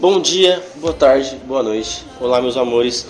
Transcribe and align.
Bom 0.00 0.18
dia, 0.18 0.64
boa 0.76 0.94
tarde, 0.94 1.36
boa 1.44 1.62
noite. 1.62 2.06
Olá, 2.18 2.40
meus 2.40 2.56
amores. 2.56 3.06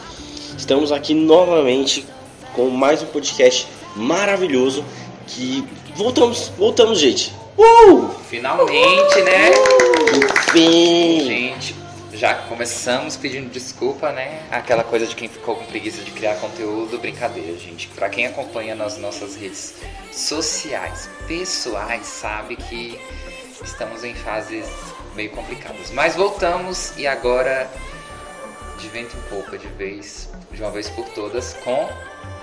Estamos 0.59 0.91
aqui 0.91 1.15
novamente 1.15 2.05
com 2.53 2.69
mais 2.69 3.01
um 3.01 3.07
podcast 3.07 3.69
maravilhoso 3.95 4.85
que 5.25 5.65
voltamos, 5.95 6.49
voltamos, 6.59 6.99
gente. 6.99 7.33
Uh! 7.57 8.09
Finalmente, 8.29 9.23
né? 9.23 9.51
Enfim. 10.49 11.25
Gente, 11.27 11.77
já 12.13 12.35
começamos 12.35 13.17
pedindo 13.17 13.49
desculpa, 13.49 14.11
né? 14.11 14.43
Aquela 14.51 14.83
coisa 14.83 15.07
de 15.07 15.15
quem 15.15 15.29
ficou 15.29 15.55
com 15.55 15.65
preguiça 15.67 16.03
de 16.03 16.11
criar 16.11 16.41
conteúdo, 16.41 16.99
brincadeira, 16.99 17.57
gente. 17.57 17.87
Pra 17.87 18.09
quem 18.09 18.27
acompanha 18.27 18.75
nas 18.75 18.99
nossas 18.99 19.37
redes 19.37 19.77
sociais, 20.11 21.09
pessoais, 21.29 22.05
sabe 22.05 22.57
que 22.57 22.99
estamos 23.63 24.03
em 24.03 24.13
fases 24.13 24.67
meio 25.21 25.31
complicadas. 25.31 25.91
Mas 25.91 26.17
voltamos 26.17 26.97
e 26.97 27.07
agora 27.07 27.71
de 28.79 28.89
vento 28.89 29.15
em 29.15 29.21
pouco, 29.29 29.59
de 29.59 29.69
vez, 29.69 30.31
de 30.51 30.63
uma 30.63 30.71
vez 30.71 30.89
por 30.89 31.07
todas, 31.11 31.53
com 31.63 31.89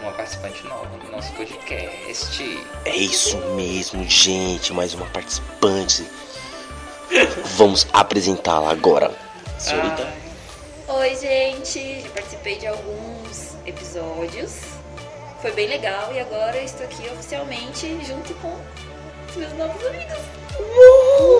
uma 0.01 0.11
participante 0.11 0.63
nova 0.65 0.87
no 1.03 1.11
nosso 1.11 1.33
podcast. 1.33 2.59
É 2.85 2.95
isso 2.95 3.37
mesmo, 3.55 4.03
gente. 4.07 4.71
Mais 4.73 4.93
uma 4.93 5.07
participante. 5.07 6.07
Vamos 7.57 7.87
apresentá-la 7.91 8.71
agora. 8.71 9.11
Senhorita. 9.57 10.07
Oi, 10.87 11.15
gente! 11.15 12.01
Já 12.01 12.09
participei 12.09 12.57
de 12.59 12.67
alguns 12.67 13.55
episódios. 13.65 14.59
Foi 15.41 15.51
bem 15.51 15.67
legal 15.67 16.13
e 16.13 16.19
agora 16.19 16.57
eu 16.57 16.63
estou 16.63 16.85
aqui 16.85 17.09
oficialmente 17.09 17.87
junto 18.05 18.33
com 18.35 18.55
os 19.29 19.35
meus 19.35 19.53
novos 19.53 19.83
amigos. 19.85 20.46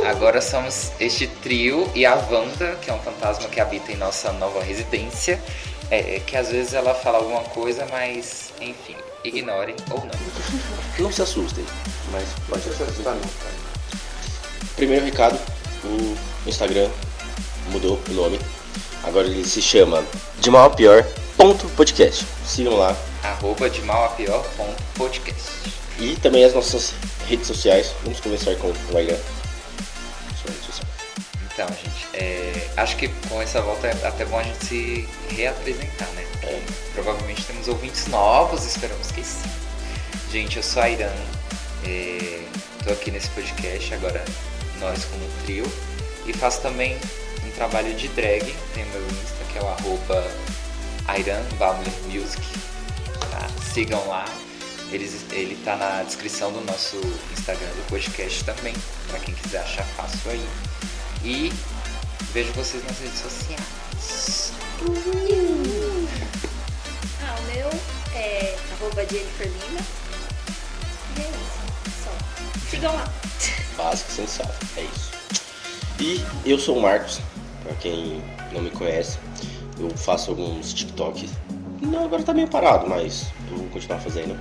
Agora 0.10 0.42
somos 0.42 0.92
este 1.00 1.28
trio 1.28 1.90
e 1.94 2.06
a 2.06 2.16
Wanda, 2.16 2.76
que 2.82 2.90
é 2.90 2.94
um 2.94 3.00
fantasma 3.00 3.50
que 3.50 3.60
habita 3.60 3.92
em 3.92 3.98
nossa 3.98 4.32
nova 4.34 4.64
residência. 4.64 5.42
É, 5.90 6.20
que 6.26 6.36
às 6.36 6.50
vezes 6.50 6.74
ela 6.74 6.94
fala 6.94 7.20
alguma 7.20 7.44
coisa, 7.44 7.88
mas 7.90 8.52
enfim, 8.60 8.96
ignorem 9.24 9.76
ou 9.90 10.00
não. 10.00 11.06
Não 11.06 11.12
se 11.12 11.22
assustem, 11.22 11.66
mas 12.12 12.26
pode 12.50 12.64
se 12.64 12.84
assustar 12.84 13.16
não. 13.16 13.30
Primeiro 14.76 15.06
recado, 15.06 15.40
o 15.86 16.18
Instagram 16.46 16.90
mudou 17.72 18.00
o 18.10 18.14
nome. 18.14 18.40
Agora 19.04 19.28
ele 19.28 19.46
se 19.46 19.62
chama 19.62 20.04
De 20.40 20.52
Mal 20.52 20.66
a 20.66 20.70
Pior 20.72 21.06
ponto 21.38 21.70
podcast. 21.70 22.26
Sigam 22.44 22.76
lá. 22.76 22.98
Arroba 23.24 23.70
de 23.70 23.82
mal 23.84 24.06
a 24.06 24.10
pior 24.10 24.44
ponto 24.58 24.84
podcast. 24.96 25.77
E 26.00 26.16
também 26.18 26.44
as 26.44 26.54
nossas 26.54 26.94
redes 27.28 27.48
sociais. 27.48 27.94
Vamos 28.04 28.20
conversar 28.20 28.56
com 28.58 28.68
o 28.68 28.74
social. 30.64 30.88
Então, 31.52 31.68
gente, 31.70 32.08
é, 32.14 32.70
acho 32.78 32.96
que 32.98 33.08
com 33.30 33.42
essa 33.42 33.62
volta 33.62 33.88
é 33.88 34.08
até 34.08 34.26
bom 34.26 34.38
a 34.38 34.44
gente 34.44 34.66
se 34.66 35.10
reapresentar, 35.30 36.08
né? 36.10 36.26
É. 36.44 36.62
Provavelmente 36.94 37.44
temos 37.46 37.68
ouvintes 37.68 38.08
novos, 38.08 38.66
esperamos 38.66 39.12
que 39.12 39.24
sim. 39.24 39.50
Gente, 40.32 40.58
eu 40.58 40.64
sou 40.64 40.82
a 40.84 40.90
Irã, 40.90 41.12
é, 41.86 42.42
tô 42.84 42.92
aqui 42.92 43.12
nesse 43.12 43.30
podcast, 43.30 43.94
agora 43.94 44.24
nós 44.80 45.06
como 45.06 45.28
trio, 45.46 45.66
e 46.26 46.34
faço 46.34 46.62
também 46.62 46.98
um 47.46 47.50
trabalho 47.52 47.94
de 47.96 48.08
drag, 48.10 48.54
tem 48.74 48.86
meu 48.86 49.02
Insta, 49.08 49.44
que 49.52 49.58
é 49.58 49.62
o 49.62 49.68
arroba 49.68 50.28
Music, 52.08 52.42
tá? 53.32 53.48
Sigam 53.74 54.06
lá, 54.08 54.26
Eles, 54.92 55.26
ele 55.32 55.56
tá 55.66 55.76
na 55.76 56.04
descrição 56.04 56.52
do 56.52 56.62
nosso 56.62 56.96
Instagram 57.34 57.68
do 57.68 57.88
podcast 57.90 58.44
também, 58.46 58.74
pra 59.10 59.20
quem 59.20 59.34
quiser 59.34 59.60
achar 59.60 59.84
fácil 59.84 60.32
aí. 60.32 60.50
E 61.24 61.52
vejo 62.32 62.54
vocês 62.54 62.84
nas 62.86 62.98
redes 63.00 63.20
sociais. 63.20 64.54
Ah, 67.22 67.36
o 67.40 67.44
meu 67.54 67.70
é 68.16 68.58
arroba 68.74 69.06
Jennifer 69.06 69.48
Lima. 69.48 69.82
E 71.18 71.22
é 71.22 71.30
isso, 71.30 72.04
só. 72.04 72.70
Sigam 72.70 72.96
lá. 72.96 73.12
Básico, 73.76 74.12
sensato. 74.12 74.56
É 74.78 74.84
isso. 74.84 75.12
E 76.00 76.24
eu 76.46 76.58
sou 76.58 76.78
o 76.78 76.82
Marcos, 76.82 77.20
pra 77.64 77.74
quem 77.76 78.24
não 78.54 78.62
me 78.62 78.72
conhece. 78.72 79.18
Eu 79.80 79.90
faço 79.98 80.32
alguns 80.32 80.74
TikToks. 80.74 81.32
Não, 81.82 82.06
agora 82.06 82.24
tá 82.24 82.34
meio 82.34 82.48
parado, 82.48 82.88
mas 82.88 83.28
eu 83.52 83.58
vou 83.58 83.68
continuar 83.68 84.00
fazendo. 84.00 84.40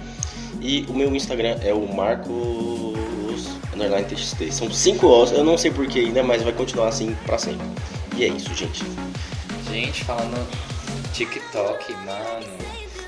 E 0.61 0.85
o 0.89 0.93
meu 0.95 1.15
Instagram 1.15 1.59
é 1.63 1.73
o 1.73 1.87
Marcos 1.93 3.47
underline 3.75 4.07
TXT. 4.07 4.51
São 4.53 4.71
cinco 4.71 5.07
O's, 5.07 5.31
eu 5.33 5.45
não 5.45 5.57
sei 5.59 5.71
porquê 5.71 6.01
ainda, 6.01 6.23
mas 6.23 6.43
vai 6.43 6.53
continuar 6.53 6.89
assim 6.89 7.17
pra 7.27 7.39
sempre. 7.39 7.67
E 8.17 8.25
é 8.25 8.29
isso, 8.29 8.55
gente. 8.55 8.83
Gente, 9.71 10.05
falando 10.05 10.47
TikTok, 11.13 11.93
mano, 12.05 12.47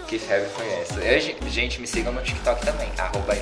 que 0.07 0.19
febre 0.19 0.49
foi 0.51 0.67
essa? 0.81 0.95
Eu, 1.01 1.21
ge- 1.21 1.37
gente, 1.51 1.81
me 1.81 1.87
sigam 1.87 2.13
no 2.13 2.21
TikTok 2.23 2.65
também, 2.65 2.89
arroba. 2.99 3.35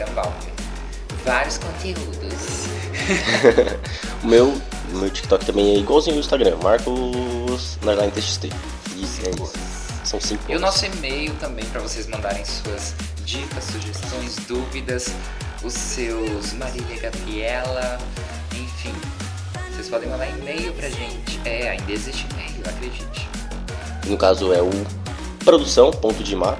Vários 1.24 1.58
conteúdos. 1.58 2.66
O 4.22 4.26
meu, 4.26 4.48
o 4.92 4.96
meu 4.96 5.10
TikTok 5.10 5.44
também 5.44 5.74
é 5.76 5.78
igualzinho 5.78 6.16
ao 6.16 6.20
Instagram, 6.20 6.56
Marcos 6.62 7.78
underline 7.82 8.10
TXT. 8.10 8.46
E 8.96 9.02
é 9.02 9.30
isso. 9.30 9.52
São 10.04 10.20
cinco 10.20 10.42
E 10.48 10.52
o 10.52 10.56
O's. 10.56 10.62
nosso 10.62 10.86
e-mail 10.86 11.32
também 11.34 11.64
para 11.66 11.80
vocês 11.80 12.06
mandarem 12.08 12.44
suas 12.44 12.94
dicas, 13.26 13.64
sugestões, 13.64 14.36
dúvidas, 14.46 15.12
os 15.64 15.72
seus 15.72 16.52
Marília 16.52 17.00
Gabriela, 17.00 17.98
enfim. 18.52 18.94
Vocês 19.72 19.88
podem 19.88 20.08
mandar 20.08 20.28
e-mail 20.28 20.72
pra 20.74 20.88
gente. 20.88 21.40
É, 21.44 21.70
ainda 21.70 21.90
existe 21.90 22.24
e-mail, 22.30 22.62
acredite. 22.64 23.28
No 24.06 24.16
caso 24.16 24.52
é 24.52 24.62
o 24.62 24.70
produção.dimap, 25.44 26.56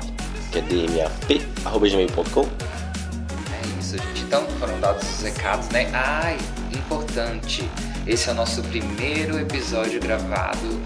que 0.51 0.59
é 0.59 0.63
dmap, 0.63 1.47
arroba 1.65 1.89
gmail.com. 1.89 2.43
É 2.43 3.79
isso, 3.79 3.97
gente. 3.97 4.23
Então 4.23 4.45
foram 4.59 4.81
dados 4.81 5.09
os 5.09 5.23
recados, 5.23 5.69
né? 5.69 5.89
Ai, 5.95 6.37
importante. 6.77 7.71
Esse 8.09 8.29
é 8.29 8.33
o 8.33 8.35
nosso 8.35 8.61
primeiro 8.65 9.39
episódio 9.39 10.01
gravado 10.01 10.81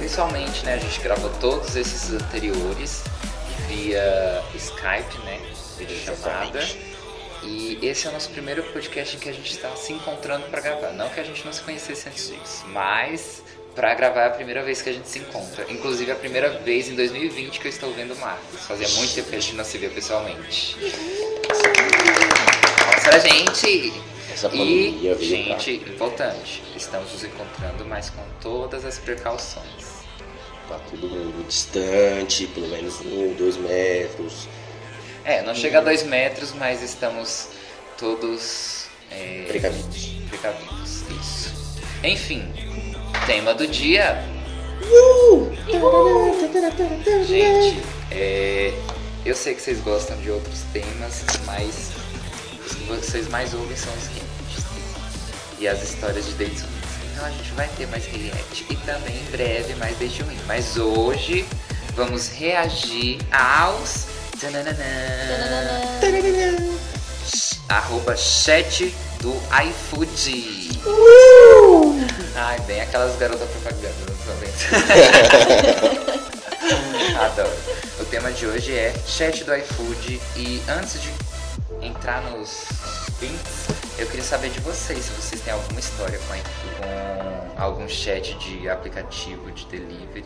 pessoalmente, 0.00 0.64
né? 0.64 0.74
A 0.74 0.78
gente 0.78 1.00
gravou 1.00 1.30
todos 1.38 1.76
esses 1.76 2.12
anteriores 2.12 3.04
via 3.72 4.44
Skype, 4.54 5.18
né? 5.24 5.40
Vídeo 5.78 5.96
chamada. 5.96 6.58
Exatamente. 6.58 6.92
E 7.42 7.78
esse 7.82 8.06
é 8.06 8.10
o 8.10 8.12
nosso 8.12 8.30
primeiro 8.30 8.62
podcast 8.64 9.16
em 9.16 9.18
que 9.18 9.28
a 9.28 9.32
gente 9.32 9.50
está 9.50 9.74
se 9.74 9.92
encontrando 9.92 10.46
para 10.46 10.60
gravar. 10.60 10.92
Não 10.92 11.08
que 11.08 11.18
a 11.18 11.24
gente 11.24 11.44
não 11.44 11.52
se 11.52 11.60
conhecesse 11.62 12.08
antes 12.08 12.28
disso, 12.28 12.64
mas 12.68 13.42
para 13.74 13.92
gravar 13.94 14.22
é 14.22 14.26
a 14.26 14.30
primeira 14.30 14.62
vez 14.62 14.80
que 14.80 14.90
a 14.90 14.92
gente 14.92 15.08
se 15.08 15.18
encontra. 15.18 15.66
Inclusive 15.68 16.12
a 16.12 16.14
primeira 16.14 16.50
vez 16.50 16.88
em 16.88 16.94
2020 16.94 17.58
que 17.58 17.66
eu 17.66 17.70
estou 17.70 17.92
vendo 17.92 18.14
o 18.14 18.16
Marcos. 18.18 18.60
Fazia 18.60 18.88
muito 18.90 19.14
tempo 19.14 19.30
que 19.30 19.36
a 19.36 19.40
gente 19.40 19.56
não 19.56 19.64
se 19.64 19.78
via 19.78 19.90
pessoalmente. 19.90 20.76
Mostra 22.86 23.16
a 23.16 23.18
gente! 23.18 23.92
Essa 24.32 24.48
E, 24.54 25.14
gente, 25.20 25.72
importante, 25.74 26.62
estamos 26.76 27.12
nos 27.12 27.24
encontrando, 27.24 27.84
mas 27.84 28.08
com 28.08 28.24
todas 28.40 28.84
as 28.84 28.98
precauções. 28.98 29.91
Tá 30.72 30.80
todo 30.90 31.08
mundo 31.08 31.46
distante, 31.46 32.46
pelo 32.46 32.68
menos 32.68 33.00
um 33.00 33.34
dois 33.34 33.56
metros. 33.56 34.48
É, 35.24 35.42
não 35.42 35.54
chega 35.54 35.78
a 35.78 35.80
dois 35.82 36.02
metros, 36.02 36.52
mas 36.52 36.82
estamos 36.82 37.48
todos 37.98 38.86
é, 39.10 39.44
Precavidos. 39.48 40.12
precavidos. 40.28 41.02
Isso. 41.20 41.54
Enfim, 42.02 42.52
tema 43.26 43.54
do 43.54 43.66
dia. 43.66 44.24
Gente, 47.26 47.82
é, 48.10 48.72
eu 49.24 49.34
sei 49.34 49.54
que 49.54 49.62
vocês 49.62 49.80
gostam 49.80 50.16
de 50.16 50.30
outros 50.30 50.62
temas, 50.72 51.22
mas 51.44 51.92
os 52.66 52.74
que 52.74 52.84
vocês 52.84 53.28
mais 53.28 53.54
ouvem 53.54 53.76
são 53.76 53.92
os 53.92 54.06
reacts 54.06 54.64
e 55.60 55.68
as 55.68 55.82
histórias 55.82 56.26
de 56.26 56.32
dates. 56.32 56.64
Então 57.22 57.32
a 57.32 57.36
gente 57.36 57.52
vai 57.52 57.68
ter 57.76 57.86
mais 57.86 58.04
react 58.06 58.66
e 58.68 58.74
também 58.78 59.16
em 59.16 59.30
breve 59.30 59.76
mais 59.76 59.96
date 59.96 60.22
ruim. 60.24 60.36
Mas 60.44 60.76
hoje 60.76 61.46
vamos 61.94 62.26
reagir 62.26 63.20
aos 63.30 64.08
tananana, 64.40 64.76
arroba 67.68 68.16
chat 68.16 68.92
do 69.20 69.32
iFood. 69.68 70.80
Ai, 72.34 72.58
bem 72.66 72.80
aquelas 72.80 73.16
garotas 73.16 73.48
propaganda, 73.50 73.94
não 74.00 74.16
tô 74.16 74.32
vendo. 74.40 74.52
Adoro. 77.22 77.56
O 78.00 78.04
tema 78.06 78.32
de 78.32 78.48
hoje 78.48 78.76
é 78.76 78.92
chat 79.06 79.44
do 79.44 79.54
iFood 79.54 80.20
e 80.34 80.60
antes 80.68 81.00
de 81.00 81.12
entrar 81.86 82.20
nos 82.22 82.64
links, 83.20 83.51
eu 84.02 84.08
queria 84.08 84.24
saber 84.24 84.50
de 84.50 84.58
vocês, 84.60 85.04
se 85.04 85.12
vocês 85.12 85.40
têm 85.40 85.52
alguma 85.52 85.78
história 85.78 86.18
com, 86.18 86.34
com 87.54 87.62
algum 87.62 87.88
chat 87.88 88.34
de 88.34 88.68
aplicativo 88.68 89.50
de 89.52 89.64
delivery 89.66 90.24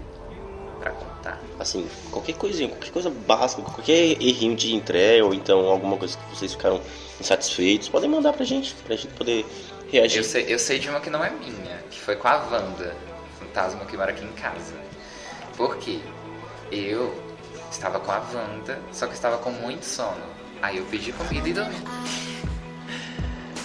pra 0.80 0.92
contar. 0.92 1.40
Assim, 1.58 1.86
qualquer 2.10 2.34
coisinha, 2.36 2.70
qualquer 2.70 2.90
coisa 2.90 3.10
básica, 3.10 3.60
qualquer 3.60 4.22
errinho 4.22 4.56
de 4.56 4.74
entrega 4.74 5.24
ou 5.26 5.34
então 5.34 5.66
alguma 5.66 5.98
coisa 5.98 6.16
que 6.16 6.36
vocês 6.36 6.52
ficaram 6.52 6.80
insatisfeitos, 7.20 7.90
podem 7.90 8.08
mandar 8.08 8.32
pra 8.32 8.46
gente, 8.46 8.74
pra 8.76 8.96
gente 8.96 9.12
poder 9.14 9.44
reagir. 9.90 10.18
Eu 10.18 10.24
sei, 10.24 10.46
eu 10.48 10.58
sei 10.58 10.78
de 10.78 10.88
uma 10.88 10.98
que 10.98 11.10
não 11.10 11.22
é 11.22 11.28
minha, 11.28 11.76
que 11.90 12.00
foi 12.00 12.16
com 12.16 12.28
a 12.28 12.36
Wanda. 12.36 12.96
fantasma 13.38 13.84
que 13.84 13.96
mora 13.96 14.10
aqui 14.10 14.24
em 14.24 14.32
casa. 14.32 14.74
Por 15.54 15.76
quê? 15.76 16.00
Eu 16.72 17.14
estava 17.70 18.00
com 18.00 18.10
a 18.10 18.22
Wanda, 18.32 18.78
só 18.90 19.06
que 19.06 19.14
estava 19.14 19.36
com 19.36 19.50
muito 19.50 19.84
sono. 19.84 20.34
Aí 20.62 20.78
eu 20.78 20.84
pedi 20.86 21.12
comida 21.12 21.46
e 21.46 21.52
dormi. 21.52 21.76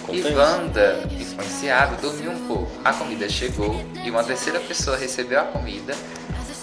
E 0.08 0.20
Compensa. 0.20 0.36
Wanda, 0.36 1.08
influenciada, 1.18 1.96
dormiu 1.96 2.32
um 2.32 2.46
pouco. 2.46 2.70
A 2.84 2.92
comida 2.92 3.28
chegou 3.28 3.84
e 4.04 4.10
uma 4.10 4.24
terceira 4.24 4.60
pessoa 4.60 4.96
recebeu 4.96 5.40
a 5.40 5.44
comida, 5.44 5.94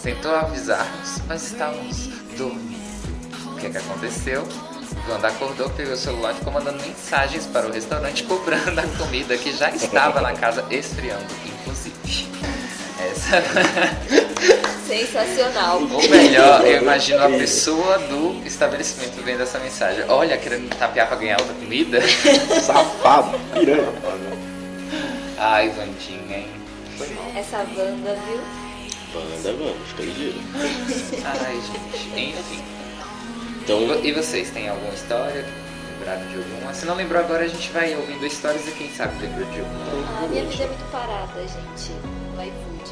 tentou 0.03 0.35
avisar-nos, 0.35 1.21
mas 1.27 1.43
estávamos 1.43 2.07
dormindo. 2.37 2.79
O 3.53 3.55
que 3.55 3.67
é 3.67 3.69
que 3.69 3.77
aconteceu? 3.77 4.47
Wanda 5.09 5.29
acordou, 5.29 5.69
pegou 5.71 5.93
o 5.93 5.97
celular 5.97 6.33
e 6.33 6.35
ficou 6.35 6.53
mandando 6.53 6.81
mensagens 6.81 7.45
para 7.47 7.67
o 7.67 7.71
restaurante 7.71 8.23
cobrando 8.23 8.79
a 8.79 8.87
comida 8.97 9.37
que 9.37 9.51
já 9.51 9.69
estava 9.71 10.21
na 10.21 10.33
casa 10.33 10.65
esfriando, 10.69 11.25
inclusive. 11.45 11.95
Essa 12.99 13.41
Sensacional. 14.87 15.81
Ou 15.81 16.09
melhor, 16.09 16.65
eu 16.65 16.81
imagino 16.81 17.23
a 17.23 17.29
pessoa 17.29 17.99
do 17.99 18.41
estabelecimento 18.45 19.21
vendo 19.23 19.43
essa 19.43 19.59
mensagem. 19.59 20.03
Olha, 20.09 20.35
querendo 20.37 20.67
tapear 20.75 21.07
pra 21.07 21.15
ganhar 21.15 21.39
outra 21.39 21.53
comida. 21.55 22.01
Safado, 22.59 23.37
piranha. 23.53 23.87
Ai, 25.37 25.69
Vandinha, 25.69 26.37
hein? 26.39 26.47
Essa 27.35 27.59
banda, 27.75 28.17
viu? 28.27 28.41
Banda, 29.13 29.53
mano, 29.53 29.75
fica 29.85 30.03
ligeiro. 30.03 30.39
Ai, 31.23 31.61
gente. 31.61 32.29
Enfim. 32.29 32.63
Então, 33.61 34.03
E 34.03 34.11
vocês, 34.11 34.49
têm 34.49 34.69
alguma 34.69 34.93
história? 34.93 35.45
Lembraram 35.99 36.27
de 36.27 36.37
alguma? 36.37 36.73
Se 36.73 36.85
não 36.87 36.95
lembrou 36.95 37.21
agora, 37.21 37.43
a 37.43 37.47
gente 37.47 37.71
vai 37.71 37.95
ouvindo 37.95 38.25
histórias 38.25 38.67
e 38.67 38.71
quem 38.71 38.91
sabe 38.91 39.21
lembrou 39.21 39.47
de 39.51 39.59
alguma. 39.59 40.23
A 40.23 40.27
minha 40.27 40.45
vida 40.45 40.63
é 40.63 40.67
muito 40.67 40.91
parada, 40.91 41.41
gente. 41.41 41.91
No 42.35 42.41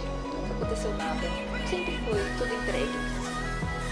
Nunca 0.03 0.53
aconteceu 0.65 0.91
nada. 0.97 1.27
Sempre 1.69 1.97
foi, 2.05 2.19
tudo 2.37 2.53
entregue. 2.53 2.97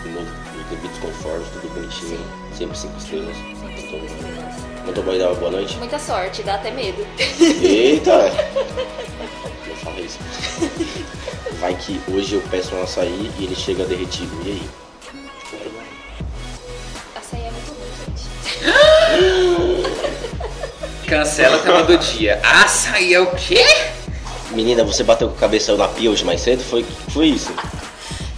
no 0.06 0.22
devidos 0.70 0.98
conformes, 1.00 1.48
tudo 1.50 1.68
bonitinho. 1.74 2.20
Sempre 2.58 2.78
cinco 2.78 2.98
estrelas. 2.98 3.36
Sempre 3.36 3.56
cinco 3.82 3.96
Então, 3.96 4.06
estrelas. 4.06 4.56
Tô 4.96 5.02
bom 5.02 5.18
dar 5.18 5.28
uma 5.30 5.36
boa 5.36 5.52
noite? 5.52 5.78
Muita 5.78 6.00
sorte, 6.00 6.44
dá 6.44 6.56
até 6.56 6.72
medo. 6.72 7.06
Eita! 7.62 8.18
Não 9.68 9.76
fala 9.78 10.00
isso. 10.00 10.20
Vai 11.60 11.76
que 11.76 12.00
hoje 12.12 12.36
eu 12.36 12.42
peço 12.50 12.74
um 12.76 12.84
açaí 12.84 13.32
e 13.40 13.44
ele 13.44 13.56
chega 13.56 13.84
derretido. 13.86 14.32
E 14.46 14.50
aí? 14.52 14.62
Açaí 17.16 17.42
é 17.42 17.52
muito 17.52 17.74
ruim, 17.74 17.92
gente. 18.06 18.24
Cancela 21.08 21.58
o 21.58 21.60
tema 21.62 21.84
do 21.84 21.98
dia. 21.98 22.40
Açaí 22.44 23.14
é 23.14 23.20
o 23.20 23.28
quê? 23.36 23.64
Menina, 24.56 24.86
você 24.86 25.04
bateu 25.04 25.28
com 25.28 25.36
a 25.36 25.40
cabeça 25.40 25.76
na 25.76 25.88
pia 25.88 26.10
hoje 26.10 26.24
mais 26.24 26.40
cedo? 26.40 26.64
Foi, 26.64 26.86
foi 27.10 27.28
isso? 27.28 27.54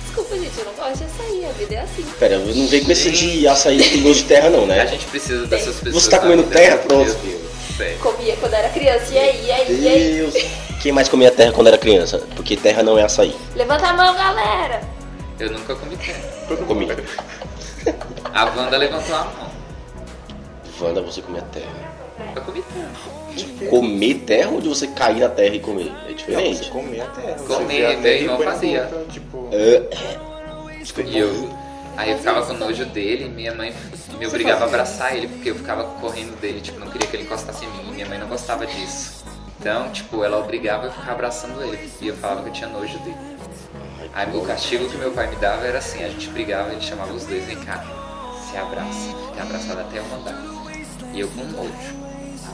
Desculpa, 0.04 0.36
gente, 0.36 0.58
eu 0.58 0.66
não 0.66 0.74
gosto 0.74 0.98
de 0.98 1.04
açaí. 1.04 1.46
A 1.46 1.52
vida 1.52 1.76
é 1.76 1.80
assim. 1.80 2.04
Pera, 2.20 2.34
eu 2.34 2.56
não 2.56 2.68
vem 2.68 2.84
com 2.84 2.92
esse 2.92 3.12
de 3.12 3.48
açaí 3.48 3.78
que 3.78 3.90
tem 3.92 4.02
gosto 4.02 4.22
de 4.22 4.26
terra 4.26 4.50
não, 4.50 4.64
A 4.64 4.68
né? 4.68 4.88
gente 4.88 5.06
precisa 5.06 5.46
dessas 5.46 5.76
pessoas. 5.76 6.04
Você 6.04 6.10
tá 6.10 6.18
comendo 6.18 6.44
terra? 6.44 6.78
Pronto. 6.78 7.16
Comia 8.02 8.36
quando 8.38 8.54
era 8.56 8.70
criança. 8.70 9.14
E 9.14 9.20
aí, 9.20 9.46
e 9.46 9.52
aí, 9.52 9.82
e 9.82 9.88
aí? 9.88 10.14
Deus! 10.16 10.34
Quem 10.82 10.92
mais 10.92 11.08
comia 11.08 11.30
terra 11.30 11.52
quando 11.52 11.68
era 11.68 11.78
criança? 11.78 12.24
Porque 12.36 12.58
terra 12.58 12.82
não 12.82 12.98
é 12.98 13.04
açaí. 13.04 13.36
Levanta 13.56 13.86
a 13.88 13.94
mão, 13.94 14.16
galera. 14.16 14.82
Eu 15.40 15.52
nunca 15.52 15.76
comi 15.76 15.96
terra. 15.98 16.24
Eu 16.50 16.58
comi. 16.58 16.88
A 18.34 18.46
Wanda 18.46 18.76
levantou 18.78 19.16
a 19.16 19.20
mão. 19.26 19.52
Wanda, 20.82 21.02
você 21.04 21.22
comia 21.22 21.44
terra. 21.54 21.97
Eu 22.38 22.42
comi 22.44 22.62
terra. 22.62 23.70
Comer 23.70 24.14
terra 24.26 24.50
ou 24.52 24.62
de 24.62 24.70
você 24.70 24.88
cair 24.88 25.20
na 25.20 25.30
terra 25.30 25.56
e 25.56 25.60
comer? 25.60 25.92
É 26.06 26.10
Não, 26.10 26.16
diferente. 26.16 26.58
você 26.66 26.70
comer 26.70 27.02
a 27.02 27.06
terra. 27.08 27.36
Comer, 27.48 27.86
a 27.86 27.90
meu 27.90 28.02
terra 28.02 28.16
e 28.16 28.22
irmão 28.24 28.40
fazia. 28.40 28.84
boca, 28.84 29.06
tipo, 29.12 29.50
É, 29.52 29.84
E 31.06 31.18
eu. 31.18 31.50
Aí 31.98 32.12
eu 32.12 32.18
ficava 32.20 32.46
com 32.46 32.54
nojo 32.54 32.86
dele 32.86 33.26
e 33.26 33.30
minha 33.30 33.54
mãe 33.56 33.74
me 34.20 34.28
obrigava 34.28 34.66
a 34.66 34.68
abraçar 34.68 35.16
ele 35.16 35.28
porque 35.28 35.50
eu 35.50 35.56
ficava 35.56 35.84
correndo 36.00 36.40
dele, 36.40 36.62
tipo, 36.62 36.80
não 36.80 36.88
queria 36.92 37.08
que 37.08 37.16
ele 37.16 37.24
encostasse 37.24 37.66
em 37.66 37.70
mim 37.70 37.90
e 37.90 37.92
minha 37.94 38.06
mãe 38.08 38.20
não 38.20 38.28
gostava 38.28 38.68
disso. 38.68 39.26
Então, 39.60 39.90
tipo, 39.90 40.24
ela 40.24 40.38
obrigava 40.38 40.86
eu 40.86 40.92
ficar 40.92 41.14
abraçando 41.14 41.60
ele 41.64 41.90
e 42.00 42.08
eu 42.08 42.16
falava 42.18 42.44
que 42.44 42.50
eu 42.50 42.54
tinha 42.54 42.70
nojo 42.70 43.00
dele. 43.00 43.18
Aí 44.14 44.36
o 44.36 44.42
castigo 44.42 44.88
que 44.88 44.98
meu 44.98 45.12
pai 45.12 45.28
me 45.28 45.36
dava 45.38 45.66
era 45.66 45.80
assim, 45.80 46.04
a 46.04 46.10
gente 46.10 46.30
brigava, 46.30 46.72
ele 46.72 46.82
chamava 46.82 47.12
os 47.14 47.26
dois, 47.26 47.44
vem 47.46 47.58
cá, 47.58 47.84
se 48.50 48.56
abraça, 48.58 49.16
fica 49.32 49.42
abraçado 49.44 49.80
até 49.82 49.98
eu 49.98 50.04
mandar. 50.06 50.40
E 51.14 51.20
eu 51.20 51.28
com 51.30 51.44
nojo. 51.46 52.07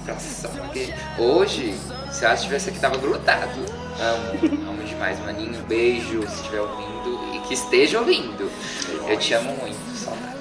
Abraçava 0.04 0.70
ele. 0.76 0.94
Hoje, 1.18 1.76
se 2.12 2.26
ela 2.26 2.34
estivesse 2.34 2.70
aqui, 2.70 2.80
tava 2.80 2.98
grudado. 2.98 3.60
Amo, 4.00 4.70
amo 4.70 4.84
demais, 4.84 5.20
maninho. 5.20 5.62
Beijo, 5.64 6.22
se 6.28 6.36
estiver 6.36 6.62
ouvindo 6.62 7.36
e 7.36 7.40
que 7.48 7.54
esteja 7.54 8.00
ouvindo. 8.00 8.52
Eu 9.08 9.18
te 9.18 9.34
amo 9.34 9.56
muito, 9.58 9.98
saudade. 9.98 10.34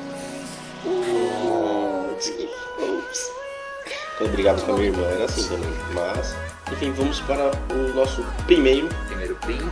Quando 4.19 4.29
eu 4.29 4.29
brigava 4.29 4.61
com 4.63 4.73
a 4.73 4.75
minha 4.75 4.89
irmã 4.89 5.05
era 5.05 5.25
assim 5.25 5.49
também. 5.49 5.73
Mas, 5.95 6.35
enfim, 6.73 6.93
vamos 6.93 7.21
para 7.21 7.51
o 7.73 7.95
nosso 7.95 8.23
primeiro. 8.47 8.89
Primeiro 9.07 9.35
print, 9.37 9.63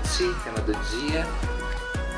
tema 0.44 0.60
do 0.60 0.72
dia, 0.72 1.26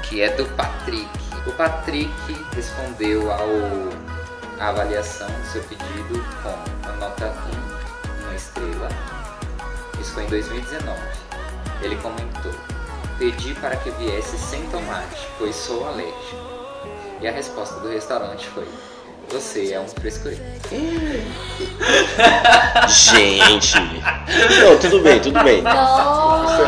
que 0.03 0.21
é 0.21 0.31
do 0.31 0.47
Patrick. 0.57 1.09
O 1.47 1.53
Patrick 1.53 2.13
respondeu 2.55 3.31
ao, 3.31 3.49
à 4.61 4.69
avaliação 4.69 5.27
do 5.29 5.47
seu 5.53 5.63
pedido 5.65 6.25
com 6.43 6.89
a 6.89 6.93
nota 6.93 7.27
1, 7.27 7.31
uma 7.31 7.31
estrela. 7.33 7.53
Isso 7.53 7.62
foi 10.12 10.25
em 10.25 10.29
2019. 10.29 10.99
Ele 11.82 11.97
comentou: 11.97 12.53
Pedi 13.19 13.55
para 13.55 13.76
que 13.76 13.91
viesse 13.91 14.38
sem 14.38 14.62
tomate, 14.67 15.26
pois 15.38 15.55
sou 15.55 15.87
alérgico. 15.87 16.53
E 17.20 17.29
a 17.29 17.32
resposta 17.32 17.81
do 17.81 17.88
restaurante 17.88 18.47
foi: 18.49 18.67
Você 19.31 19.73
é 19.73 19.81
um 19.81 19.88
frescurento. 19.88 20.43
Gente! 22.88 23.79
Não, 24.61 24.79
tudo 24.79 25.00
bem, 25.00 25.20
tudo 25.20 25.43
bem. 25.43 25.62
Nossa, 25.62 26.65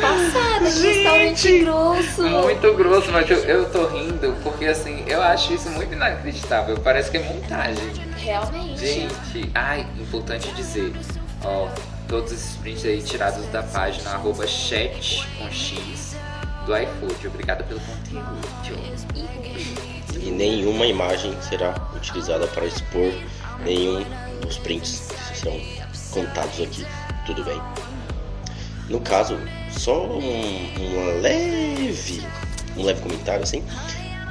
passada 0.00 0.48
restaurante 0.58 1.58
grosso. 1.60 2.22
Muito 2.22 2.74
grosso, 2.74 3.12
mas 3.12 3.30
eu, 3.30 3.38
eu 3.38 3.70
tô 3.70 3.86
rindo 3.86 4.34
porque 4.42 4.66
assim, 4.66 5.04
eu 5.06 5.22
acho 5.22 5.54
isso 5.54 5.70
muito 5.70 5.92
inacreditável. 5.92 6.78
Parece 6.78 7.10
que 7.10 7.16
é 7.18 7.22
montagem. 7.22 7.84
Realmente. 8.16 8.78
Gente, 8.78 9.50
ai, 9.54 9.86
importante 9.98 10.50
dizer, 10.52 10.92
ó, 11.44 11.68
todos 12.08 12.32
esses 12.32 12.56
prints 12.56 12.84
aí 12.84 13.02
tirados 13.02 13.44
da 13.46 13.62
página 13.62 14.10
arroba 14.10 14.46
chat 14.46 15.26
com 15.38 15.50
X 15.50 16.16
do 16.66 16.76
iFood. 16.76 17.28
Obrigado 17.28 17.64
pelo 17.64 17.80
conteúdo. 17.80 18.38
E 20.20 20.30
nenhuma 20.30 20.86
imagem 20.86 21.36
será 21.42 21.74
utilizada 21.94 22.46
para 22.48 22.66
expor 22.66 23.12
nenhum 23.62 24.04
dos 24.40 24.58
prints 24.58 25.08
que 25.30 25.38
serão 25.38 25.60
contados 26.10 26.60
aqui. 26.60 26.84
Tudo 27.26 27.44
bem? 27.44 27.60
No 28.88 29.00
caso, 29.00 29.38
só 29.70 30.06
um, 30.06 31.20
leve, 31.20 32.26
um 32.76 32.84
leve 32.84 33.02
comentário 33.02 33.42
assim. 33.42 33.62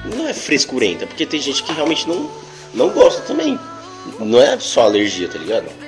Não 0.03 0.27
é 0.27 0.33
frescurenta, 0.33 1.05
porque 1.05 1.25
tem 1.25 1.39
gente 1.39 1.63
que 1.63 1.71
realmente 1.71 2.07
não, 2.07 2.29
não 2.73 2.89
gosta 2.89 3.21
também. 3.21 3.59
Não 4.19 4.41
é 4.41 4.59
só 4.59 4.83
alergia, 4.83 5.27
tá 5.27 5.37
ligado? 5.37 5.86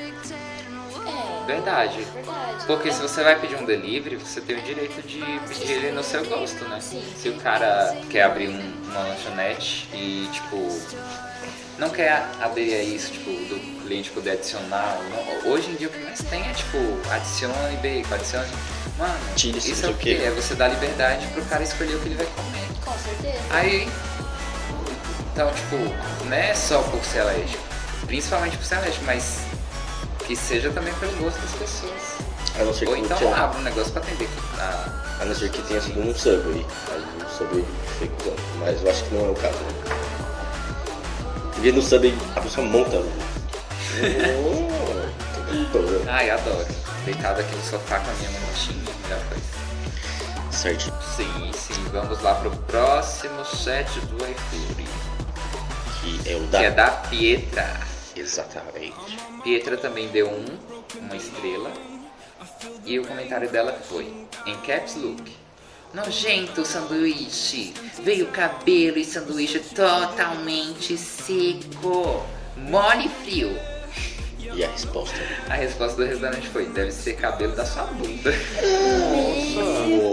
É, 1.49 1.55
Verdade. 1.55 2.01
verdade. 2.13 2.65
Porque 2.67 2.91
se 2.91 3.01
você 3.01 3.23
vai 3.23 3.39
pedir 3.39 3.55
um 3.55 3.65
delivery, 3.65 4.15
você 4.17 4.39
tem 4.41 4.57
o 4.57 4.61
direito 4.61 5.01
de 5.07 5.19
pedir 5.47 5.71
ele 5.71 5.91
no 5.91 6.03
seu 6.03 6.23
gosto, 6.25 6.63
né? 6.65 6.79
Sim. 6.79 7.03
Se 7.15 7.29
o 7.29 7.33
cara 7.37 7.95
quer 8.09 8.23
abrir 8.23 8.49
um- 8.49 8.73
uma 8.91 8.99
lanchonete 9.01 9.87
e, 9.93 10.29
tipo, 10.31 10.79
não 11.77 11.89
quer 11.89 12.23
aderir 12.41 12.75
a 12.75 12.83
isso, 12.83 13.11
tipo, 13.13 13.31
do 13.31 13.59
cliente 13.83 14.09
poder 14.11 14.31
adicionar. 14.31 14.99
não- 15.09 15.51
hoje 15.51 15.71
em 15.71 15.75
dia 15.75 15.87
o 15.87 15.91
que 15.91 15.99
mais 15.99 16.19
tem 16.23 16.41
é, 16.47 16.53
tipo, 16.53 16.77
adicione 17.09 17.77
bacon, 17.77 18.13
adicione. 18.15 18.47
Mano, 18.97 19.13
Tire 19.35 19.57
isso 19.57 19.85
é 19.85 19.89
o 19.89 19.93
quê? 19.95 20.21
É 20.23 20.29
você 20.31 20.53
dar 20.55 20.67
liberdade 20.67 21.25
pro 21.27 21.43
cara 21.45 21.63
escolher 21.63 21.95
o 21.95 21.99
que 21.99 22.07
ele 22.09 22.15
vai 22.15 22.25
comer. 22.27 22.67
Com 22.83 22.93
certeza. 22.99 23.39
Aí. 23.49 23.89
Então, 25.33 25.51
tipo, 25.53 25.77
não 26.25 26.35
é 26.35 26.53
só 26.53 26.81
por 26.83 27.03
ser 27.05 27.19
alérgico. 27.21 27.63
Principalmente 28.05 28.57
por 28.57 28.65
ser 28.65 28.75
alérgico, 28.75 29.05
mas 29.05 29.39
que 30.29 30.36
seja 30.36 30.69
também 30.69 30.93
pelo 30.95 31.12
gosto 31.13 31.39
das 31.41 31.51
pessoas. 31.53 31.91
A 32.59 32.63
não 32.63 32.71
ser 32.71 32.88
Ou 32.88 32.93
que 32.93 33.01
então 33.01 33.17
tenha, 33.17 33.36
abra 33.36 33.57
um 33.57 33.63
negócio 33.63 33.91
pra 33.91 34.03
atender 34.03 34.29
a, 34.59 34.89
a 35.21 35.25
não 35.25 35.33
ser 35.33 35.50
que 35.50 35.59
tenha 35.63 35.81
sido 35.81 36.00
um 36.01 36.13
Subway. 36.13 36.63
Aí 36.91 37.03
o 37.25 37.29
Subway 37.36 37.65
foi. 37.98 38.12
Mas 38.59 38.83
eu 38.83 38.91
acho 38.91 39.03
que 39.05 39.15
não 39.15 39.25
é 39.25 39.29
o 39.29 39.33
caso. 39.33 39.57
Né? 39.57 39.74
Porque 41.55 41.71
no 41.71 41.81
Subway 41.81 42.15
a 42.36 42.41
pessoa 42.41 42.67
monta. 42.67 43.01
Oh, 44.01 44.69
Ai, 46.07 46.29
adoro. 46.29 46.65
Deitado 47.05 47.41
aqui 47.41 47.55
no 47.55 47.63
sofá 47.63 48.00
com 48.00 48.12
a 48.12 48.13
minha 48.13 48.29
manchinha, 48.39 48.93
melhor 49.03 49.19
coisa. 49.27 49.43
certo. 50.51 50.93
Sim, 51.17 51.51
sim. 51.53 51.83
Vamos 51.91 52.21
lá 52.21 52.36
pro 52.36 52.51
próximo 52.51 53.43
set 53.43 54.00
do 54.01 54.15
iFood. 54.17 54.86
Que 56.00 56.31
é 56.31 56.36
o 56.36 56.39
Que 56.41 56.48
da. 56.48 56.63
é 56.63 56.71
da 56.71 56.91
Pietra. 56.91 57.79
Exatamente. 58.19 59.17
Pietra 59.43 59.77
também 59.77 60.09
deu 60.09 60.29
um, 60.29 60.45
uma 60.99 61.15
estrela. 61.15 61.71
E 62.85 62.99
o 62.99 63.07
comentário 63.07 63.49
dela 63.49 63.73
foi, 63.73 64.27
em 64.45 64.57
caps 64.57 64.95
look. 64.95 65.31
Nojento 65.93 66.65
sanduíche. 66.65 67.73
Veio 68.03 68.27
cabelo 68.27 68.97
e 68.97 69.05
sanduíche 69.05 69.59
totalmente 69.59 70.97
seco. 70.97 72.25
Mole 72.57 73.05
e 73.05 73.09
frio. 73.09 73.78
E 74.41 74.63
a 74.63 74.69
resposta? 74.69 75.15
A 75.50 75.53
resposta 75.53 75.98
do 75.98 76.05
restaurante 76.08 76.48
foi: 76.50 76.65
deve 76.67 76.91
ser 76.91 77.13
cabelo 77.13 77.55
da 77.55 77.65
sua 77.65 77.84
bunda. 77.84 78.31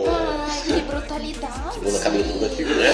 Pai, 0.05 0.63
que 0.67 0.81
brutalidade. 0.83 1.79
Bunda 1.81 1.99
cabeluda 2.01 2.47
aqui, 2.47 2.65
né? 2.65 2.93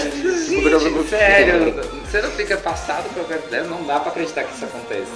Sério, 1.09 1.75
você 2.05 2.23
não 2.23 2.31
fica 2.33 2.57
passado 2.59 3.09
com 3.15 3.21
a 3.21 3.37
dela? 3.49 3.69
Não 3.69 3.85
dá 3.87 4.01
pra 4.01 4.11
acreditar 4.11 4.45
que 4.45 4.55
isso 4.55 4.65
acontece. 4.65 5.11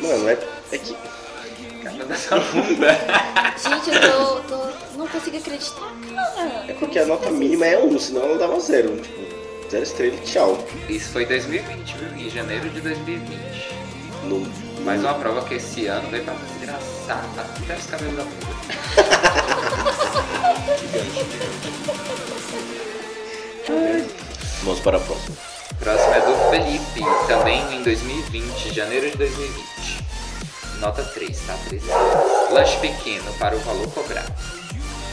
Mano, 0.00 0.28
é, 0.28 0.38
é 0.72 0.78
que. 0.78 0.96
Cabelo 1.82 2.08
da 2.08 2.14
sua 2.16 2.38
bunda. 2.38 2.92
Gente, 3.58 3.90
eu 3.90 4.00
tô, 4.00 4.40
tô- 4.56 4.72
não 4.98 5.06
consigo 5.08 5.36
acreditar, 5.36 5.92
cara. 6.14 6.64
É 6.68 6.72
porque 6.78 6.98
a 6.98 7.06
nota 7.06 7.30
mínima 7.30 7.66
é 7.66 7.78
1, 7.78 7.98
senão 7.98 8.22
ela 8.22 8.38
dava 8.38 8.58
zero. 8.60 8.96
Tipo, 8.96 9.68
zero 9.70 9.82
estrela 9.82 10.14
e 10.14 10.18
tchau. 10.18 10.64
Isso 10.88 11.10
foi 11.12 11.26
2020, 11.26 11.96
viu? 11.96 12.26
Em 12.26 12.30
janeiro 12.30 12.68
de 12.70 12.80
2020. 12.80 13.82
Não, 14.24 14.84
Mais 14.84 15.00
uma 15.00 15.14
prova 15.14 15.42
que 15.44 15.54
esse 15.54 15.86
ano 15.86 16.08
veio 16.10 16.24
pra 16.24 16.34
desgraçar 16.34 17.24
até 17.36 17.76
os 17.76 17.86
cabelos 17.86 18.16
da 18.16 18.24
bunda. 18.24 19.62
Vamos 24.62 24.80
para 24.80 24.96
a 24.96 25.00
próxima. 25.00 25.36
Próximo 25.78 26.14
é 26.14 26.20
do 26.20 26.50
Felipe, 26.50 27.00
também 27.26 27.74
em 27.74 27.82
2020, 27.82 28.72
janeiro 28.72 29.10
de 29.10 29.16
2020. 29.16 30.04
Nota 30.78 31.02
3, 31.02 31.40
tá? 31.46 31.56
3 31.68 31.82
Lanche 32.50 32.78
pequeno 32.78 33.32
para 33.34 33.56
o 33.56 33.58
valor 33.60 33.88
cobrado. 33.92 34.32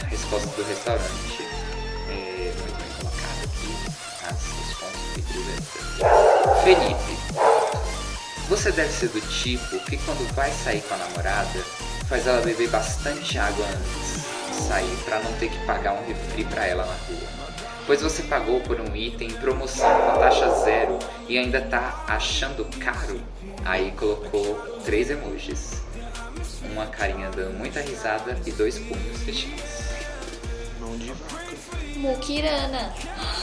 A 0.02 0.06
resposta 0.06 0.48
do 0.48 0.62
restaurante 0.64 1.42
é 2.08 2.52
muito 2.56 2.76
bem 2.76 2.88
colocada 2.98 3.42
aqui. 3.44 3.70
As, 4.28 4.38
que 5.14 5.22
brilhantes. 5.22 5.80
Felipe, 6.62 7.09
você 8.50 8.72
deve 8.72 8.92
ser 8.92 9.08
do 9.10 9.20
tipo 9.20 9.78
que 9.84 9.96
quando 9.98 10.26
vai 10.34 10.50
sair 10.50 10.80
com 10.82 10.94
a 10.94 10.96
namorada, 10.96 11.60
faz 12.08 12.26
ela 12.26 12.42
beber 12.42 12.68
bastante 12.68 13.38
água 13.38 13.64
antes 13.64 14.24
de 14.48 14.62
sair 14.66 14.96
para 15.04 15.20
não 15.20 15.32
ter 15.34 15.48
que 15.50 15.66
pagar 15.66 15.92
um 15.92 16.04
refri 16.04 16.44
para 16.44 16.66
ela 16.66 16.84
na 16.84 16.92
rua. 16.92 17.28
Pois 17.86 18.02
você 18.02 18.24
pagou 18.24 18.60
por 18.62 18.80
um 18.80 18.96
item 18.96 19.28
em 19.28 19.34
promoção 19.34 19.88
com 20.00 20.18
taxa 20.18 20.50
zero 20.64 20.98
e 21.28 21.38
ainda 21.38 21.60
tá 21.60 22.04
achando 22.08 22.64
caro? 22.80 23.20
Aí 23.64 23.92
colocou 23.92 24.56
três 24.84 25.10
emojis. 25.10 25.80
Uma 26.72 26.86
carinha 26.86 27.30
dando 27.30 27.56
muita 27.56 27.80
risada 27.80 28.36
e 28.44 28.50
dois 28.50 28.80
punhos 28.80 29.22
fechados. 29.24 29.90
Mão 30.80 30.98
de 30.98 31.12
vaca. 31.12 31.56
Mukirana. 31.96 32.92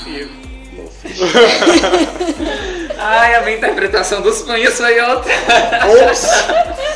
Fiz. 0.03 0.56
Ai, 2.99 3.35
a 3.35 3.41
minha 3.41 3.57
interpretação 3.57 4.21
dos 4.21 4.41
punhos 4.41 4.73
foi 4.75 4.99
outra. 5.01 5.31
Ops! 6.09 6.25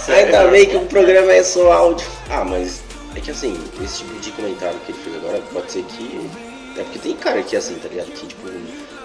Ainda 0.09 0.47
bem 0.47 0.65
que 0.65 0.75
o 0.77 0.85
programa 0.85 1.31
é 1.31 1.43
só 1.43 1.71
áudio. 1.71 2.07
Ah, 2.29 2.43
mas 2.43 2.81
é 3.15 3.19
que 3.19 3.31
assim, 3.31 3.57
esse 3.83 3.97
tipo 3.99 4.19
de 4.19 4.31
comentário 4.31 4.77
que 4.85 4.91
ele 4.91 4.99
fez 5.03 5.15
agora 5.17 5.39
pode 5.53 5.71
ser 5.71 5.83
que. 5.83 6.29
É 6.77 6.83
porque 6.83 6.99
tem 6.99 7.13
cara 7.15 7.41
que 7.43 7.55
é 7.55 7.59
assim, 7.59 7.75
tá 7.75 7.89
ligado? 7.89 8.07
Que 8.11 8.25
tipo, 8.27 8.47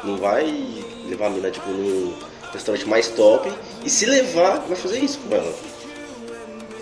não 0.04 0.16
vai 0.16 0.44
levar 1.08 1.26
a 1.26 1.30
mina 1.30 1.50
tipo 1.50 1.68
num 1.68 2.14
restaurante 2.52 2.88
mais 2.88 3.08
top 3.08 3.52
e 3.84 3.90
se 3.90 4.06
levar, 4.06 4.60
vai 4.66 4.76
fazer 4.76 4.98
isso 5.00 5.18
com 5.28 5.34
ela. 5.34 5.52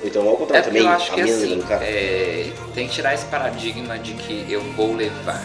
Então 0.05 0.29
ao 0.29 0.35
É 0.35 0.37
contrário 0.37 0.65
porque 0.65 0.79
também, 0.79 0.83
eu 0.83 0.89
acho 0.97 1.13
a 1.13 1.15
que 1.15 1.23
mina 1.23 1.37
assim, 1.37 1.47
levando 1.47 1.65
o 1.65 1.67
cara. 1.67 1.85
é, 1.85 2.47
tem 2.75 2.87
que 2.87 2.95
tirar 2.95 3.15
esse 3.15 3.25
paradigma 3.27 3.99
de 3.99 4.13
que 4.13 4.47
eu 4.49 4.61
vou 4.77 4.95
levar. 4.95 5.43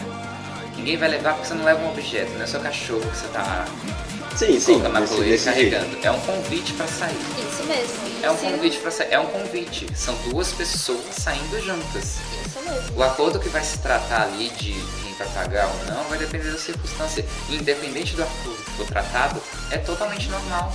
Ninguém 0.80 0.96
vai 0.96 1.10
levar 1.10 1.34
porque 1.34 1.46
você 1.46 1.52
não 1.54 1.64
leva 1.64 1.78
um 1.84 1.90
objeto, 1.90 2.32
não 2.32 2.42
é 2.42 2.46
seu 2.46 2.58
cachorro 2.58 3.02
que 3.02 3.14
você 3.18 3.28
tá 3.28 3.66
Sim, 4.34 4.58
sim, 4.58 4.78
na 4.78 5.00
desse, 5.00 5.12
coleira 5.12 5.32
desse 5.36 5.52
jeito. 5.52 5.70
carregando. 5.76 5.98
É 6.06 6.10
um 6.10 6.20
convite 6.20 6.72
pra 6.72 6.86
sair. 6.86 7.18
Isso 7.38 7.62
mesmo. 7.64 7.94
É 8.22 8.30
um 8.30 8.36
convite 8.38 8.78
para 8.78 8.90
sair. 8.90 9.08
É 9.12 9.20
um 9.20 9.26
convite. 9.26 9.86
São 9.94 10.14
duas 10.30 10.52
pessoas 10.52 11.00
saindo 11.14 11.60
juntas. 11.62 12.16
Isso 12.46 12.58
mesmo. 12.66 12.96
O 12.96 13.02
acordo 13.02 13.38
que 13.38 13.50
vai 13.50 13.62
se 13.62 13.78
tratar 13.80 14.22
ali 14.22 14.48
de 14.50 14.72
quem 14.72 15.12
vai 15.18 15.28
pagar 15.28 15.66
ou 15.68 15.94
não 15.94 16.02
vai 16.04 16.16
depender 16.18 16.50
da 16.50 16.56
circunstância. 16.58 17.26
Independente 17.50 18.16
do 18.16 18.22
acordo 18.22 18.56
que 18.64 18.70
for 18.70 18.86
tratado, 18.86 19.42
é 19.70 19.76
totalmente 19.76 20.28
normal. 20.30 20.72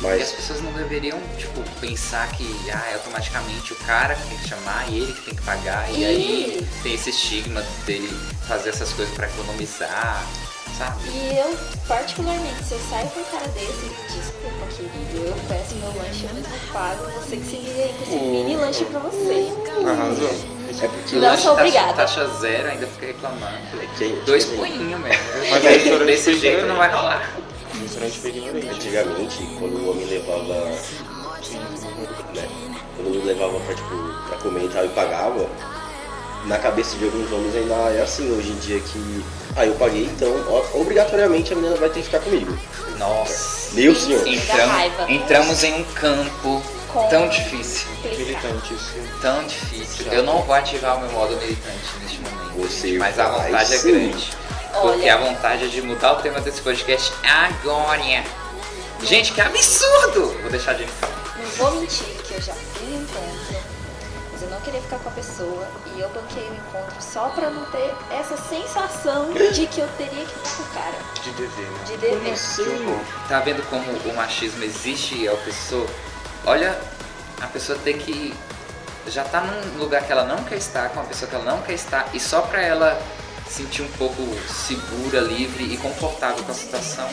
E 0.00 0.06
as 0.06 0.18
Mas 0.18 0.32
pessoas 0.32 0.60
não 0.62 0.72
deveriam, 0.72 1.18
tipo, 1.36 1.60
pensar 1.80 2.30
que 2.32 2.44
ah, 2.72 2.86
é 2.90 2.94
automaticamente 2.94 3.72
o 3.72 3.76
cara 3.76 4.14
que 4.14 4.28
tem 4.28 4.38
que 4.38 4.48
chamar 4.48 4.86
e 4.88 4.98
ele 4.98 5.12
que 5.12 5.22
tem 5.22 5.34
que 5.34 5.42
pagar. 5.42 5.90
E 5.92 6.04
aí 6.04 6.66
tem 6.82 6.94
esse 6.94 7.10
estigma 7.10 7.62
dele 7.84 8.08
fazer 8.46 8.70
essas 8.70 8.92
coisas 8.92 9.12
pra 9.14 9.26
economizar, 9.26 10.24
sabe? 10.78 11.08
E 11.08 11.36
eu, 11.38 11.58
particularmente, 11.88 12.62
se 12.64 12.74
eu 12.74 12.80
saio 12.88 13.08
com 13.10 13.20
um 13.20 13.24
cara 13.24 13.48
desse, 13.48 13.90
desculpa, 14.06 14.66
querido, 14.76 15.26
eu 15.26 15.36
peço 15.48 15.74
meu 15.74 15.88
lanche, 15.88 16.24
eu 16.28 16.34
mesmo 16.34 16.58
pago, 16.72 17.04
você 17.20 17.36
que 17.36 17.44
se 17.44 17.56
liga 17.56 17.82
aí 17.82 17.94
com 17.98 18.04
esse 18.04 18.16
mini 18.24 18.56
lanche 18.56 18.84
pra 18.84 19.00
você. 19.00 19.52
Arrasou. 19.84 20.30
é 20.80 20.88
porque 20.88 21.16
Não 21.16 21.22
sou 21.30 21.36
taxa- 21.36 21.52
obrigada. 21.52 21.92
Taxa 21.94 22.26
zero, 22.40 22.68
ainda 22.68 22.86
fica 22.86 23.06
reclamando. 23.06 23.56
é 23.82 23.86
que, 23.98 24.22
Dois 24.24 24.44
tipo, 24.44 24.58
punhinhos 24.58 25.00
mesmo. 25.00 25.22
Mas 25.50 25.64
é 25.64 25.68
restaurante 25.70 26.06
Desse 26.06 26.38
jeito 26.38 26.62
né? 26.62 26.68
não 26.68 26.76
vai 26.76 26.88
rolar. 26.92 27.28
Antigamente, 28.06 29.38
quando 29.58 29.76
o 29.76 29.90
homem 29.90 30.06
levava. 30.06 30.54
Né, 32.34 32.48
quando 32.96 33.08
ele 33.14 33.24
levava 33.24 33.58
pra, 33.60 33.74
tipo, 33.74 33.96
pra 34.28 34.38
comer 34.38 34.64
e 34.64 34.68
tal 34.68 34.84
e 34.84 34.88
pagava, 34.90 35.46
na 36.46 36.58
cabeça 36.58 36.96
de 36.96 37.04
alguns 37.04 37.30
homens 37.32 37.54
ainda 37.56 37.74
é 37.92 38.02
assim 38.02 38.30
hoje 38.36 38.50
em 38.50 38.58
dia 38.58 38.80
que. 38.80 39.24
Ah, 39.56 39.66
eu 39.66 39.74
paguei, 39.74 40.04
então 40.04 40.28
ó, 40.48 40.78
obrigatoriamente 40.80 41.52
a 41.52 41.56
menina 41.56 41.76
vai 41.76 41.88
ter 41.88 42.00
que 42.00 42.06
ficar 42.06 42.20
comigo. 42.20 42.56
Nossa. 42.98 43.74
Meu 43.74 43.94
senhor. 43.94 44.22
Sim. 44.22 44.34
Entram- 44.34 44.56
Dá 44.56 44.66
raiva. 44.66 45.10
entramos 45.12 45.62
em 45.64 45.74
um 45.74 45.84
campo 45.94 46.62
Com- 46.92 47.08
tão 47.08 47.28
difícil. 47.28 47.88
Militante, 48.04 48.74
isso. 48.74 48.92
Tão 49.20 49.44
difícil. 49.44 50.06
Eu 50.12 50.22
não 50.22 50.42
vou 50.42 50.54
ativar 50.54 50.96
o 50.96 51.00
meu 51.00 51.10
modo 51.10 51.36
militante 51.36 51.78
neste 52.02 52.18
momento. 52.20 52.38
Você 52.68 52.98
mas 52.98 53.18
a 53.18 53.28
vai 53.28 53.46
vontade 53.50 53.74
é 53.74 53.78
sim. 53.78 54.14
Porque 54.80 55.08
a 55.08 55.16
vontade 55.16 55.64
é 55.64 55.68
de 55.68 55.82
mudar 55.82 56.12
o 56.12 56.16
tema 56.16 56.40
desse 56.40 56.60
podcast 56.62 57.12
agora. 57.24 58.24
Gente, 59.02 59.32
que 59.32 59.40
absurdo! 59.40 60.36
Vou 60.42 60.50
deixar 60.50 60.74
de 60.74 60.84
falar. 60.86 61.14
Não 61.38 61.50
vou 61.50 61.80
mentir 61.80 62.06
que 62.24 62.34
eu 62.34 62.40
já 62.40 62.52
no 62.54 62.94
encontro, 62.94 63.56
mas 64.32 64.42
eu 64.42 64.48
não 64.50 64.60
queria 64.60 64.80
ficar 64.80 64.98
com 64.98 65.08
a 65.08 65.12
pessoa 65.12 65.68
e 65.94 66.00
eu 66.00 66.08
banquei 66.10 66.42
o 66.48 66.54
encontro 66.54 66.94
só 67.00 67.28
pra 67.28 67.50
não 67.50 67.64
ter 67.66 67.94
essa 68.10 68.36
sensação 68.36 69.32
de 69.32 69.66
que 69.66 69.80
eu 69.80 69.88
teria 69.96 70.24
que 70.24 70.34
ficar 70.34 70.56
com 70.56 70.62
o 70.62 70.66
cara, 70.74 70.96
De 71.22 71.30
dever, 71.30 71.66
né? 71.66 71.78
de 71.86 71.96
dever. 71.96 72.34
Que 72.34 72.60
horror. 72.62 73.00
Tá 73.28 73.40
vendo 73.40 73.62
como 73.70 73.84
o 74.10 74.16
machismo 74.16 74.64
existe 74.64 75.14
e 75.16 75.26
é 75.26 75.32
opressor? 75.32 75.86
Olha, 76.44 76.78
a 77.40 77.46
pessoa 77.46 77.78
ter 77.78 77.94
que. 77.98 78.34
Já 79.06 79.24
tá 79.24 79.40
num 79.40 79.78
lugar 79.78 80.02
que 80.04 80.12
ela 80.12 80.24
não 80.24 80.44
quer 80.44 80.56
estar, 80.56 80.88
com 80.90 81.00
uma 81.00 81.06
pessoa 81.06 81.28
que 81.28 81.34
ela 81.34 81.44
não 81.44 81.62
quer 81.62 81.72
estar, 81.72 82.08
e 82.12 82.20
só 82.20 82.42
pra 82.42 82.60
ela 82.60 83.00
sentir 83.50 83.82
um 83.82 83.88
pouco 83.92 84.22
segura, 84.48 85.20
livre 85.20 85.64
e 85.64 85.76
confortável 85.76 86.42
com 86.44 86.52
a 86.52 86.54
situação, 86.54 87.08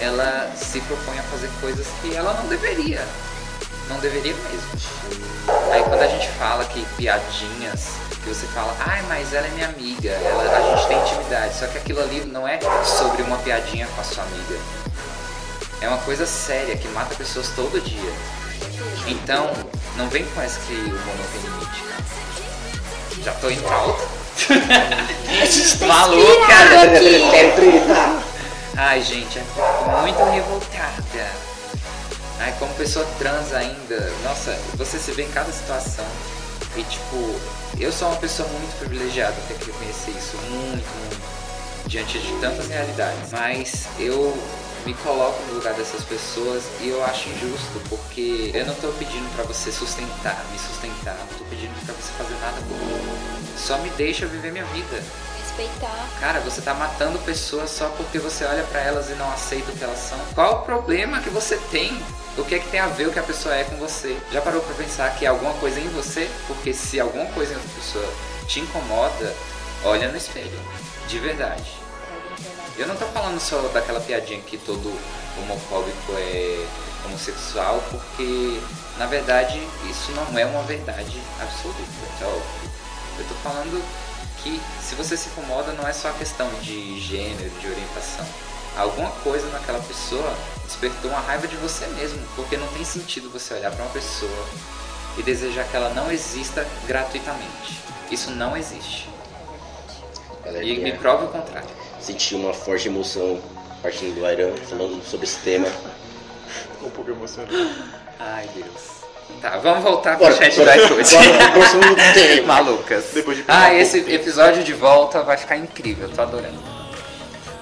ela 0.00 0.50
se 0.56 0.80
propõe 0.82 1.18
a 1.18 1.22
fazer 1.24 1.50
coisas 1.60 1.86
que 2.00 2.14
ela 2.14 2.34
não 2.34 2.48
deveria. 2.48 3.06
Não 3.88 3.98
deveria 3.98 4.34
mesmo. 4.34 5.14
Aí 5.72 5.82
quando 5.82 6.02
a 6.02 6.08
gente 6.08 6.28
fala 6.32 6.64
que 6.64 6.84
piadinhas, 6.96 7.88
que 8.22 8.28
você 8.28 8.46
fala, 8.46 8.74
ai, 8.80 9.02
mas 9.08 9.34
ela 9.34 9.46
é 9.46 9.50
minha 9.50 9.68
amiga, 9.68 10.10
ela, 10.10 10.56
a 10.56 10.76
gente 10.76 10.88
tem 10.88 10.98
intimidade, 10.98 11.54
só 11.54 11.66
que 11.66 11.76
aquilo 11.76 12.00
ali 12.00 12.24
não 12.24 12.48
é 12.48 12.58
sobre 12.84 13.22
uma 13.22 13.36
piadinha 13.38 13.86
com 13.88 14.00
a 14.00 14.04
sua 14.04 14.24
amiga. 14.24 14.58
É 15.80 15.88
uma 15.88 15.98
coisa 15.98 16.24
séria 16.24 16.76
que 16.76 16.88
mata 16.88 17.14
pessoas 17.14 17.50
todo 17.54 17.78
dia. 17.82 18.12
Então, 19.06 19.50
não 19.96 20.08
vem 20.08 20.24
com 20.24 20.40
essa 20.40 20.58
que 20.60 20.72
o 20.72 20.76
mundo 20.76 21.32
tem 21.32 21.42
limite, 21.42 21.82
cara. 21.82 22.04
Já 23.22 23.32
tô 23.34 23.48
pra 23.62 23.82
outra? 23.82 24.23
A 24.50 25.44
gente 25.46 25.78
tá 25.78 25.86
Maluca! 25.86 26.54
aqui. 26.82 28.24
Ai, 28.76 29.02
gente, 29.02 29.38
é 29.38 30.00
muito 30.00 30.22
revoltada. 30.24 31.30
Ai, 32.40 32.54
como 32.58 32.74
pessoa 32.74 33.06
trans 33.18 33.52
ainda, 33.52 34.12
nossa, 34.22 34.58
você 34.74 34.98
se 34.98 35.12
vê 35.12 35.22
em 35.22 35.30
cada 35.30 35.50
situação. 35.52 36.04
E 36.76 36.82
tipo, 36.82 37.40
eu 37.78 37.92
sou 37.92 38.08
uma 38.08 38.16
pessoa 38.16 38.48
muito 38.48 38.78
privilegiada, 38.78 39.34
tenho 39.48 39.60
que 39.60 39.66
reconhecer 39.70 40.10
isso, 40.10 40.36
muito, 40.50 40.84
muito, 40.98 41.22
diante 41.86 42.18
de 42.18 42.32
tantas 42.40 42.68
realidades. 42.68 43.30
Mas 43.32 43.86
eu 43.98 44.36
me 44.84 44.92
coloco 44.94 45.40
no 45.46 45.54
lugar 45.54 45.72
dessas 45.74 46.02
pessoas 46.04 46.64
e 46.80 46.88
eu 46.88 47.02
acho 47.04 47.28
injusto, 47.30 47.80
porque 47.88 48.50
eu 48.52 48.66
não 48.66 48.74
tô 48.74 48.88
pedindo 48.88 49.34
pra 49.34 49.44
você 49.44 49.72
sustentar, 49.72 50.44
me 50.52 50.58
sustentar, 50.58 51.16
não 51.18 51.38
tô 51.38 51.44
pedindo 51.44 51.72
pra 51.86 51.94
você 51.94 52.12
fazer 52.18 52.34
nada 52.40 52.60
por 52.68 52.76
mim. 52.76 53.33
Só 53.56 53.78
me 53.78 53.90
deixa 53.90 54.26
viver 54.26 54.52
minha 54.52 54.64
vida. 54.66 55.02
Respeitar. 55.38 56.08
Cara, 56.20 56.40
você 56.40 56.60
tá 56.60 56.74
matando 56.74 57.18
pessoas 57.20 57.70
só 57.70 57.88
porque 57.90 58.18
você 58.18 58.44
olha 58.44 58.64
pra 58.64 58.80
elas 58.80 59.10
e 59.10 59.14
não 59.14 59.30
aceita 59.30 59.70
o 59.70 59.76
que 59.76 59.84
elas 59.84 59.98
são. 59.98 60.18
Qual 60.34 60.60
o 60.60 60.62
problema 60.62 61.20
que 61.20 61.30
você 61.30 61.56
tem? 61.70 61.96
o 62.36 62.44
que 62.44 62.56
é 62.56 62.58
que 62.58 62.68
tem 62.68 62.80
a 62.80 62.88
ver 62.88 63.06
o 63.06 63.12
que 63.12 63.18
a 63.18 63.22
pessoa 63.22 63.54
é 63.54 63.64
com 63.64 63.76
você? 63.76 64.16
Já 64.32 64.40
parou 64.40 64.60
pra 64.60 64.74
pensar 64.74 65.14
que 65.16 65.24
é 65.24 65.28
alguma 65.28 65.52
coisa 65.54 65.78
em 65.78 65.88
você? 65.90 66.28
Porque 66.46 66.72
se 66.72 66.98
alguma 66.98 67.26
coisa 67.26 67.52
em 67.52 67.56
outra 67.56 67.70
pessoa 67.76 68.08
te 68.48 68.60
incomoda, 68.60 69.34
olha 69.84 70.08
no 70.08 70.16
espelho. 70.16 70.58
De 71.06 71.18
verdade. 71.18 71.72
Eu 72.76 72.88
não 72.88 72.96
tô 72.96 73.06
falando 73.06 73.38
só 73.38 73.60
daquela 73.68 74.00
piadinha 74.00 74.40
que 74.40 74.58
todo 74.58 74.92
homofóbico 75.38 76.12
é 76.16 76.66
homossexual, 77.04 77.82
porque 77.90 78.60
na 78.98 79.06
verdade 79.06 79.60
isso 79.88 80.10
não 80.12 80.36
é 80.36 80.44
uma 80.44 80.62
verdade 80.62 81.20
absoluta, 81.40 81.78
é 82.20 82.24
óbvio. 82.24 82.70
Eu 83.18 83.24
tô 83.26 83.34
falando 83.36 83.82
que 84.42 84.60
se 84.82 84.94
você 84.94 85.16
se 85.16 85.28
incomoda 85.28 85.72
não 85.72 85.86
é 85.86 85.92
só 85.92 86.08
a 86.08 86.12
questão 86.12 86.48
de 86.60 87.00
gênero, 87.00 87.50
de 87.60 87.68
orientação. 87.68 88.26
Alguma 88.76 89.10
coisa 89.10 89.48
naquela 89.50 89.78
pessoa 89.80 90.34
despertou 90.64 91.10
uma 91.10 91.20
raiva 91.20 91.46
de 91.46 91.56
você 91.56 91.86
mesmo, 91.88 92.20
porque 92.34 92.56
não 92.56 92.66
tem 92.68 92.84
sentido 92.84 93.30
você 93.30 93.54
olhar 93.54 93.70
para 93.70 93.84
uma 93.84 93.92
pessoa 93.92 94.46
e 95.16 95.22
desejar 95.22 95.64
que 95.68 95.76
ela 95.76 95.90
não 95.90 96.10
exista 96.10 96.66
gratuitamente. 96.86 97.80
Isso 98.10 98.30
não 98.32 98.56
existe. 98.56 99.08
E 100.62 100.78
me 100.78 100.92
prove 100.92 101.24
o 101.24 101.28
contrário. 101.28 101.68
senti 102.00 102.34
uma 102.34 102.52
forte 102.52 102.88
emoção 102.88 103.40
partindo 103.80 104.18
do 104.18 104.26
Airan, 104.26 104.54
falando 104.68 105.02
sobre 105.04 105.26
esse 105.26 105.38
tema. 105.40 105.68
Um 106.82 106.90
pouco 106.90 107.10
emocionado. 107.10 107.50
Ai, 108.18 108.46
Deus. 108.54 109.03
Tá, 109.40 109.58
vamos 109.58 109.82
voltar 109.82 110.16
Bora, 110.16 110.34
pro 110.34 110.44
chat 110.44 110.64
da 110.64 110.72
tema. 112.14 112.54
Malucas. 112.54 113.04
Depois 113.12 113.36
de 113.36 113.44
ah, 113.46 113.74
esse 113.74 113.98
episódio 114.10 114.64
de 114.64 114.72
volta 114.72 115.22
vai 115.22 115.36
ficar 115.36 115.56
incrível, 115.56 116.08
tô 116.08 116.22
adorando. 116.22 116.58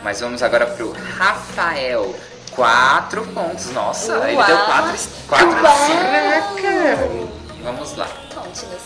Mas 0.03 0.21
vamos 0.21 0.43
agora 0.43 0.67
pro 0.67 0.93
Rafael. 0.93 2.15
Quatro 2.53 3.25
pontos. 3.29 3.71
Nossa, 3.73 4.13
ele 4.29 4.37
Uau. 4.37 4.47
deu 4.47 4.59
quatro. 4.59 4.99
quatro. 5.27 5.63
Caraca. 5.63 6.99
Vamos 7.63 7.97
lá. 7.97 8.09
Conte-nos. 8.35 8.83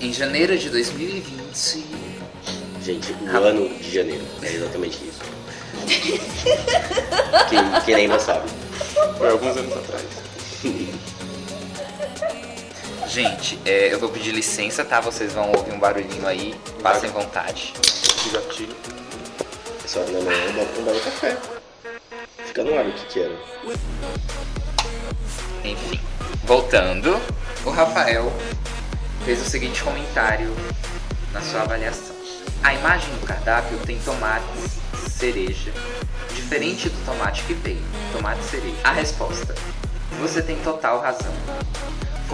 Em 0.00 0.12
janeiro 0.12 0.58
de 0.58 0.68
2020. 0.70 1.86
Gente, 2.82 3.12
o 3.12 3.36
ano 3.36 3.68
de 3.78 3.90
janeiro. 3.94 4.24
É 4.42 4.52
exatamente 4.52 4.98
isso. 5.04 5.20
Quem, 7.48 7.80
quem 7.84 7.94
lembra 7.94 8.18
sabe. 8.18 8.48
Foi 9.18 9.30
alguns 9.30 9.56
anos 9.56 9.72
atrás. 9.76 10.04
Gente, 13.06 13.58
é, 13.64 13.92
eu 13.92 13.98
vou 14.00 14.08
pedir 14.08 14.32
licença, 14.32 14.84
tá? 14.84 15.00
Vocês 15.00 15.32
vão 15.32 15.52
ouvir 15.52 15.72
um 15.72 15.78
barulhinho 15.78 16.26
aí. 16.26 16.54
Passem 16.82 17.10
vontade. 17.10 17.74
De 18.22 18.30
gatilho. 18.30 18.76
Essa 19.84 20.00
hora 20.00 20.10
da 20.10 20.20
manhã, 20.20 20.46
um 20.46 20.80
um 20.80 20.84
belo 20.84 21.00
café. 21.00 21.36
Fica 22.46 22.64
no 22.64 22.78
ar 22.78 22.86
o 22.86 22.92
que 22.92 23.06
que 23.06 23.20
era. 23.20 23.36
Enfim, 25.62 26.00
voltando, 26.44 27.20
o 27.64 27.70
Rafael 27.70 28.32
fez 29.24 29.40
o 29.40 29.50
seguinte 29.50 29.82
comentário 29.82 30.54
na 31.32 31.40
sua 31.40 31.62
avaliação. 31.62 32.14
A 32.62 32.74
imagem 32.74 33.10
do 33.16 33.26
cardápio 33.26 33.78
tem 33.80 33.98
tomates 34.00 34.78
cereja, 35.10 35.72
diferente 36.34 36.88
do 36.88 37.04
tomate 37.04 37.42
que 37.44 37.54
veio, 37.54 37.82
tomate 38.12 38.42
cereja. 38.44 38.76
A 38.82 38.92
resposta: 38.92 39.54
Você 40.20 40.42
tem 40.42 40.56
total 40.56 41.00
razão. 41.00 41.32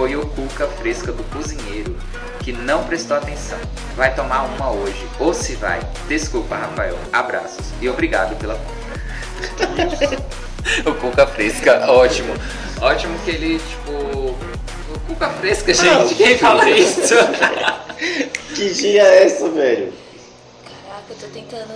Foi 0.00 0.16
o 0.16 0.26
cuca 0.28 0.66
fresca 0.66 1.12
do 1.12 1.22
cozinheiro 1.24 1.94
que 2.42 2.54
não 2.54 2.84
prestou 2.84 3.18
atenção. 3.18 3.58
Vai 3.94 4.14
tomar 4.14 4.44
uma 4.44 4.70
hoje, 4.70 5.06
ou 5.18 5.34
se 5.34 5.56
vai. 5.56 5.78
Desculpa, 6.08 6.56
Rafael. 6.56 6.96
Abraços 7.12 7.66
e 7.82 7.86
obrigado 7.86 8.34
pela 8.38 8.58
o 10.86 10.94
Cuca 10.94 11.26
Fresca, 11.26 11.84
ótimo. 11.92 12.32
Ótimo 12.80 13.18
que 13.26 13.30
ele, 13.30 13.58
tipo. 13.58 13.92
O 13.92 15.00
Cuca 15.06 15.28
Fresca, 15.28 15.74
gente, 15.74 16.14
quem 16.14 16.38
fala 16.38 16.70
isso? 16.70 17.14
Que 18.56 18.72
dia 18.72 19.02
é 19.02 19.24
essa, 19.24 19.50
velho? 19.50 19.92
Caraca, 20.64 21.04
eu 21.10 21.16
tô 21.16 21.26
tentando 21.26 21.74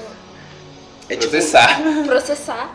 É 1.10 1.14
tipo, 1.16 1.30
Processar. 1.30 1.78
processar. 2.06 2.74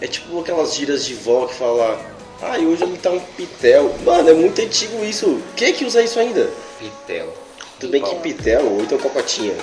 é 0.00 0.06
tipo 0.06 0.40
aquelas 0.40 0.72
gírias 0.76 1.04
de 1.04 1.14
vó 1.14 1.46
que 1.46 1.54
fala. 1.54 2.11
Ai, 2.42 2.66
hoje 2.66 2.82
ele 2.82 2.98
tá 2.98 3.10
um 3.10 3.20
pitel. 3.20 3.94
Mano, 4.04 4.28
é 4.28 4.34
muito 4.34 4.60
antigo 4.60 5.04
isso. 5.04 5.40
Quem 5.56 5.68
é 5.68 5.72
que 5.72 5.84
usa 5.84 6.02
isso 6.02 6.18
ainda? 6.18 6.50
Pitel. 6.78 7.32
Tudo 7.78 7.90
bem 7.90 8.02
que 8.02 8.14
pitel 8.16 8.64
ou 8.66 8.82
então 8.82 8.98
cocotinha. 8.98 9.54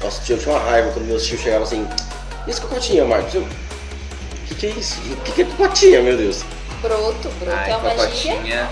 Nossa, 0.00 0.22
tio, 0.22 0.36
eu 0.36 0.40
tinha 0.40 0.54
uma 0.54 0.60
raiva 0.64 0.92
quando 0.92 1.06
meus 1.06 1.26
tios 1.26 1.40
chegavam 1.40 1.66
assim. 1.66 1.88
E 2.46 2.50
esse 2.50 2.60
cocotinha, 2.60 3.04
Marcos? 3.04 3.34
Eu. 3.34 3.42
O 3.42 4.46
que, 4.46 4.54
que 4.54 4.66
é 4.66 4.70
isso? 4.70 5.00
O 5.12 5.16
que, 5.22 5.32
que 5.32 5.42
é 5.42 5.44
cocotinha, 5.44 6.02
meu 6.02 6.16
Deus? 6.16 6.44
Broto, 6.82 7.28
broto 7.40 7.56
Ai, 7.56 7.70
é 7.70 7.76
uma 7.76 7.90
gíria. 8.10 8.34
cocotinha. 8.34 8.68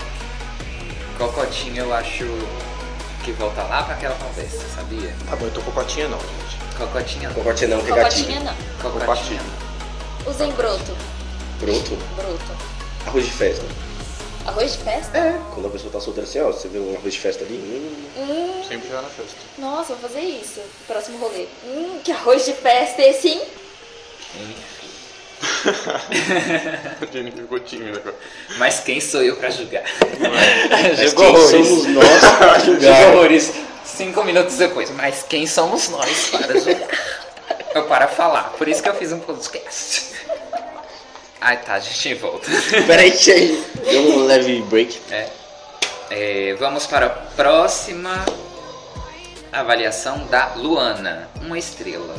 Cocotinha 1.17 1.81
eu 1.81 1.93
acho 1.93 2.25
que 3.23 3.31
volta 3.33 3.63
lá 3.63 3.83
pra 3.83 3.95
aquela 3.95 4.15
conversa, 4.15 4.59
sabia? 4.75 5.13
Tá 5.29 5.35
bom, 5.35 5.45
eu 5.45 5.51
tô 5.51 5.61
com 5.61 5.71
cotinha 5.71 6.07
não, 6.07 6.19
gente. 6.19 6.77
Cocotinha 6.77 7.29
não. 7.29 7.35
Cocotinha 7.35 7.69
não, 7.69 7.81
que 7.83 7.91
é 7.91 7.95
Cocotinha 7.95 8.39
gatilho. 8.41 8.55
não. 8.83 8.91
Cocotinha. 8.91 9.41
Usem 10.27 10.51
broto. 10.51 10.97
Pronto? 11.59 11.97
Broto. 12.15 12.72
Arroz 13.07 13.25
de 13.25 13.31
festa. 13.31 13.65
Arroz 14.45 14.73
de 14.73 14.77
festa? 14.79 15.17
É. 15.17 15.39
Quando 15.53 15.67
a 15.67 15.69
pessoa 15.69 15.91
tá 15.91 15.99
solteira 16.01 16.27
assim, 16.29 16.39
ó, 16.41 16.47
você 16.51 16.67
vê 16.67 16.79
um 16.79 16.95
arroz 16.97 17.13
de 17.13 17.19
festa 17.19 17.43
ali. 17.43 17.55
Hum, 17.55 18.03
Hum, 18.15 18.63
Sempre 18.67 18.89
já 18.89 19.01
na 19.01 19.07
festa. 19.09 19.35
nossa, 19.57 19.95
vou 19.95 20.09
fazer 20.09 20.21
isso. 20.21 20.59
Próximo 20.87 21.17
rolê. 21.17 21.47
Hum, 21.65 21.99
que 22.03 22.11
arroz 22.11 22.45
de 22.45 22.53
festa 22.53 23.01
esse, 23.01 23.29
hein? 23.29 23.41
A 27.01 27.05
Jennifer 27.11 27.41
ficou 27.41 27.59
tímida 27.59 27.97
agora. 27.99 28.15
Mas 28.57 28.79
quem 28.79 28.99
sou 29.01 29.21
eu 29.23 29.35
pra 29.35 29.49
julgar? 29.49 29.83
Jogou 30.97 31.25
horrores. 31.27 31.49
somos 31.67 31.85
nós 31.87 32.19
pra 32.37 32.59
Jogou 32.59 32.73
julgar? 32.81 33.07
horrores. 33.15 33.51
Cinco 33.85 34.23
minutos 34.23 34.55
depois. 34.57 34.89
Mas 34.91 35.23
quem 35.27 35.45
somos 35.45 35.89
nós 35.89 36.29
para 36.29 36.59
julgar? 36.59 36.89
Eu 37.75 37.83
para 37.87 38.07
falar. 38.07 38.53
Por 38.57 38.67
isso 38.67 38.81
que 38.81 38.89
eu 38.89 38.95
fiz 38.95 39.11
um 39.11 39.19
podcast. 39.19 40.03
Ai 41.45 41.57
tá, 41.57 41.73
a 41.73 41.79
gente 41.79 42.13
volta. 42.13 42.49
Peraí, 42.87 43.13
gente. 43.17 43.61
Deu 43.83 44.01
um 44.01 44.25
leve 44.25 44.61
break. 44.61 44.97
É. 45.11 45.29
É, 46.09 46.55
vamos 46.57 46.87
para 46.87 47.07
a 47.07 47.09
próxima 47.09 48.23
avaliação 49.51 50.25
da 50.27 50.53
Luana, 50.55 51.27
uma 51.41 51.59
estrela. 51.59 52.15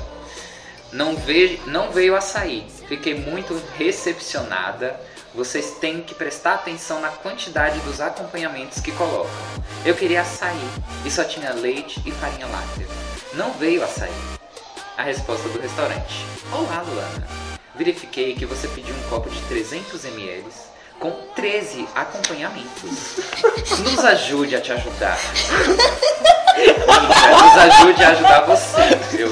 Não, 0.92 1.16
ve 1.16 1.58
não 1.66 1.90
veio 1.90 2.14
açaí, 2.14 2.66
fiquei 2.86 3.14
muito 3.14 3.58
recepcionada. 3.78 5.00
Vocês 5.34 5.78
têm 5.80 6.02
que 6.02 6.14
prestar 6.14 6.56
atenção 6.56 7.00
na 7.00 7.08
quantidade 7.08 7.80
dos 7.80 8.02
acompanhamentos 8.02 8.80
que 8.80 8.92
colocam. 8.92 9.32
Eu 9.86 9.94
queria 9.94 10.20
açaí 10.20 10.68
e 11.02 11.10
só 11.10 11.24
tinha 11.24 11.54
leite 11.54 11.98
e 12.04 12.12
farinha 12.12 12.46
láctea. 12.46 12.86
Não 13.32 13.52
veio 13.52 13.82
açaí. 13.82 14.12
A 14.98 15.02
resposta 15.02 15.48
do 15.48 15.58
restaurante: 15.60 16.26
Olá, 16.52 16.82
Luana. 16.82 17.53
Verifiquei 17.76 18.34
que 18.34 18.46
você 18.46 18.68
pediu 18.68 18.94
um 18.94 19.08
copo 19.08 19.28
de 19.28 19.40
300 19.42 20.04
ml 20.04 20.44
com 21.00 21.10
13 21.34 21.88
acompanhamentos. 21.94 23.16
Nos 23.82 23.98
ajude 24.04 24.54
a 24.56 24.60
te 24.60 24.72
ajudar. 24.72 25.18
Nos 26.56 27.58
ajude 27.58 28.02
a 28.04 28.08
ajudar 28.10 28.40
você. 28.46 29.18
Eu 29.18 29.28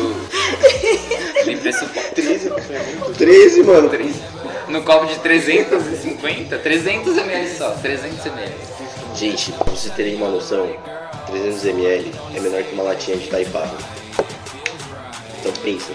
me 1.46 1.56
pressuponho. 1.56 2.10
13 2.14 2.48
acompanhamentos. 2.48 3.16
13, 3.16 3.62
mano. 3.62 3.88
Três- 3.88 4.16
No 4.68 4.82
copo 4.82 5.06
de 5.06 5.18
350, 5.20 6.58
300 6.58 7.16
ml 7.18 7.56
só, 7.56 7.70
300 7.70 8.26
ml. 8.26 8.54
Gente, 9.14 9.52
pra 9.52 9.70
vocês 9.72 9.94
terem 9.94 10.16
uma 10.16 10.28
noção, 10.28 10.66
300ml 11.30 12.12
é 12.34 12.40
menor 12.40 12.62
que 12.64 12.74
uma 12.74 12.82
latinha 12.84 13.16
de 13.16 13.28
Taipava. 13.28 13.76
Então 15.40 15.52
pensa. 15.62 15.92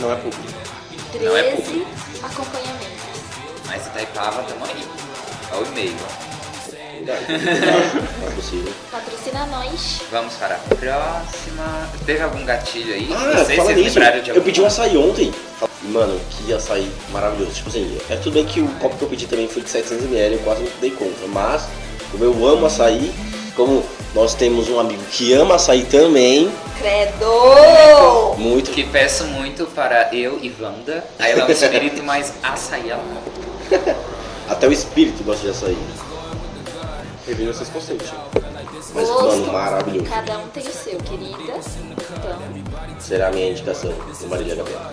Não 0.00 0.10
é 0.12 0.16
público. 0.16 0.73
13 1.18 1.24
Não 1.24 1.36
é 1.36 1.42
público. 1.50 1.86
acompanhamentos. 2.22 2.94
Mas 3.66 3.86
Itaipava, 3.86 4.42
tamo 4.42 4.64
aí. 4.64 4.84
Olha 5.52 5.62
o 5.62 5.66
e-mail. 5.72 5.94
É 7.04 8.30
possível. 8.34 8.72
Patrocina 8.90 9.44
nós. 9.46 10.00
Vamos 10.10 10.34
para 10.34 10.54
a 10.54 10.58
próxima. 10.58 11.88
Teve 12.06 12.22
algum 12.22 12.44
gatilho 12.46 12.94
aí? 12.94 13.08
Ah, 13.12 13.34
Não 13.36 13.44
sei 13.44 13.56
fala 13.56 13.68
se 13.68 13.74
vocês 13.74 13.86
nisso. 13.86 13.98
lembraram 13.98 14.22
de 14.22 14.30
Eu 14.30 14.42
pedi 14.42 14.62
um 14.62 14.66
açaí 14.66 14.96
ontem. 14.96 15.34
Mano, 15.82 16.18
que 16.30 16.52
açaí 16.54 16.90
maravilhoso. 17.12 17.52
Tipo 17.52 17.68
assim, 17.68 17.98
é 18.08 18.16
tudo 18.16 18.34
bem 18.34 18.46
que 18.46 18.60
o 18.60 18.68
copo 18.76 18.96
que 18.96 19.02
eu 19.02 19.08
pedi 19.08 19.26
também 19.26 19.46
foi 19.48 19.62
de 19.62 19.68
700ml, 19.68 20.32
eu 20.32 20.38
quase 20.38 20.62
não 20.62 20.70
dei 20.80 20.92
conta. 20.92 21.26
Mas, 21.28 21.66
como 22.10 22.24
eu 22.24 22.46
amo 22.46 22.64
açaí, 22.64 23.12
como 23.54 23.84
nós 24.14 24.34
temos 24.34 24.68
um 24.68 24.78
amigo 24.78 25.02
que 25.10 25.32
ama 25.32 25.54
açaí 25.56 25.84
também, 25.84 26.50
Credo! 26.78 28.34
muito. 28.36 28.70
Que 28.70 28.84
peço 28.84 29.24
muito 29.24 29.66
para 29.66 30.14
eu 30.14 30.38
e 30.42 30.54
Wanda. 30.60 31.04
Aí 31.18 31.32
ela 31.32 31.42
é 31.42 31.44
um 31.46 31.50
espírito, 31.50 32.02
mas 32.02 32.34
açaí 32.42 32.90
ela 32.90 33.02
não. 33.02 33.94
Até 34.48 34.68
o 34.68 34.72
espírito 34.72 35.24
gosta 35.24 35.42
de 35.42 35.50
açaí. 35.50 35.78
Revendo 37.26 37.54
seus 37.54 37.68
conceitos. 37.70 38.12
Mas, 38.94 39.08
Gosto. 39.08 39.24
mano, 39.24 39.52
maravilhoso. 39.52 40.10
Cada 40.10 40.38
um 40.38 40.48
tem 40.48 40.62
o 40.62 40.72
seu, 40.72 40.98
querida. 40.98 41.36
Então, 41.38 43.00
Será 43.00 43.28
a 43.28 43.30
minha 43.32 43.50
indicação 43.50 43.90
do 43.90 44.28
Marília 44.28 44.56
Gabriela. 44.56 44.92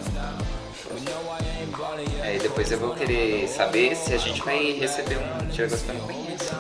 É, 2.24 2.36
e 2.36 2.40
depois 2.40 2.72
eu 2.72 2.80
vou 2.80 2.96
querer 2.96 3.48
saber 3.48 3.96
se 3.96 4.14
a 4.14 4.18
gente 4.18 4.42
vai 4.44 4.72
receber 4.74 5.18
um 5.18 5.48
Tiagos 5.48 5.82
que 5.82 5.90
eu 5.90 5.96
não 5.96 6.02
conheço, 6.08 6.51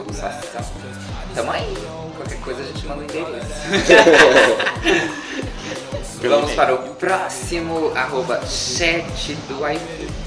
degustação. 0.00 0.64
Tamo 1.34 1.50
aí. 1.52 1.76
Qualquer 2.16 2.40
coisa 2.40 2.62
a 2.62 2.64
gente 2.64 2.86
manda 2.86 3.00
o 3.00 3.04
endereço. 3.04 3.46
Vamos 6.22 6.52
para 6.52 6.74
o 6.74 6.94
próximo 6.96 7.92
arroba 7.96 8.44
chat 8.46 9.34
do 9.48 9.66
iFood. 9.66 10.20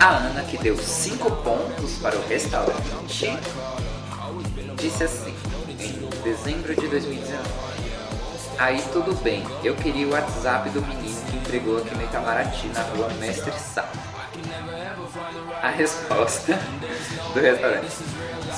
A 0.00 0.08
Ana, 0.16 0.42
que 0.42 0.56
deu 0.58 0.76
5 0.76 1.30
pontos 1.42 1.98
para 2.00 2.16
o 2.16 2.26
restaurante, 2.26 3.38
disse 4.76 5.04
assim, 5.04 5.34
em 5.68 6.08
dezembro 6.22 6.74
de 6.74 6.86
2019. 6.88 7.38
Aí 8.58 8.82
tudo 8.92 9.14
bem, 9.22 9.44
eu 9.62 9.74
queria 9.74 10.06
o 10.06 10.12
WhatsApp 10.12 10.70
do 10.70 10.80
menino 10.80 11.20
que 11.30 11.36
entregou 11.36 11.78
aqui 11.78 11.94
no 11.94 12.02
Itamaraty, 12.02 12.68
na 12.68 12.82
rua 12.82 13.08
Mestre 13.20 13.52
Sá. 13.52 13.86
A 15.62 15.70
resposta 15.70 16.58
do 17.34 17.40
restaurante. 17.40 17.86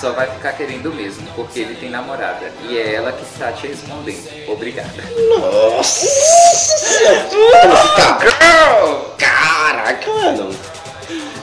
Só 0.00 0.12
vai 0.12 0.28
ficar 0.30 0.52
querendo 0.52 0.92
mesmo, 0.94 1.26
porque 1.34 1.58
ele 1.60 1.74
tem 1.74 1.90
namorada. 1.90 2.52
E 2.68 2.78
é 2.78 2.94
ela 2.94 3.10
que 3.12 3.22
está 3.24 3.50
te 3.50 3.66
respondendo. 3.66 4.48
Obrigada. 4.48 4.88
Nossa! 5.28 6.06
Girl! 8.20 9.14
Caraca, 9.18 10.12
mano. 10.12 10.54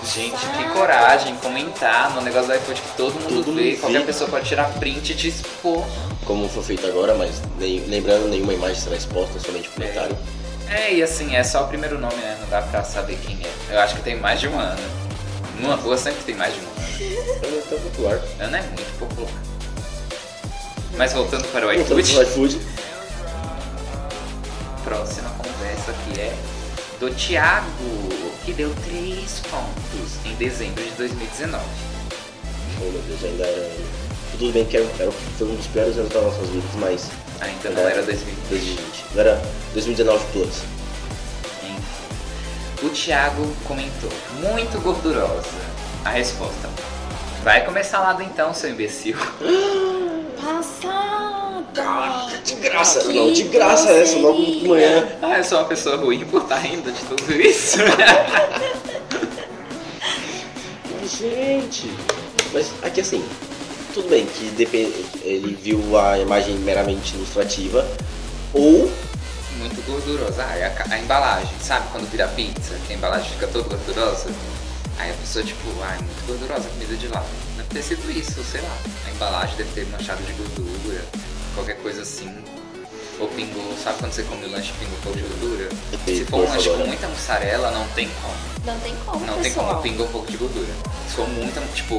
Gente, 0.05 0.37
que 0.45 0.63
coragem 0.69 1.35
comentar 1.37 2.11
no 2.13 2.21
negócio 2.21 2.47
do 2.47 2.53
iPod 2.53 2.79
que 2.79 2.95
todo 2.95 3.13
mundo 3.15 3.43
Todo 3.43 3.55
vê, 3.55 3.71
mundo 3.71 3.79
qualquer 3.81 3.99
vê. 3.99 4.05
pessoa 4.05 4.29
pode 4.29 4.47
tirar 4.47 4.69
print 4.75 5.11
e 5.11 5.15
te 5.15 5.27
expor. 5.29 5.83
Como 6.23 6.47
foi 6.47 6.63
feito 6.63 6.85
agora, 6.87 7.13
mas 7.15 7.41
nem- 7.59 7.79
lembrando, 7.87 8.27
nenhuma 8.27 8.53
imagem 8.53 8.75
será 8.75 8.95
exposta, 8.95 9.39
somente 9.39 9.67
comentário. 9.69 10.15
É, 10.69 10.93
e 10.93 11.03
assim, 11.03 11.35
é 11.35 11.43
só 11.43 11.63
o 11.63 11.67
primeiro 11.67 11.97
nome, 11.99 12.15
né? 12.15 12.37
Não 12.39 12.47
dá 12.49 12.61
pra 12.61 12.83
saber 12.83 13.17
quem 13.25 13.37
é. 13.43 13.73
Eu 13.75 13.79
acho 13.81 13.95
que 13.95 14.01
tem 14.01 14.15
mais 14.15 14.39
de 14.39 14.47
um 14.47 14.57
ano. 14.57 14.79
Numa 15.59 15.75
rua 15.75 15.97
sempre 15.97 16.23
tem 16.23 16.35
mais 16.35 16.53
de 16.53 16.59
um 16.59 16.63
ano. 16.63 16.75
É 17.43 17.61
tão 17.69 17.79
popular. 17.79 18.21
Ana 18.39 18.57
é 18.57 18.61
muito 18.61 18.99
popular. 18.99 19.31
Mas 20.97 21.13
voltando 21.13 21.45
para 21.51 21.67
o 21.67 21.73
Voltando 21.73 21.99
iFood, 21.99 22.13
pro 22.13 22.23
iFood. 22.23 22.61
próxima 24.83 25.29
conversa 25.31 25.91
aqui 25.91 26.19
é 26.21 26.33
do 26.99 27.09
Thiago, 27.13 27.65
que 28.45 28.53
deu 28.53 28.73
3 28.85 29.41
pontos 29.49 30.25
em 30.25 30.33
dezembro 30.35 30.83
de 30.83 30.91
2019. 30.91 31.63
Oh 32.79 32.83
meu 32.91 33.01
Deus, 33.07 33.23
ainda 33.23 33.43
era. 33.45 33.71
Tudo 34.37 34.51
bem 34.53 34.65
que 34.65 34.77
era, 34.77 34.85
era- 34.99 35.11
foi 35.37 35.47
um 35.47 35.55
dos 35.55 35.67
piores 35.67 35.97
anos 35.97 36.09
das 36.11 36.23
nossas 36.23 36.49
vidas, 36.49 36.69
mas. 36.75 37.07
Ainda 37.41 37.69
não 37.71 37.87
era 37.89 38.01
2020. 38.03 38.47
2020. 38.49 39.05
Não 39.13 39.21
era 39.21 39.41
2019 39.73 40.25
Plus. 40.31 40.55
O 42.85 42.89
Thiago 42.89 43.51
comentou, 43.67 44.11
muito 44.39 44.79
gordurosa. 44.79 45.49
A 46.03 46.11
resposta. 46.11 46.69
Vai 47.43 47.65
começar 47.65 47.99
lá 47.99 48.13
do 48.13 48.21
então, 48.21 48.53
seu 48.53 48.69
imbecil. 48.69 49.17
Passada! 50.39 52.27
De 52.43 52.53
graça, 52.53 53.11
não, 53.11 53.33
de 53.33 53.41
graça 53.45 53.89
essa, 53.89 54.19
logo 54.19 54.39
de 54.39 54.67
manhã. 54.67 55.07
Ah, 55.19 55.39
eu 55.39 55.43
sou 55.43 55.57
uma 55.57 55.65
pessoa 55.65 55.97
ruim 55.97 56.23
por 56.25 56.43
estar 56.43 56.57
rindo 56.57 56.91
de 56.91 57.01
tudo 57.05 57.33
isso. 57.33 57.79
Gente. 61.19 61.91
Mas 62.53 62.71
aqui 62.83 63.01
assim, 63.01 63.25
tudo 63.95 64.09
bem 64.09 64.27
que 64.27 64.45
depende, 64.51 64.93
ele 65.23 65.57
viu 65.59 65.97
a 65.97 66.19
imagem 66.19 66.55
meramente 66.57 67.15
ilustrativa, 67.15 67.83
ou 68.53 68.91
gordurosa. 69.85 70.43
Ah, 70.47 70.55
é 70.57 70.65
a, 70.65 70.93
a 70.95 70.99
embalagem, 70.99 71.55
sabe 71.61 71.87
quando 71.91 72.09
vira 72.09 72.27
pizza, 72.29 72.75
que 72.87 72.93
a 72.93 72.95
embalagem 72.95 73.29
fica 73.31 73.47
toda 73.47 73.69
gordurosa? 73.69 74.29
Aí 74.97 75.11
a 75.11 75.13
pessoa, 75.15 75.43
tipo, 75.43 75.69
ah, 75.83 75.93
é 75.95 76.01
muito 76.01 76.27
gordurosa 76.27 76.67
a 76.67 76.71
comida 76.71 76.95
de 76.95 77.07
lá. 77.07 77.23
Deve 77.57 77.69
ter 77.69 77.83
sido 77.83 78.11
isso, 78.11 78.43
sei 78.43 78.61
lá. 78.61 78.77
A 79.07 79.11
embalagem 79.11 79.55
deve 79.57 79.69
ter 79.71 79.85
manchado 79.87 80.23
de 80.23 80.33
gordura, 80.33 81.03
qualquer 81.53 81.77
coisa 81.77 82.01
assim. 82.01 82.33
Ou 83.19 83.29
pingou, 83.29 83.73
sabe 83.81 83.99
quando 83.99 84.11
você 84.11 84.23
come 84.23 84.45
o 84.45 84.51
lanche 84.51 84.73
pingou 84.77 84.97
um 84.97 85.01
pouco 85.01 85.17
de 85.17 85.23
gordura? 85.23 85.69
Tem 86.05 86.17
Se 86.17 86.25
for 86.25 86.41
um 86.41 86.49
lanche 86.49 86.69
com 86.69 86.85
muita 86.85 87.07
mussarela, 87.07 87.71
não 87.71 87.87
tem 87.89 88.09
como. 88.21 88.35
Não 88.65 88.79
tem 88.79 88.95
como, 89.05 89.25
Não 89.25 89.33
tem 89.35 89.43
pessoal. 89.43 89.67
como 89.67 89.81
pingar 89.81 90.05
um 90.07 90.11
pouco 90.11 90.29
de 90.31 90.37
gordura. 90.37 90.73
Se 91.09 91.15
for 91.15 91.27
muita, 91.29 91.61
tipo, 91.73 91.95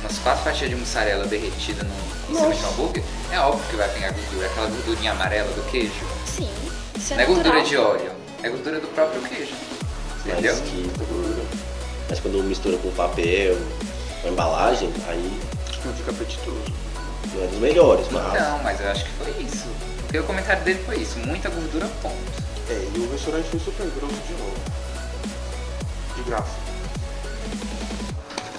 umas 0.00 0.18
quatro 0.18 0.44
fatias 0.44 0.68
de 0.68 0.76
mussarela 0.76 1.24
derretida 1.26 1.84
no, 1.84 1.94
em 2.30 2.34
cima 2.34 2.54
de 2.54 2.64
um 2.64 2.68
hambúrguer, 2.68 3.02
é 3.32 3.38
óbvio 3.40 3.64
que 3.70 3.76
vai 3.76 3.88
pingar 3.94 4.12
gordura. 4.12 4.46
Aquela 4.46 4.66
gordurinha 4.68 5.12
amarela 5.12 5.50
do 5.52 5.70
queijo. 5.70 5.92
Sim, 6.26 6.50
isso 6.98 7.12
é 7.14 7.16
Não 7.16 7.22
é 7.22 7.26
gordura 7.26 7.62
de 7.62 7.76
óleo, 7.76 8.12
é 8.42 8.48
gordura 8.48 8.80
do 8.80 8.86
próprio 8.88 9.22
queijo. 9.22 9.54
Entendeu? 10.26 10.54
mais 10.54 10.68
que 10.68 10.90
gordura. 10.98 11.42
Mas 12.10 12.20
quando 12.20 12.42
mistura 12.44 12.76
com 12.78 12.90
papel, 12.92 13.56
com 14.22 14.28
embalagem, 14.28 14.92
aí 15.08 15.40
Não 15.84 15.94
fica 15.94 16.10
apetitoso. 16.10 16.72
não 17.34 17.44
é 17.44 17.46
dos 17.46 17.58
melhores, 17.58 18.06
mas. 18.10 18.34
Então, 18.34 18.58
mas 18.62 18.80
eu 18.80 18.90
acho 18.90 19.04
que 19.04 19.10
foi 19.12 19.42
isso. 19.42 19.66
Porque 20.02 20.18
o 20.18 20.24
comentário 20.24 20.62
dele 20.64 20.82
foi 20.84 20.96
isso, 20.98 21.18
muita 21.20 21.48
gordura, 21.50 21.86
ponto. 22.02 22.14
É, 22.70 22.88
e 22.94 22.98
o 22.98 23.10
restaurante 23.12 23.48
foi 23.48 23.60
super 23.60 23.86
grosso 23.86 24.14
de 24.26 24.32
novo. 24.32 24.56
De 26.16 26.22
graça. 26.24 26.56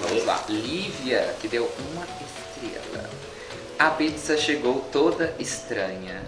Vamos 0.02 0.26
lá. 0.26 0.44
Lívia, 0.48 1.36
que 1.40 1.48
deu 1.48 1.70
uma 1.92 2.04
estrela. 2.06 3.10
A 3.78 3.90
pizza 3.92 4.38
chegou 4.38 4.82
toda 4.92 5.34
estranha. 5.40 6.22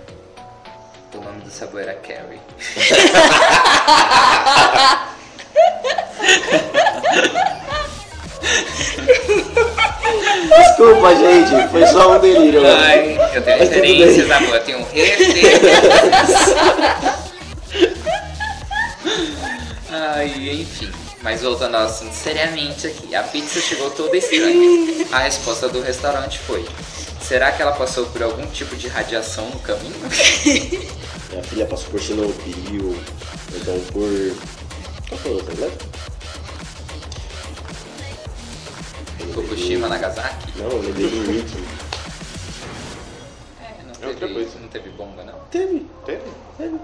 O 1.14 1.22
nome 1.22 1.42
do 1.42 1.50
sabor 1.50 1.82
era 1.82 1.94
Carrie. 1.96 2.40
Desculpa, 10.58 11.16
gente, 11.16 11.68
foi 11.70 11.86
só 11.88 12.16
um 12.16 12.20
delírio. 12.20 12.62
mano. 12.62 12.76
Ai, 12.84 13.18
eu 13.34 13.42
tenho 13.42 13.60
referências, 13.60 14.32
amor. 14.32 14.56
Eu 14.56 14.64
tenho 14.64 14.86
referências. 14.92 16.56
Ai, 19.90 20.28
enfim. 20.62 20.92
Mas 21.22 21.42
voltando 21.42 21.76
ao 21.76 21.84
assunto 21.84 22.14
seriamente 22.14 22.88
aqui. 22.88 23.14
A 23.14 23.24
pizza 23.24 23.60
chegou 23.60 23.92
toda 23.92 24.18
estranha. 24.18 25.06
A 25.12 25.20
resposta 25.20 25.70
do 25.70 25.82
restaurante 25.82 26.40
foi... 26.40 26.66
Será 27.32 27.50
que 27.50 27.62
ela 27.62 27.72
passou 27.72 28.08
por 28.08 28.22
algum 28.22 28.46
tipo 28.48 28.76
de 28.76 28.90
radiação 28.90 29.50
no 29.52 29.60
caminho? 29.60 29.96
Minha 31.32 31.44
filha 31.44 31.66
passou 31.66 31.90
por 31.90 31.98
Chernobyl, 32.02 32.88
ou 32.90 33.58
então 33.58 33.80
por. 33.94 34.36
Qual 35.08 35.18
foi 35.22 35.32
outra, 35.32 35.54
né? 35.56 35.72
Fukushima, 39.34 39.88
Nagasaki? 39.88 40.52
Não, 40.58 40.66
eu 40.72 40.82
lembrei 40.82 41.08
do 41.10 41.32
Rick. 41.32 41.64
É, 43.62 43.84
não 43.86 43.94
É 44.02 44.08
outra 44.08 44.28
teve, 44.28 44.34
coisa. 44.34 44.60
não 44.60 44.68
teve 44.68 44.90
bomba, 44.90 45.24
não. 45.24 45.40
Teve, 45.50 45.86
Teve? 46.06 46.24
teve. 46.58 46.76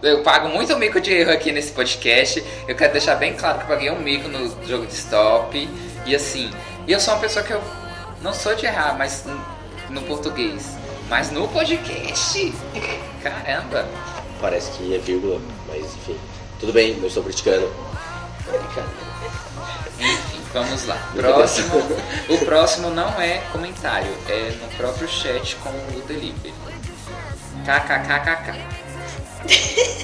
Eu 0.00 0.22
pago 0.22 0.48
muito 0.48 0.76
mico 0.78 1.00
de 1.00 1.12
erro 1.12 1.32
aqui 1.32 1.50
nesse 1.50 1.72
podcast. 1.72 2.40
Eu 2.68 2.76
quero 2.76 2.92
deixar 2.92 3.16
bem 3.16 3.34
claro 3.34 3.58
que 3.58 3.64
eu 3.64 3.68
paguei 3.68 3.90
um 3.90 3.98
mico 4.00 4.28
no 4.28 4.48
jogo 4.64 4.86
de 4.86 4.94
stop. 4.94 5.68
E 6.06 6.14
assim, 6.14 6.52
e 6.86 6.92
eu 6.92 7.00
sou 7.00 7.14
uma 7.14 7.20
pessoa 7.20 7.44
que 7.44 7.52
eu 7.52 7.60
não 8.22 8.32
sou 8.32 8.54
de 8.54 8.64
errar, 8.64 8.96
mas 8.96 9.24
no, 9.90 10.02
português. 10.02 10.76
Mas 11.08 11.30
no 11.30 11.48
podcast. 11.48 12.52
Caramba. 13.22 13.88
Parece 14.40 14.70
que 14.72 14.94
é 14.94 14.98
vírgula, 14.98 15.40
mas 15.66 15.84
enfim. 15.84 16.16
Tudo 16.60 16.72
bem, 16.72 16.96
eu 17.00 17.06
estou 17.06 17.22
criticando. 17.22 17.70
Enfim, 19.98 20.40
vamos 20.52 20.86
lá. 20.86 20.96
Próximo. 21.14 21.82
O 22.28 22.38
próximo 22.44 22.90
não 22.90 23.20
é 23.20 23.38
comentário, 23.52 24.12
é 24.28 24.52
no 24.60 24.68
próprio 24.76 25.08
chat 25.08 25.56
com 25.56 25.70
o 25.70 26.02
delivery. 26.06 26.54
KKKKK. 27.64 28.78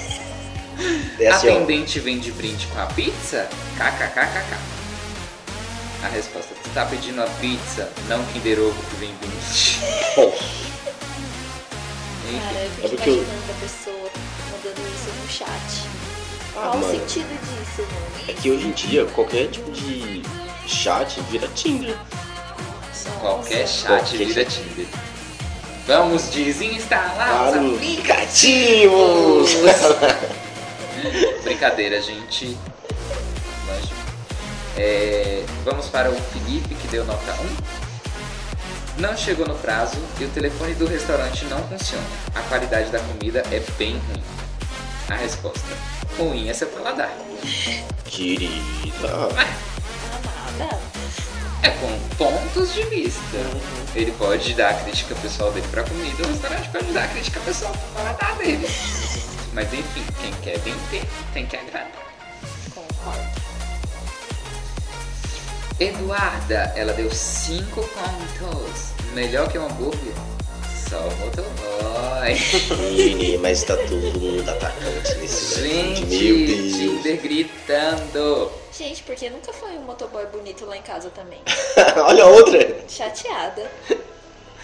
É 1.19 1.27
assim. 1.27 1.49
Atendente 1.49 1.99
vem 1.99 2.19
de 2.19 2.31
brinde 2.31 2.67
com 2.67 2.79
a 2.79 2.85
pizza? 2.87 3.47
KKKKK. 3.77 4.57
A 6.03 6.07
resposta: 6.09 6.53
Tu 6.61 6.64
tá 6.75 6.85
pedindo 6.85 7.21
a 7.23 7.27
pizza, 7.39 7.89
não 8.07 8.23
Kinder 8.25 8.59
Ovo 8.59 8.75
que 8.89 8.95
vem 8.97 9.13
brinde. 9.15 9.79
Bom, 10.15 10.35
Enfim, 12.27 12.39
Cara, 12.39 12.59
eu 12.59 12.65
É 12.65 12.69
fico 12.69 12.89
porque 12.89 13.09
eu- 13.09 13.15
imaginando 13.15 13.51
a 13.51 13.53
pessoa 13.61 14.09
mandando 14.51 14.81
isso 14.89 15.09
no 15.21 15.27
chat. 15.29 15.87
Ah, 16.57 16.69
Qual 16.71 16.77
o 16.79 16.91
sentido 16.91 17.39
disso, 17.41 17.81
mano? 17.81 18.05
é 18.29 18.33
que 18.33 18.51
hoje 18.51 18.67
em 18.67 18.71
dia 18.71 19.05
qualquer 19.05 19.47
tipo 19.49 19.71
de 19.71 20.21
chat 20.67 21.19
vira 21.29 21.47
Tinder. 21.49 21.95
qualquer 23.21 23.61
Nossa. 23.61 23.73
chat 23.73 23.87
Qualquer 23.87 24.17
vira 24.27 24.43
chat. 24.49 24.61
Tinder. 24.61 24.87
Vamos 25.87 26.23
desinstalar 26.29 27.45
os 27.45 27.51
Para 27.51 27.61
os 27.61 27.75
aplicativos! 27.75 29.51
aplicativos! 29.55 30.23
Brincadeira, 31.43 32.01
gente. 32.01 32.57
É, 34.77 35.45
vamos 35.63 35.87
para 35.87 36.11
o 36.11 36.15
Felipe, 36.15 36.75
que 36.75 36.87
deu 36.87 37.05
nota 37.05 37.33
1. 38.97 39.01
Não 39.01 39.15
chegou 39.15 39.47
no 39.47 39.55
prazo 39.55 39.97
e 40.19 40.25
o 40.25 40.29
telefone 40.29 40.73
do 40.75 40.85
restaurante 40.85 41.45
não 41.45 41.61
funciona. 41.67 42.05
A 42.33 42.41
qualidade 42.43 42.89
da 42.91 42.99
comida 42.99 43.43
é 43.51 43.59
bem 43.77 43.93
ruim. 43.93 44.23
A 45.09 45.15
resposta. 45.15 45.67
Ruim 46.17 46.49
é 46.49 46.53
seu 46.53 46.67
paladar. 46.67 47.11
Querida. 48.05 49.29
É 51.61 51.69
com 51.69 51.99
pontos 52.17 52.73
de 52.73 52.83
vista. 52.83 53.37
Ele 53.95 54.11
pode 54.13 54.53
dar 54.53 54.69
a 54.71 54.73
crítica 54.73 55.15
pessoal 55.15 55.51
dele 55.51 55.67
pra 55.71 55.83
comida, 55.83 56.23
o 56.23 56.27
restaurante 56.27 56.69
pode 56.69 56.91
dar 56.93 57.03
a 57.03 57.07
crítica 57.07 57.39
pessoal 57.41 57.71
pro 57.73 58.01
paladar 58.01 58.35
dele. 58.37 58.67
Mas 59.53 59.73
enfim, 59.73 60.05
quem 60.21 60.33
quer 60.41 60.59
bem 60.59 60.75
ter, 60.89 61.03
tem 61.33 61.45
que 61.45 61.55
agradar. 61.55 61.91
Concordo. 62.73 63.34
Eduarda, 65.77 66.71
ela 66.73 66.93
deu 66.93 67.11
5 67.11 67.81
pontos. 67.81 68.93
Melhor 69.13 69.51
que 69.51 69.59
um 69.59 69.65
hambúrguer? 69.65 70.13
Só 70.89 70.99
o 70.99 71.15
motoboy. 71.17 73.37
Mas 73.41 73.63
tá 73.63 73.75
todo 73.75 74.19
mundo 74.19 74.49
atacante 74.49 75.15
nesse 75.15 75.61
Gente. 75.61 76.05
Tinder 76.07 77.21
gritando. 77.21 78.49
Gente, 78.71 79.03
porque 79.03 79.29
nunca 79.29 79.51
foi 79.51 79.71
um 79.71 79.81
motoboy 79.81 80.25
bonito 80.27 80.65
lá 80.65 80.77
em 80.77 80.81
casa 80.81 81.09
também. 81.09 81.41
Olha 82.07 82.23
a 82.23 82.27
outra. 82.27 82.77
Chateada. 82.87 83.69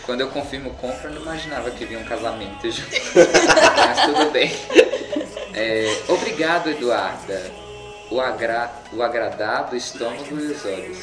Quando 0.05 0.21
eu 0.21 0.29
confirmo 0.29 0.69
compra, 0.75 1.09
eu 1.09 1.15
não 1.15 1.23
imaginava 1.23 1.71
que 1.71 1.83
vinha 1.83 1.99
um 1.99 2.05
casamento 2.05 2.71
junto. 2.71 2.89
Mas 3.75 3.99
tudo 4.05 4.31
bem. 4.31 4.49
É, 5.53 6.03
obrigado, 6.07 6.69
Eduarda. 6.69 7.51
O, 8.11 8.19
agra... 8.19 8.69
o 8.91 9.01
agradar 9.01 9.69
do 9.69 9.75
estômago 9.77 10.37
e 10.37 10.51
os 10.51 10.65
olhos. 10.65 10.97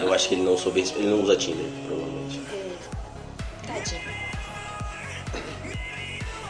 Eu 0.00 0.12
acho 0.12 0.28
que 0.28 0.34
ele 0.34 0.42
não 0.42 0.58
soube. 0.58 0.80
Ele 0.80 1.06
não 1.06 1.22
usa 1.22 1.36
Tinder, 1.36 1.64
provavelmente. 1.86 2.42
É. 2.52 3.68
Tadinho. 3.68 4.12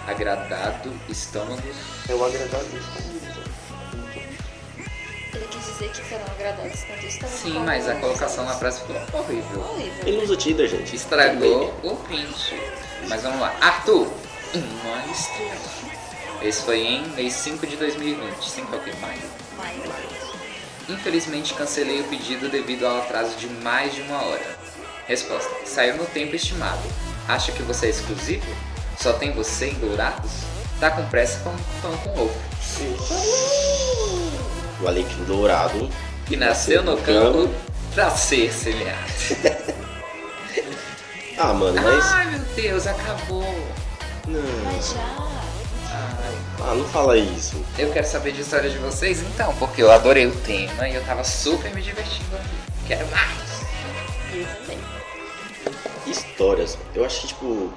Agradado 0.07 0.91
estômago. 1.11 1.63
Eu 2.09 2.25
agradar 2.25 2.61
isso. 2.63 3.13
Ele 5.35 5.47
quis 5.51 5.67
dizer 5.67 5.91
que 5.91 6.05
serão 6.09 6.25
agradados 6.25 6.85
quanto 6.85 7.07
estão 7.07 7.29
Sim, 7.29 7.59
mas 7.61 7.89
a 7.89 7.95
colocação 7.97 8.45
na 8.47 8.55
frase 8.55 8.81
ficou 8.81 8.97
horrível. 9.21 9.61
Horrível. 9.61 10.07
Ele 10.07 10.17
não 10.17 10.25
usa 10.25 10.37
Tinder, 10.37 10.69
gente. 10.69 10.97
Estragou 10.97 11.75
o 11.83 11.97
print. 11.97 12.59
Mas 13.09 13.23
vamos 13.23 13.41
lá. 13.41 13.55
Arthur, 13.61 14.11
uma 14.55 15.13
estrela. 15.13 15.92
Esse 16.45 16.63
foi 16.63 16.81
em 16.81 17.09
mês 17.11 17.35
5 17.35 17.67
de 17.67 17.77
2020. 17.77 18.51
5 18.51 18.75
é 18.75 18.79
o 18.79 18.81
quê? 18.81 18.93
Maio. 19.01 19.21
Infelizmente 20.89 21.55
cancelei 21.55 22.01
o 22.01 22.05
pedido 22.05 22.49
devido 22.49 22.85
ao 22.85 22.99
atraso 22.99 23.37
de 23.37 23.47
mais 23.47 23.95
de 23.95 24.03
uma 24.03 24.21
hora. 24.23 24.59
Resposta: 25.07 25.51
Saiu 25.65 25.97
no 25.97 26.05
tempo 26.07 26.35
estimado. 26.35 26.83
Acha 27.29 27.53
que 27.53 27.63
você 27.63 27.87
é 27.87 27.91
exclusivo? 27.91 28.47
Só 28.99 29.13
tem 29.13 29.33
você 29.33 29.69
em 29.71 29.75
Dourados? 29.75 30.33
Tá 30.81 30.91
com 30.91 31.07
pressa 31.09 31.39
com 31.41 31.57
pão 31.81 31.97
com 31.99 32.23
ovo. 32.23 32.41
O 34.81 34.89
Alecrim 34.89 35.25
Dourado. 35.25 35.89
Que 36.27 36.37
nasceu 36.37 36.83
no 36.83 36.97
campo 36.99 37.53
pra 37.95 38.11
ser 38.11 38.53
semeado. 38.53 39.73
Ah, 41.39 41.55
mano, 41.55 41.81
mas. 41.83 42.05
Ai 42.13 42.31
meu 42.31 42.41
Deus, 42.55 42.87
acabou. 42.87 43.43
Não. 44.29 44.43
mas 44.65 44.93
já. 44.93 45.42
Ah, 46.65 46.75
não 46.75 46.85
fala 46.85 47.19
isso. 47.19 47.57
eu 47.77 47.93
quero 47.93 48.07
saber 48.07 48.33
de 48.33 48.41
história 48.41 48.71
de 48.71 48.79
vocês 48.79 49.21
então, 49.21 49.53
porque 49.57 49.83
eu 49.83 49.91
adorei 49.91 50.27
o 50.27 50.35
tema 50.37 50.89
e 50.89 50.95
eu 50.95 51.05
tava 51.05 51.25
super 51.25 51.75
me 51.75 51.83
divertindo 51.83 52.37
aqui. 52.37 52.87
Quero 52.87 53.07
mais. 53.09 53.63
Eu 54.33 54.47
também. 54.61 54.79
Histórias. 56.07 56.79
Eu 56.95 57.05
acho 57.05 57.23
que, 57.23 57.27
tipo. 57.29 57.73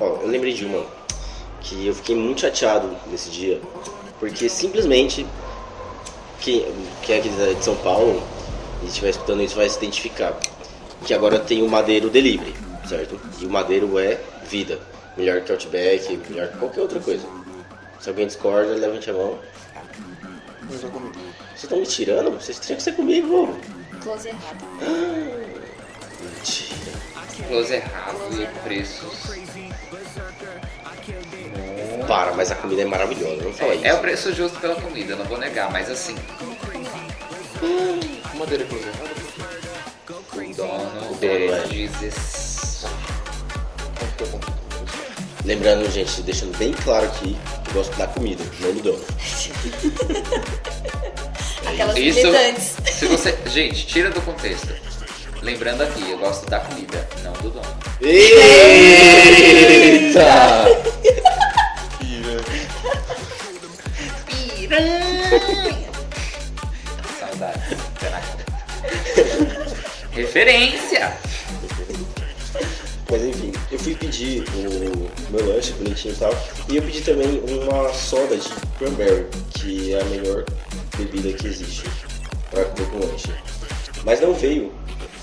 Ó, 0.00 0.06
eu 0.22 0.26
lembrei 0.26 0.52
de 0.52 0.64
uma. 0.64 0.84
Que 1.60 1.86
eu 1.86 1.94
fiquei 1.94 2.16
muito 2.16 2.40
chateado 2.40 2.96
nesse 3.06 3.30
dia. 3.30 3.60
Porque 4.18 4.48
simplesmente. 4.48 5.26
Quem, 6.40 6.66
quem 7.02 7.14
é 7.14 7.18
aqui 7.20 7.28
de 7.28 7.64
São 7.64 7.76
Paulo 7.76 8.20
e 8.82 8.86
estiver 8.86 9.10
escutando 9.10 9.42
isso 9.42 9.54
vai 9.54 9.68
se 9.68 9.78
identificar. 9.78 10.36
Que 11.04 11.14
agora 11.14 11.38
tem 11.38 11.62
o 11.62 11.68
Madeiro 11.68 12.10
Delivery, 12.10 12.54
certo? 12.88 13.20
E 13.38 13.46
o 13.46 13.50
Madeiro 13.50 13.98
é 13.98 14.20
vida. 14.44 14.80
Melhor 15.16 15.40
que 15.42 15.52
Outback, 15.52 16.20
melhor 16.28 16.48
que 16.48 16.58
qualquer 16.58 16.80
outra 16.80 16.98
coisa. 16.98 17.41
Se 18.02 18.08
alguém 18.08 18.26
discorda, 18.26 18.74
levante 18.74 19.10
a 19.10 19.12
mão. 19.12 19.38
Vocês 20.68 20.82
estão 21.54 21.78
me 21.78 21.86
tirando? 21.86 22.32
Vocês 22.32 22.58
tinham 22.58 22.76
que 22.76 22.82
ser 22.82 22.96
comigo. 22.96 23.56
Close 24.02 24.28
errado. 24.28 24.64
Mentira. 26.20 26.92
Close 27.46 27.74
errado 27.74 28.18
e 28.32 28.46
preços. 28.64 29.30
Para, 32.08 32.32
mas 32.32 32.50
a 32.50 32.56
comida 32.56 32.82
é 32.82 32.84
maravilhosa, 32.86 33.44
não 33.44 33.52
fala 33.52 33.76
isso. 33.76 33.86
É 33.86 33.94
o 33.94 34.00
preço 34.00 34.34
justo 34.34 34.58
pela 34.58 34.74
comida, 34.74 35.14
não 35.14 35.24
vou 35.26 35.38
negar, 35.38 35.70
mas 35.70 35.88
assim, 35.88 36.16
Madeira 38.34 38.64
cruz 38.64 38.82
errada? 38.82 39.10
o 40.10 40.54
dono 40.54 41.12
O 41.12 41.14
dono 41.14 41.22
é. 41.22 41.68
16. 41.68 42.86
Não 44.00 44.08
fica 44.08 44.26
bom. 44.26 44.40
Lembrando, 45.44 45.88
gente, 45.88 46.22
deixando 46.22 46.56
bem 46.58 46.72
claro 46.72 47.06
aqui, 47.06 47.36
gosto 47.72 47.96
da 47.96 48.06
comida, 48.06 48.44
não 48.60 48.72
do 48.72 48.82
dono. 48.82 49.04
Aquelas 51.66 51.96
Isso, 51.96 52.18
militantes. 52.18 52.76
se 52.84 53.06
você. 53.06 53.36
Gente, 53.46 53.86
tira 53.86 54.10
do 54.10 54.20
contexto. 54.22 54.68
Lembrando 55.40 55.82
aqui, 55.82 56.10
eu 56.10 56.18
gosto 56.18 56.48
da 56.48 56.60
comida, 56.60 57.08
não 57.24 57.32
do 57.32 57.50
dono. 57.50 57.76
Eita! 58.00 58.42
Pira. 64.26 64.80
Saudades. 67.18 67.62
Caraca. 67.98 68.38
Referência! 70.12 71.31
Pedir 74.12 74.44
o 74.50 75.32
meu 75.32 75.54
lanche 75.54 75.72
bonitinho 75.72 76.12
e 76.12 76.16
tal, 76.18 76.30
e 76.68 76.76
eu 76.76 76.82
pedi 76.82 77.00
também 77.00 77.42
uma 77.48 77.90
soda 77.94 78.36
de 78.36 78.46
cranberry, 78.78 79.26
que 79.54 79.94
é 79.94 80.02
a 80.02 80.04
melhor 80.04 80.44
bebida 80.98 81.32
que 81.32 81.46
existe 81.46 81.84
pra 82.50 82.62
comer 82.66 82.90
com 82.90 82.98
lanche. 82.98 83.34
Mas 84.04 84.20
não 84.20 84.34
veio 84.34 84.70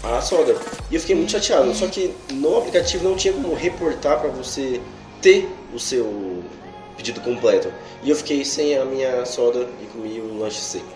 a 0.02 0.20
soda. 0.22 0.56
E 0.90 0.96
eu 0.96 1.02
fiquei 1.02 1.16
muito 1.16 1.32
chateado, 1.32 1.72
só 1.76 1.86
que 1.86 2.16
no 2.32 2.58
aplicativo 2.58 3.08
não 3.08 3.16
tinha 3.16 3.32
como 3.32 3.54
reportar 3.54 4.22
pra 4.22 4.30
você 4.32 4.82
ter 5.22 5.48
o 5.72 5.80
seu 5.80 6.44
pedido 6.98 7.22
completo. 7.22 7.72
E 8.02 8.10
eu 8.10 8.16
fiquei 8.16 8.44
sem 8.44 8.76
a 8.76 8.86
minha 8.86 9.24
soda 9.24 9.68
e 9.84 9.86
comi 9.86 10.20
o 10.20 10.40
lanche 10.40 10.62
seco. 10.62 10.92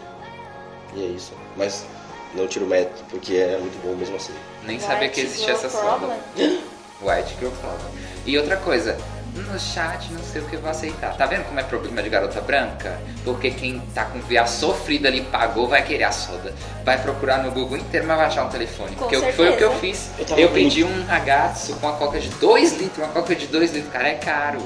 E 0.95 1.03
é 1.03 1.07
isso. 1.09 1.33
Mas 1.55 1.85
não 2.33 2.47
tiro 2.47 2.65
o 2.65 2.67
mérito, 2.67 3.03
porque 3.11 3.35
é 3.35 3.55
muito 3.59 3.79
bom 3.83 3.95
mesmo 3.95 4.15
assim. 4.15 4.33
Nem 4.65 4.79
sabia 4.79 5.09
que 5.09 5.21
existia 5.21 5.51
essa 5.51 5.69
soda. 5.69 6.17
White 7.03 7.35
Girl 7.39 7.51
Problem. 7.51 7.91
E 8.25 8.37
outra 8.37 8.57
coisa, 8.57 8.97
no 9.35 9.59
chat 9.59 10.11
não 10.13 10.21
sei 10.23 10.41
o 10.41 10.45
que 10.45 10.55
eu 10.55 10.61
vou 10.61 10.69
aceitar. 10.69 11.15
Tá 11.17 11.25
vendo 11.25 11.43
como 11.45 11.59
é 11.59 11.63
problema 11.63 12.01
de 12.01 12.09
garota 12.09 12.39
branca? 12.41 12.97
Porque 13.23 13.51
quem 13.51 13.79
tá 13.93 14.05
com 14.05 14.19
via 14.19 14.45
sofrida 14.45 15.07
ali 15.09 15.21
pagou 15.21 15.67
vai 15.67 15.83
querer 15.83 16.03
a 16.05 16.11
soda. 16.11 16.53
Vai 16.85 17.01
procurar 17.01 17.39
no 17.43 17.51
Google 17.51 17.77
inteiro, 17.77 18.05
mas 18.07 18.17
vai 18.17 18.25
achar 18.27 18.45
um 18.45 18.49
telefone. 18.49 18.95
Com 18.95 19.07
Porque 19.07 19.31
foi 19.33 19.49
o 19.49 19.57
que 19.57 19.63
eu 19.63 19.71
certeza. 19.71 19.79
fiz. 19.81 20.09
Eu 20.17 20.37
Eu, 20.37 20.47
tava 20.47 20.53
pedi 20.53 20.83
um 20.83 21.05
ragazzo 21.05 21.75
com 21.75 21.87
uma 21.87 21.97
coca 21.97 22.19
de 22.19 22.29
2 22.29 22.73
litros. 22.77 22.97
Uma 22.99 23.07
coca 23.13 23.35
de 23.35 23.47
2 23.47 23.73
litros, 23.73 23.91
cara, 23.91 24.07
é 24.07 24.15
caro. 24.15 24.59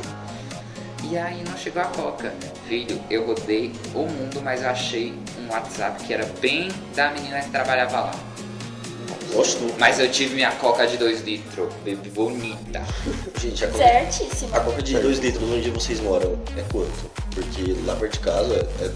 E 1.10 1.17
aí 1.17 1.41
não 1.50 1.58
chegou 1.58 1.82
a 1.82 1.86
coca. 1.86 2.34
Filho, 2.67 3.00
eu 3.10 3.26
rodei 3.26 3.71
o 3.95 4.00
mundo, 4.00 4.41
mas 4.43 4.62
eu 4.62 4.69
achei 4.69 5.17
um 5.39 5.50
WhatsApp 5.52 6.04
que 6.04 6.13
era 6.13 6.26
bem 6.41 6.69
da 6.93 7.12
menina 7.12 7.39
que 7.39 7.50
trabalhava 7.50 8.02
lá. 8.02 8.12
Gosto. 9.33 9.73
Mas 9.77 9.99
eu 9.99 10.09
tive 10.09 10.35
minha 10.35 10.51
coca 10.51 10.87
de 10.87 10.97
2 10.97 11.21
litros, 11.21 11.73
bebê 11.83 12.09
bonita. 12.09 12.81
Gente, 13.39 13.65
a 13.65 13.67
coca, 13.67 13.83
Certíssimo. 13.83 14.55
a 14.55 14.59
coca 14.59 14.81
de 14.81 14.97
2 14.99 15.19
litros 15.19 15.49
onde 15.49 15.69
vocês 15.69 15.99
moram 15.99 16.39
é 16.57 16.61
quanto? 16.71 17.11
Porque 17.33 17.75
lá 17.85 17.95
perto 17.95 18.13
de 18.13 18.19
casa 18.19 18.53
é, 18.81 18.85
é 18.85 18.91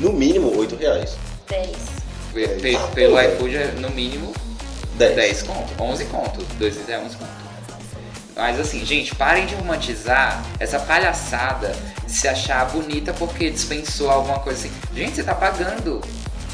no 0.00 0.12
mínimo 0.12 0.56
8 0.56 0.76
reais. 0.76 1.16
10. 1.48 1.68
Pe- 2.34 2.48
pe- 2.60 2.76
Ah, 2.76 2.88
pelo 2.94 3.12
porra. 3.12 3.26
iFood 3.26 3.56
é 3.56 3.66
no 3.78 3.90
mínimo 3.90 4.32
10. 4.96 5.14
10 5.16 5.42
conto, 5.42 5.82
11 5.82 6.04
conto, 6.06 6.44
2 6.58 6.74
litros 6.76 6.88
é 6.94 6.98
11 6.98 7.16
conto. 7.16 7.30
Mas 8.36 8.60
assim, 8.60 8.84
gente, 8.84 9.14
parem 9.16 9.46
de 9.46 9.54
romantizar 9.56 10.44
essa 10.60 10.78
palhaçada 10.78 11.74
de 12.06 12.12
se 12.12 12.28
achar 12.28 12.64
bonita 12.66 13.12
porque 13.14 13.50
dispensou 13.50 14.10
alguma 14.10 14.38
coisa 14.38 14.60
assim. 14.66 14.72
Gente, 14.94 15.16
você 15.16 15.24
tá 15.24 15.34
pagando. 15.34 16.00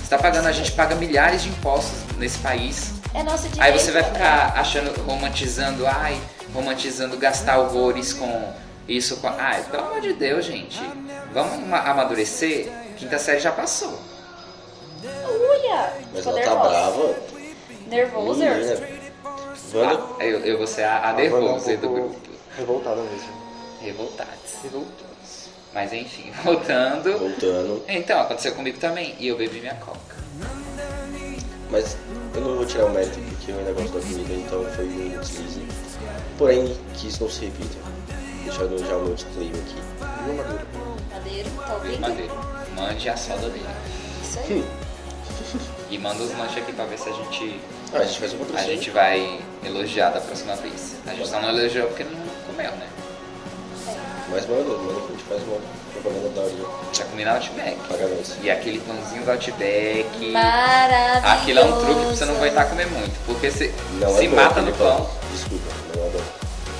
Você 0.02 0.08
tá 0.08 0.16
pagando, 0.18 0.46
a 0.46 0.52
gente 0.52 0.72
paga 0.72 0.94
milhares 0.94 1.42
de 1.42 1.48
impostos 1.50 1.92
nesse 2.18 2.38
país. 2.38 2.92
É 3.14 3.22
nosso 3.22 3.48
direito. 3.48 3.62
Aí 3.62 3.72
você 3.78 3.92
vai 3.92 4.02
né? 4.02 4.08
ficar 4.12 4.52
achando, 4.58 4.92
romantizando, 5.04 5.86
ai, 5.86 6.20
romantizando 6.52 7.16
gastar 7.16 7.58
horrores 7.58 8.12
com 8.12 8.52
isso, 8.88 9.16
com. 9.18 9.28
Ai, 9.28 9.62
pelo 9.70 9.84
amor 9.84 10.00
de 10.00 10.12
Deus, 10.14 10.44
gente. 10.44 10.80
Vamos 11.32 11.54
ama- 11.54 11.78
amadurecer? 11.80 12.70
Quinta 12.96 13.18
série 13.18 13.40
já 13.40 13.52
passou. 13.52 13.98
Uia! 15.04 15.92
Mas 16.12 16.26
ela 16.26 16.40
tá 16.40 16.46
nervosa. 16.50 16.68
brava. 16.68 17.14
Nervoso. 17.88 18.40
Menina. 18.40 18.94
Wanda, 19.74 20.02
Ah, 20.20 20.24
eu, 20.24 20.38
eu 20.40 20.58
vou 20.58 20.66
ser 20.66 20.84
a, 20.84 21.08
a 21.08 21.10
é 21.10 21.12
um 21.12 21.16
nervosa 21.16 21.76
do 21.76 21.88
pouco 21.88 21.94
grupo. 22.08 22.20
Revoltada 22.56 23.02
mesmo. 23.02 23.28
Revoltados. 23.80 24.52
Revoltados. 24.62 25.48
Mas 25.72 25.92
enfim, 25.92 26.30
voltando. 26.44 27.18
Voltando. 27.18 27.84
Então, 27.88 28.20
aconteceu 28.20 28.54
comigo 28.54 28.78
também. 28.78 29.14
E 29.18 29.26
eu 29.28 29.36
bebi 29.36 29.60
minha 29.60 29.74
coca. 29.74 29.98
Mas 31.70 31.96
eu 32.34 32.40
não 32.40 32.56
vou 32.56 32.66
tirar 32.66 32.86
o 32.86 32.90
mérito 32.90 33.18
porque 33.20 33.52
eu 33.52 33.58
ainda 33.58 33.72
gosto 33.72 33.92
da 33.94 34.00
comida, 34.00 34.32
então 34.34 34.64
foi 34.74 34.84
um 34.86 35.20
deslize. 35.20 35.62
Porém, 36.38 36.76
que 36.94 37.08
isso 37.08 37.22
não 37.22 37.30
se 37.30 37.44
repita. 37.46 37.76
Deixando 38.44 38.78
já 38.86 38.96
o 38.96 39.04
meu 39.04 39.14
disclaimer 39.14 39.60
aqui. 39.60 39.76
Viu, 40.24 40.34
Madeira? 40.34 40.66
Madeiro, 41.12 41.50
tá 41.50 41.74
ouvindo? 41.74 42.00
Madeira? 42.00 42.32
Mande 42.76 43.08
a 43.08 43.16
solda 43.16 43.48
dele. 43.48 43.64
Isso 44.22 44.38
aí. 44.40 44.60
Hum. 44.60 45.64
E 45.90 45.98
manda 45.98 46.24
os 46.24 46.36
lanches 46.36 46.58
aqui 46.58 46.72
pra 46.72 46.86
ver 46.86 46.98
se 46.98 47.08
a 47.08 47.12
gente, 47.12 47.60
Ah, 47.92 47.98
a 47.98 48.04
gente 48.04 48.18
faz 48.18 48.32
um 48.32 48.38
a 48.56 48.62
gente 48.62 48.90
vai 48.90 49.38
elogiar 49.64 50.10
da 50.10 50.20
próxima 50.20 50.56
vez. 50.56 50.96
A 51.06 51.14
gente 51.14 51.28
só 51.28 51.40
não 51.40 51.50
elogiou 51.50 51.86
porque 51.86 52.02
não 52.02 52.20
comeu, 52.46 52.70
né? 52.72 52.88
Mas 54.28 54.46
manda, 54.46 54.62
manda 54.64 55.00
que 55.00 55.06
a 55.06 55.10
gente 55.10 55.24
faz 55.24 55.42
uma 55.42 55.56
propaganda 55.92 56.28
da 56.30 56.40
hora. 56.42 56.52
Já 56.92 57.04
comi 57.04 57.24
na 57.24 57.34
Outback. 57.34 57.76
E 58.42 58.50
aquele 58.50 58.78
pãozinho 58.80 59.22
do 59.24 59.30
Outback. 59.30 60.30
Maravilhoso. 60.32 61.26
Aquilo 61.26 61.58
é 61.60 61.64
um 61.64 61.72
truque 61.78 61.94
pra 62.06 62.10
você 62.16 62.24
não 62.24 62.36
aguentar 62.36 62.68
comer 62.68 62.86
muito. 62.86 63.12
Porque 63.26 63.50
você 63.50 63.72
Não 64.00 64.16
se 64.16 64.24
é 64.24 64.28
bom 64.28 64.36
mata 64.36 64.60
no 64.62 64.72
pão. 64.72 65.08
Desculpa, 65.32 65.64
não 65.96 66.04
é 66.04 66.08
bom. 66.08 66.20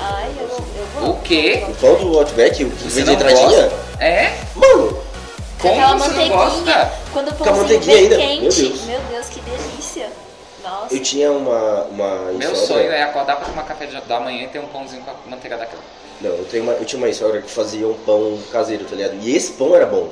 Ai, 0.01 0.33
eu, 0.39 0.49
eu 0.49 0.87
vou. 1.01 1.11
O 1.11 1.21
quê? 1.21 1.65
O 1.69 1.75
pão 1.75 1.95
do 1.97 2.19
Outback, 2.19 2.65
o 2.65 2.71
que 2.71 2.85
Você 2.85 3.03
vem 3.03 3.05
de 3.05 3.13
entradinha? 3.13 3.47
gosta? 3.47 3.73
É? 4.05 4.39
Mano, 4.57 5.03
Como 5.61 5.75
Aquela 5.75 5.87
você 5.87 5.99
não 5.99 5.99
manteiguinha. 6.09 6.37
gosta? 6.37 6.93
Quando 7.13 7.29
o 7.29 7.35
Com 7.35 7.45
a 7.45 7.47
pãozinho 7.53 7.81
bem 7.85 7.97
ainda? 7.97 8.17
quente. 8.17 8.63
Meu 8.63 8.71
Deus. 8.71 8.83
Meu 8.87 9.01
Deus, 9.11 9.29
que 9.29 9.41
delícia. 9.41 10.09
Nossa. 10.65 10.95
eu 10.95 11.03
tinha 11.03 11.31
uma. 11.31 11.83
uma 11.91 12.33
Meu 12.33 12.57
sonho 12.57 12.91
é 12.91 13.03
acordar 13.03 13.37
pra 13.37 13.45
tomar 13.45 13.65
café 13.65 13.87
da 13.87 14.19
manhã 14.21 14.45
e 14.45 14.49
ter 14.49 14.59
um 14.61 14.67
pãozinho 14.67 15.03
com 15.03 15.11
a 15.11 15.15
manteiga 15.29 15.59
daquela. 15.59 15.83
Não, 16.21 16.31
eu, 16.31 16.45
tenho 16.47 16.63
uma, 16.63 16.73
eu 16.73 16.85
tinha 16.85 17.03
uma 17.03 17.13
sogra 17.13 17.43
que 17.43 17.51
fazia 17.51 17.87
um 17.87 17.95
pão 17.95 18.39
caseiro, 18.53 18.85
tá 18.85 18.95
ligado? 18.97 19.17
E 19.21 19.35
esse 19.37 19.53
pão 19.53 19.75
era 19.75 19.87
bom. 19.87 20.09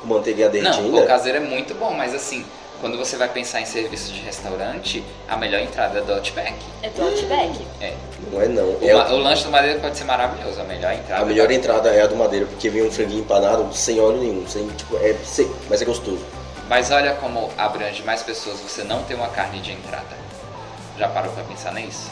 Com 0.00 0.06
manteiga 0.08 0.48
derretida. 0.48 0.82
Não, 0.88 1.02
o 1.02 1.06
caseiro 1.06 1.38
é 1.38 1.40
muito 1.40 1.74
bom, 1.74 1.90
mas 1.92 2.14
assim, 2.14 2.44
quando 2.80 2.96
você 2.98 3.16
vai 3.16 3.28
pensar 3.28 3.60
em 3.60 3.66
serviço 3.66 4.12
de 4.12 4.20
restaurante, 4.20 5.02
a 5.28 5.36
melhor 5.36 5.60
entrada 5.60 5.98
é 5.98 6.02
do 6.02 6.12
Outback. 6.12 6.54
É 6.82 6.88
do 6.90 7.02
Outback. 7.02 7.66
É. 7.80 7.94
Não 8.30 8.40
é 8.40 8.48
não. 8.48 8.64
O, 8.64 8.78
É 8.82 8.94
o- 8.94 9.12
o 9.14 9.16
lanche 9.18 9.44
do 9.44 9.50
Madeira 9.50 9.80
pode 9.80 9.96
ser 9.96 10.04
maravilhoso, 10.04 10.60
a 10.60 10.64
melhor 10.64 10.92
entrada. 10.92 11.22
a 11.22 11.24
melhor 11.24 11.44
é 11.44 11.48
da- 11.48 11.54
entrada 11.54 11.88
é 11.90 12.02
a 12.02 12.06
do 12.06 12.16
madeira, 12.16 12.46
porque 12.46 12.68
vem 12.68 12.82
um 12.86 12.90
franguinho 12.90 13.20
empanado 13.20 13.68
sem 13.74 13.98
óleo 14.00 14.18
nenhum. 14.18 14.46
Sem, 14.46 14.66
tipo, 14.68 14.96
é 14.98 15.14
seco, 15.24 15.54
mas 15.68 15.80
é 15.82 15.84
gostoso. 15.84 16.24
Mas 16.68 16.90
olha 16.90 17.14
como 17.16 17.50
abrange 17.58 18.02
mais 18.02 18.22
pessoas 18.22 18.58
você 18.60 18.82
não 18.84 19.02
ter 19.02 19.14
uma 19.14 19.28
carne 19.28 19.60
de 19.60 19.72
entrada. 19.72 20.24
Já 20.98 21.08
parou 21.08 21.32
pra 21.32 21.42
pensar 21.44 21.72
nisso? 21.74 22.08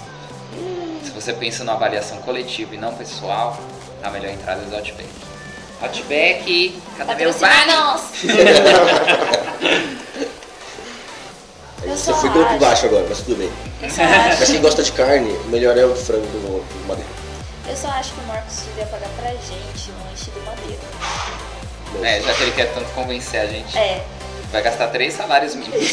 Se 1.04 1.10
você 1.10 1.32
pensa 1.32 1.64
numa 1.64 1.74
avaliação 1.76 2.18
coletiva 2.18 2.74
e 2.74 2.78
não 2.78 2.94
pessoal, 2.94 3.58
a 4.02 4.10
melhor 4.10 4.30
entrada 4.32 4.62
é 4.62 4.64
do 4.64 4.74
Outback. 4.76 5.08
Outback, 5.82 6.80
cadê 6.96 7.14
meu 7.24 7.34
nós. 7.66 8.02
Eu 11.84 11.96
só 11.96 12.14
foi 12.14 12.30
por 12.30 12.46
acho. 12.46 12.58
baixo 12.58 12.86
agora, 12.86 13.04
mas 13.08 13.18
tudo 13.18 13.36
bem. 13.38 13.50
Eu 13.82 13.90
só 13.90 14.02
acho, 14.02 14.38
Mas 14.40 14.50
quem 14.50 14.60
gosta 14.60 14.82
de 14.84 14.92
carne, 14.92 15.32
o 15.32 15.44
melhor 15.48 15.76
é 15.76 15.84
o 15.84 15.94
frango 15.96 16.24
do, 16.28 16.60
do 16.62 16.86
madeira. 16.86 17.10
eu 17.68 17.76
só 17.76 17.88
acho 17.88 18.12
que 18.14 18.20
o 18.20 18.24
Marcos 18.28 18.60
devia 18.68 18.86
pagar 18.86 19.08
pra 19.20 19.30
gente 19.30 19.90
um 19.90 20.08
lanche 20.08 20.30
do 20.30 20.40
Madeira. 20.46 20.80
É, 22.04 22.20
já 22.22 22.32
que 22.34 22.42
ele 22.44 22.52
quer 22.52 22.72
tanto 22.72 22.86
convencer 22.94 23.40
a 23.40 23.46
gente, 23.46 23.76
É. 23.76 24.00
vai 24.52 24.62
gastar 24.62 24.86
três 24.88 25.12
salários 25.14 25.56
mínimos. 25.56 25.74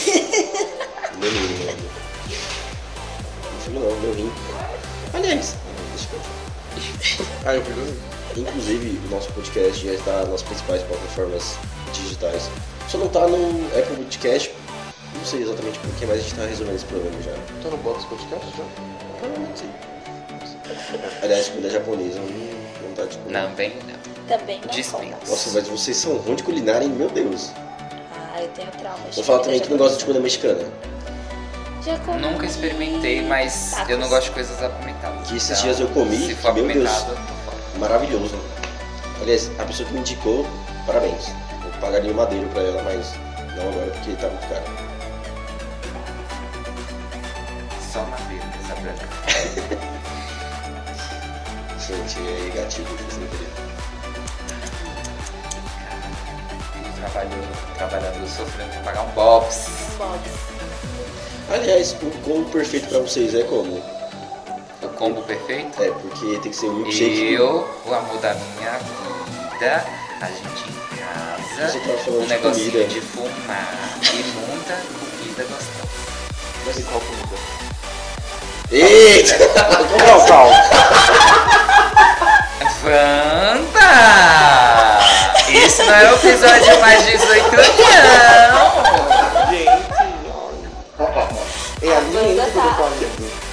filho 3.69 3.79
não, 3.79 3.99
meu 4.01 4.13
rim. 4.13 4.31
Aliás, 5.13 5.55
deixa 6.75 7.21
eu 7.21 7.27
Ah, 7.45 7.55
eu. 7.55 7.63
Inclusive, 8.37 8.99
o 9.07 9.09
nosso 9.09 9.31
podcast 9.33 9.85
já 9.85 9.93
está 9.93 10.25
nas 10.25 10.41
principais 10.43 10.83
plataformas 10.83 11.55
digitais. 11.93 12.49
Só 12.87 12.97
não 12.97 13.07
está 13.07 13.27
no 13.27 13.65
Apple 13.77 13.95
Podcast. 13.97 14.53
Não 15.15 15.25
sei 15.25 15.41
exatamente 15.41 15.79
por 15.79 15.89
que, 15.95 16.05
mas 16.05 16.17
a 16.17 16.21
gente 16.21 16.31
está 16.31 16.45
resolvendo 16.45 16.75
esse 16.75 16.85
problema 16.85 17.21
já. 17.21 17.31
Tá 17.63 17.69
no 17.69 17.77
Box 17.77 18.05
Podcast 18.05 18.45
já? 18.55 18.63
Provavelmente 19.19 19.59
sim. 19.59 19.69
Aliás, 21.23 21.49
comida 21.49 21.69
japonesa, 21.69 22.19
não, 22.19 22.87
não 22.87 22.95
tá 22.95 23.05
de 23.05 23.17
comida. 23.17 23.41
Não, 23.41 23.55
bem 23.55 23.73
não. 23.87 24.37
Também 24.37 24.61
não 24.61 24.67
Dispensa. 24.69 25.17
Nossa, 25.27 25.49
mas 25.51 25.67
vocês 25.67 25.97
são 25.97 26.17
ruins 26.17 26.37
de 26.37 26.43
culinária, 26.43 26.85
hein? 26.85 26.91
Meu 26.91 27.09
Deus. 27.09 27.51
Ah, 28.31 28.41
eu 28.41 28.47
tenho 28.49 28.69
trauma. 28.71 28.99
Vou 29.11 29.23
falar 29.23 29.39
também 29.39 29.59
que 29.59 29.69
não 29.69 29.77
gosta 29.77 29.97
de 29.97 30.05
comida 30.05 30.21
mexicana. 30.21 30.63
Já 31.89 31.97
comi 32.05 32.21
Nunca 32.21 32.45
experimentei, 32.45 33.21
mas 33.25 33.71
tacos. 33.71 33.89
eu 33.89 33.97
não 33.97 34.07
gosto 34.09 34.25
de 34.25 34.31
coisas 34.31 34.61
apimentadas. 34.61 35.27
Que 35.27 35.37
esses 35.37 35.49
Então, 35.49 35.63
dias 35.63 35.79
eu 35.79 35.87
comi, 35.89 36.17
Se 36.17 36.35
for 36.35 36.53
meu 36.53 36.67
Deus. 36.67 36.85
apimentado, 36.87 37.11
eu 37.11 37.15
tô 37.17 37.33
fora. 37.51 37.57
Maravilhoso. 37.79 38.39
Aliás, 39.21 39.49
a 39.59 39.63
pessoa 39.65 39.87
que 39.87 39.93
me 39.95 39.99
indicou, 40.01 40.45
parabéns. 40.85 41.29
Eu 41.65 41.71
pagaria 41.81 42.11
o 42.11 42.15
madeiro 42.15 42.47
pra 42.49 42.61
ela, 42.61 42.83
mas 42.83 43.13
não 43.57 43.69
agora 43.69 43.87
porque 43.91 44.11
tá 44.17 44.27
muito 44.27 44.47
caro. 44.47 44.63
Só 47.91 48.03
madeira, 48.03 48.45
essa 48.63 48.75
branca. 48.75 49.07
Gente, 51.79 52.19
é 52.19 52.51
gatilho, 52.55 52.87
sem 53.09 53.25
querer. 53.27 53.49
Trabalhou, 56.99 57.47
trabalhador 57.77 58.27
sofrendo 58.27 58.69
pra 58.73 58.81
pagar 58.83 59.01
um 59.01 59.09
box. 59.11 59.67
um 59.95 59.97
box. 59.97 60.29
Aliás, 61.51 61.95
o 62.01 62.11
combo 62.23 62.49
perfeito 62.49 62.87
pra 62.89 62.99
vocês 62.99 63.33
é 63.33 63.43
como? 63.43 63.81
O 64.81 64.87
combo 64.89 65.21
perfeito. 65.23 65.81
É, 65.81 65.89
porque 65.89 66.37
tem 66.39 66.51
que 66.51 66.55
ser 66.55 66.67
um 66.67 66.73
milkshake. 66.75 67.33
Eu, 67.33 67.67
o 67.85 67.93
amor 67.93 68.17
da 68.19 68.33
minha 68.35 68.77
vida, 69.51 69.83
a 70.21 70.25
gente 70.27 70.69
em 70.69 70.97
casa, 70.97 71.71
Você 71.71 71.79
tava 71.79 71.97
falando 71.97 72.19
um 72.21 72.23
de 72.23 72.29
negocinho 72.29 72.71
comida. 72.71 72.87
de 72.89 73.01
fumar 73.01 73.73
e 74.03 74.23
muita 74.23 74.73
comida 74.75 75.43
gostosa. 75.43 76.79
E 76.79 76.83
qual 76.83 77.01
comida? 77.01 77.37
Eita! 78.71 79.37
Não, 80.05 80.25
calma. 80.27 80.55
Fanta! 83.69 83.89
Esse 85.51 85.83
não 85.83 85.93
é 85.95 86.11
o 86.11 86.15
episódio 86.15 86.79
mais 86.79 87.03
18 87.05 87.55
não! 87.55 89.08
É 91.89 91.95
a 91.95 91.99
linha 92.01 92.21
Ainda 92.21 92.45
tá. 92.51 92.75
falando. 92.75 93.49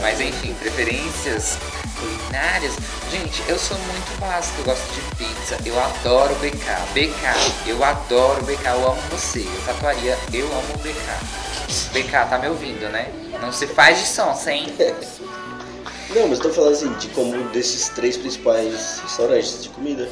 Mas 0.00 0.20
enfim, 0.20 0.54
preferências 0.54 1.58
culinárias. 1.98 2.74
Gente, 3.10 3.42
eu 3.48 3.58
sou 3.58 3.76
muito 3.76 4.20
básico, 4.20 4.60
eu 4.60 4.64
gosto 4.64 4.86
de 4.92 5.00
pizza, 5.16 5.58
eu 5.64 5.78
adoro 5.80 6.34
BK. 6.36 6.56
BK, 6.92 7.68
eu 7.68 7.82
adoro 7.82 8.42
BK, 8.44 8.66
eu 8.66 8.86
amo 8.90 9.00
você. 9.10 9.40
Eu 9.40 9.62
tatuaria, 9.66 10.16
eu 10.32 10.46
amo 10.46 10.78
BK. 10.82 11.92
BK, 11.92 12.10
tá 12.28 12.38
me 12.38 12.48
ouvindo, 12.48 12.88
né? 12.90 13.08
Não 13.40 13.50
se 13.50 13.66
faz 13.66 13.98
de 13.98 14.06
som, 14.06 14.34
sem. 14.34 14.66
Não, 16.14 16.28
mas 16.28 16.38
eu 16.38 16.44
tô 16.44 16.50
falando 16.50 16.74
assim, 16.74 16.92
de 16.94 17.08
como 17.08 17.42
desses 17.48 17.88
três 17.88 18.16
principais 18.16 19.00
restaurantes 19.00 19.64
de 19.64 19.68
comida, 19.70 20.08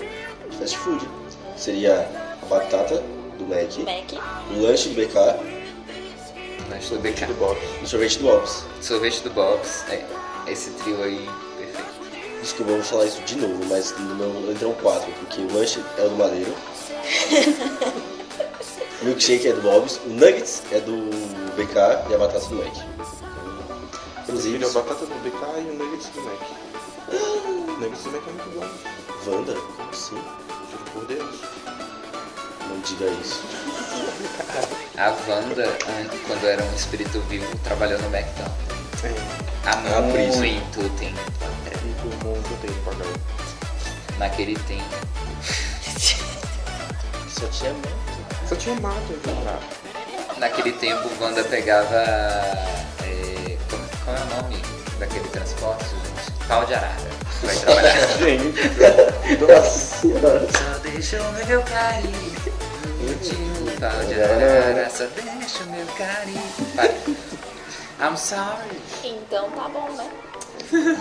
de 0.50 0.56
fast 0.56 0.76
food. 0.78 1.08
Seria 1.56 2.08
a 2.42 2.46
batata 2.46 3.00
do 3.38 3.46
Mac, 3.46 3.76
Mac. 3.78 4.20
o 4.50 4.62
lanche 4.62 4.88
do 4.88 4.94
BK 4.96 5.61
Lanche 6.90 7.26
do 7.26 7.56
e 7.80 7.84
o 7.84 7.86
sorvete 7.86 8.18
do 8.18 8.24
Bob's. 8.24 8.64
Sorvete 8.80 9.20
do 9.22 9.30
Bob's, 9.30 9.84
é. 9.88 10.04
Esse 10.48 10.70
trio 10.70 11.00
aí, 11.04 11.30
perfeito. 11.56 12.40
Desculpa, 12.40 12.72
eu 12.72 12.76
vou 12.76 12.84
falar 12.84 13.04
isso 13.04 13.22
de 13.22 13.36
novo, 13.36 13.64
mas 13.66 13.96
no 13.96 14.14
meu 14.16 14.52
entram 14.52 14.72
quatro, 14.74 15.12
porque 15.12 15.42
o 15.42 15.52
lanche 15.54 15.80
é 15.96 16.02
o 16.02 16.08
do 16.08 16.16
Madeiro. 16.16 16.52
o 19.00 19.04
milkshake 19.06 19.46
é 19.46 19.52
do 19.52 19.62
Bob's, 19.62 20.00
o 20.04 20.08
Nuggets 20.08 20.62
é 20.72 20.80
do 20.80 21.08
BK 21.54 22.10
e 22.10 22.14
a 22.14 22.18
batata 22.18 22.46
do 22.46 22.56
Mac. 22.56 22.74
Inclusive, 24.22 24.64
a 24.64 24.68
batata 24.68 25.06
do 25.06 25.14
BK 25.22 25.60
e 25.60 25.70
o 25.70 25.74
nuggets 25.74 26.08
do 26.08 26.20
Mac. 26.22 26.40
O 27.08 27.78
nuggets 27.80 28.02
do 28.02 28.10
Mac 28.10 28.22
é 28.26 28.30
muito 28.32 28.58
bom. 28.58 29.30
Wanda, 29.30 29.54
como 29.54 29.90
assim? 29.90 30.16
Juro 30.16 30.84
por 30.92 31.04
Deus. 31.04 31.61
Não 32.72 32.80
diga 32.80 33.04
isso. 33.20 33.42
A 34.96 35.08
Wanda, 35.28 35.64
an- 35.66 36.18
quando 36.26 36.46
era 36.46 36.62
um 36.62 36.74
espírito 36.74 37.20
vivo, 37.28 37.46
trabalhou 37.58 37.98
no 38.00 38.06
McDonald's. 38.16 39.04
É. 39.04 39.12
Há 39.64 40.18
isso. 40.28 40.38
muito 40.38 40.98
tempo. 40.98 41.18
E 41.84 41.92
do 42.00 42.24
mundo 42.24 42.58
tem 42.60 42.70
que 42.72 42.80
pagar. 42.80 44.18
Naquele 44.18 44.54
tempo. 44.60 44.84
Só 47.28 47.46
tinha 47.48 47.72
moto. 47.72 48.48
Só 48.48 48.56
tinha 48.56 48.74
mato. 48.80 49.18
Naquele 50.38 50.72
tempo, 50.72 51.08
Wanda 51.20 51.42
pegava. 51.44 51.96
é, 53.04 53.56
como, 53.70 53.82
qual 54.04 54.16
é 54.16 54.20
o 54.20 54.42
nome 54.42 54.62
daquele 54.98 55.28
transporte, 55.28 55.84
gente? 55.84 56.46
Pau 56.48 56.64
de 56.64 56.74
arara. 56.74 57.12
Vai 57.42 57.56
trabalhar. 57.56 57.92
Gente, 58.18 59.40
Nossa 59.40 59.96
senhora. 60.00 60.46
Só 60.52 60.78
deixa 60.78 61.20
o 61.20 61.32
meu 61.46 61.62
carinho. 61.62 62.41
De 63.02 64.22
arara. 64.22 64.88
Só 64.90 65.04
deixa 65.06 65.64
o 65.64 65.66
meu 65.66 65.86
carinho. 65.98 66.42
Vai. 66.74 66.88
I'm 68.00 68.16
sorry. 68.16 68.80
Então 69.04 69.50
tá 69.50 69.68
bom, 69.68 69.90
né? 69.92 70.10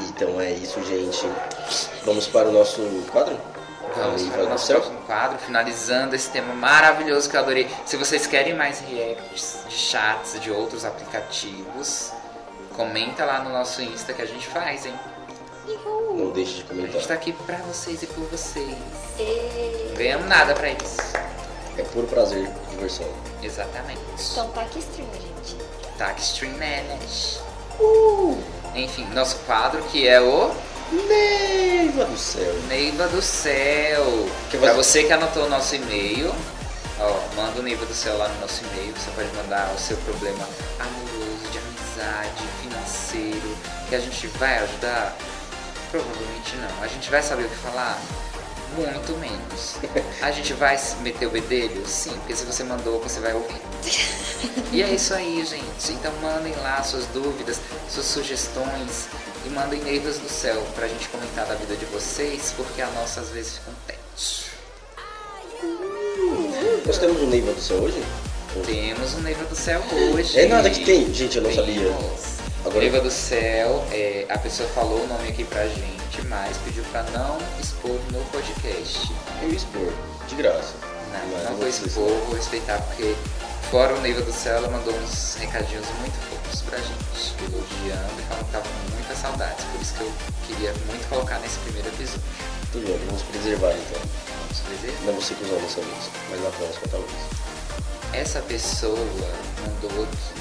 Então 0.10 0.42
é 0.42 0.52
isso, 0.52 0.84
gente. 0.84 1.30
Vamos 2.04 2.28
para 2.28 2.50
o 2.50 2.52
nosso 2.52 2.82
quadro? 3.12 3.40
Vamos 3.96 4.24
para 4.24 4.44
o 4.44 4.50
nosso 4.50 4.68
céu. 4.68 4.78
próximo 4.80 5.00
quadro, 5.02 5.38
finalizando 5.40 6.16
esse 6.16 6.30
tema 6.30 6.54
maravilhoso 6.54 7.30
que 7.30 7.36
eu 7.36 7.42
adorei. 7.42 7.70
Se 7.86 7.98
vocês 7.98 8.26
querem 8.26 8.56
mais 8.56 8.80
reacts 8.80 9.60
de 9.68 9.76
chats 9.76 10.40
de 10.40 10.50
outros 10.52 10.86
aplicativos, 10.86 12.12
comenta 12.76 13.26
lá 13.26 13.40
no 13.44 13.50
nosso 13.52 13.82
Insta 13.82 14.14
que 14.14 14.22
a 14.22 14.26
gente 14.26 14.48
faz, 14.48 14.86
hein? 14.86 14.94
Não 16.16 16.32
deixe 16.32 16.56
de 16.56 16.62
A 16.64 16.66
comentar. 16.66 16.92
gente 16.94 17.08
tá 17.08 17.14
aqui 17.14 17.34
pra 17.34 17.58
vocês 17.58 18.02
e 18.04 18.08
por 18.08 18.26
vocês. 18.26 18.76
E... 19.20 19.88
Não 19.90 19.96
ganhamos 19.96 20.28
nada 20.28 20.54
pra 20.54 20.70
isso. 20.70 20.98
É 21.82 21.84
puro 21.94 22.06
prazer, 22.08 22.48
diversão. 22.70 23.08
Exatamente. 23.42 24.00
Então 24.32 24.48
tá 24.50 24.62
aqui 24.62 24.80
stream, 24.80 25.08
gente. 25.14 25.56
Tac 25.98 26.20
Stream 26.22 26.52
Manage. 26.54 27.40
Enfim, 28.76 29.06
nosso 29.14 29.38
quadro 29.48 29.82
que 29.84 30.08
é 30.08 30.22
o 30.22 30.52
Neiva 30.92 32.06
do 32.06 32.18
céu. 32.18 32.54
Neiva 32.68 33.08
do 33.08 33.22
Céu. 33.22 34.04
Que 34.50 34.58
Pra 34.58 34.74
você- 34.74 35.02
você 35.02 35.04
que 35.06 35.14
anotou 35.14 35.46
o 35.46 35.50
nosso 35.50 35.76
e-mail, 35.76 36.34
ó, 37.00 37.20
manda 37.36 37.60
o 37.60 37.64
Neiva 37.64 37.86
do 37.86 37.94
Céu 37.94 38.18
lá 38.18 38.28
no 38.28 38.40
nosso 38.42 38.62
e-mail. 38.66 38.94
Você 38.94 39.10
pode 39.12 39.30
mandar 39.36 39.72
o 39.76 39.80
seu 39.80 39.98
problema 39.98 40.48
amoroso, 40.80 41.50
de 41.52 41.58
amizade, 41.58 42.44
financeiro, 42.62 43.58
que 43.90 43.96
a 43.96 44.00
gente 44.00 44.28
vai 44.38 44.58
ajudar. 44.60 45.16
Provavelmente 45.92 46.56
não. 46.58 46.84
A 46.84 46.88
gente 46.88 47.10
vai 47.10 47.22
saber 47.24 47.44
o 47.46 47.50
que 47.50 47.56
falar? 47.56 48.00
Muito 48.76 49.18
menos. 49.20 49.76
A 50.22 50.32
gente 50.32 50.54
vai 50.54 50.80
meter 51.02 51.26
o 51.28 51.30
bedelho? 51.30 51.86
Sim, 51.86 52.12
porque 52.12 52.36
se 52.36 52.46
você 52.46 52.64
mandou, 52.64 53.02
você 53.02 53.20
vai 53.20 53.34
ouvir. 53.34 53.62
E 54.72 54.82
é 54.82 54.90
isso 54.94 55.14
aí, 55.14 55.46
gente. 55.46 55.92
Então 55.92 56.12
mandem 56.22 56.54
lá 56.58 56.82
suas 56.84 57.06
dúvidas, 57.08 57.60
suas 57.90 58.06
sugestões 58.06 59.08
e 59.46 59.50
mandem 59.50 59.82
neivas 59.82 60.18
do 60.20 60.30
céu 60.30 60.66
pra 60.76 60.88
gente 60.88 61.10
comentar 61.10 61.46
da 61.46 61.56
vida 61.56 61.76
de 61.76 61.86
vocês, 61.86 62.54
porque 62.56 62.82
a 62.82 62.88
nossa 62.92 63.20
às 63.22 63.30
vezes 63.30 63.54
fica 63.58 63.72
um 63.72 63.76
tete. 63.86 64.52
Nós 66.86 66.98
temos 66.98 67.22
um 67.22 67.28
Neiva 67.28 67.52
do 67.54 67.62
céu 67.62 67.78
hoje? 67.78 68.02
Temos 68.66 69.14
um 69.16 69.20
Neiva 69.22 69.46
do 69.46 69.56
Céu 69.56 69.82
hoje. 70.14 70.38
É 70.40 70.46
nada 70.48 70.70
que 70.70 70.84
tem. 70.84 71.14
Gente, 71.14 71.38
eu 71.38 71.44
não 71.44 71.54
sabia. 71.54 71.74
Temos. 71.76 71.94
Agora- 71.96 72.31
Neiva 72.70 73.02
do 73.02 73.10
Céu, 73.10 73.84
é, 73.92 74.26
a 74.30 74.38
pessoa 74.38 74.70
falou 74.70 75.04
o 75.04 75.08
nome 75.08 75.30
aqui 75.30 75.44
pra 75.44 75.68
gente, 75.68 76.22
mas 76.28 76.58
pediu 76.58 76.84
pra 76.86 77.04
não 77.04 77.38
expor 77.60 78.00
no 78.12 78.24
podcast. 78.32 79.12
Eu 79.42 79.50
ia 79.50 79.56
expor, 79.56 79.92
de 80.28 80.36
graça. 80.36 80.74
Não, 81.12 81.28
Mas 81.32 81.44
não 81.44 81.52
eu 81.52 81.58
vou 81.58 81.68
expor, 81.68 82.08
vou 82.26 82.36
respeitar, 82.36 82.80
porque 82.82 83.16
fora 83.70 83.96
o 83.96 84.02
Neiva 84.02 84.22
do 84.22 84.32
Céu, 84.32 84.58
ela 84.58 84.70
mandou 84.70 84.94
uns 84.94 85.36
recadinhos 85.36 85.86
muito 86.00 86.14
fofos 86.30 86.62
pra 86.62 86.78
gente, 86.78 87.36
elogiando 87.40 88.20
e 88.20 88.24
falando 88.24 88.46
que 88.46 88.52
tava 88.52 88.66
com 88.66 88.96
muitas 88.96 89.18
saudades, 89.18 89.66
por 89.66 89.82
isso 89.82 89.94
que 89.96 90.02
eu 90.02 90.14
queria 90.48 90.74
muito 90.88 91.08
colocar 91.10 91.40
nesse 91.40 91.58
primeiro 91.60 91.88
episódio. 91.90 92.22
Tudo 92.72 92.86
bem, 92.86 93.00
vamos 93.08 93.24
preservar 93.24 93.74
então. 93.74 94.02
Vamos 94.40 94.60
fazer? 94.60 94.98
Não 95.06 95.14
vou 95.14 95.22
ser 95.22 95.34
cuzão 95.36 95.60
dessa 95.60 95.82
vez, 95.82 96.10
mas 96.30 96.44
na 96.44 96.50
próxima 96.52 96.88
talvez. 96.90 97.12
Essa 98.14 98.42
pessoa 98.42 98.98
mandou 99.66 100.04
aqui. 100.04 100.41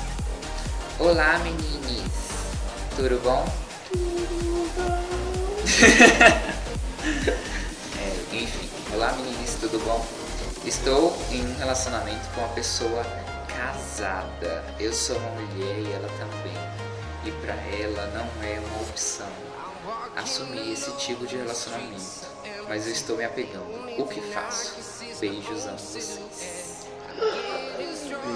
Olá 1.01 1.38
meninis, 1.38 2.03
tudo 2.94 3.18
bom? 3.22 3.42
É, 7.98 8.36
enfim, 8.36 8.68
olá 8.94 9.11
meninis, 9.12 9.55
tudo 9.59 9.78
bom? 9.78 10.05
Estou 10.62 11.16
em 11.30 11.40
um 11.40 11.57
relacionamento 11.57 12.28
com 12.34 12.42
uma 12.42 12.51
pessoa 12.51 13.03
casada. 13.48 14.62
Eu 14.78 14.92
sou 14.92 15.16
uma 15.16 15.30
mulher 15.30 15.78
e 15.78 15.90
ela 15.90 16.09
também. 16.18 16.53
E 17.24 17.32
pra 17.40 17.55
ela 17.55 18.07
não 18.09 18.28
é 18.46 18.61
uma 18.61 18.82
opção 18.82 19.26
assumir 20.16 20.70
esse 20.72 20.92
tipo 20.98 21.26
de 21.26 21.36
relacionamento. 21.36 22.03
Mas 22.68 22.86
eu 22.86 22.92
estou 22.92 23.16
me 23.16 23.24
apegando. 23.24 23.72
O 23.98 24.07
que 24.07 24.20
faço? 24.20 24.74
Beijos 25.18 25.66
amo 25.66 25.78
vocês. 25.78 26.20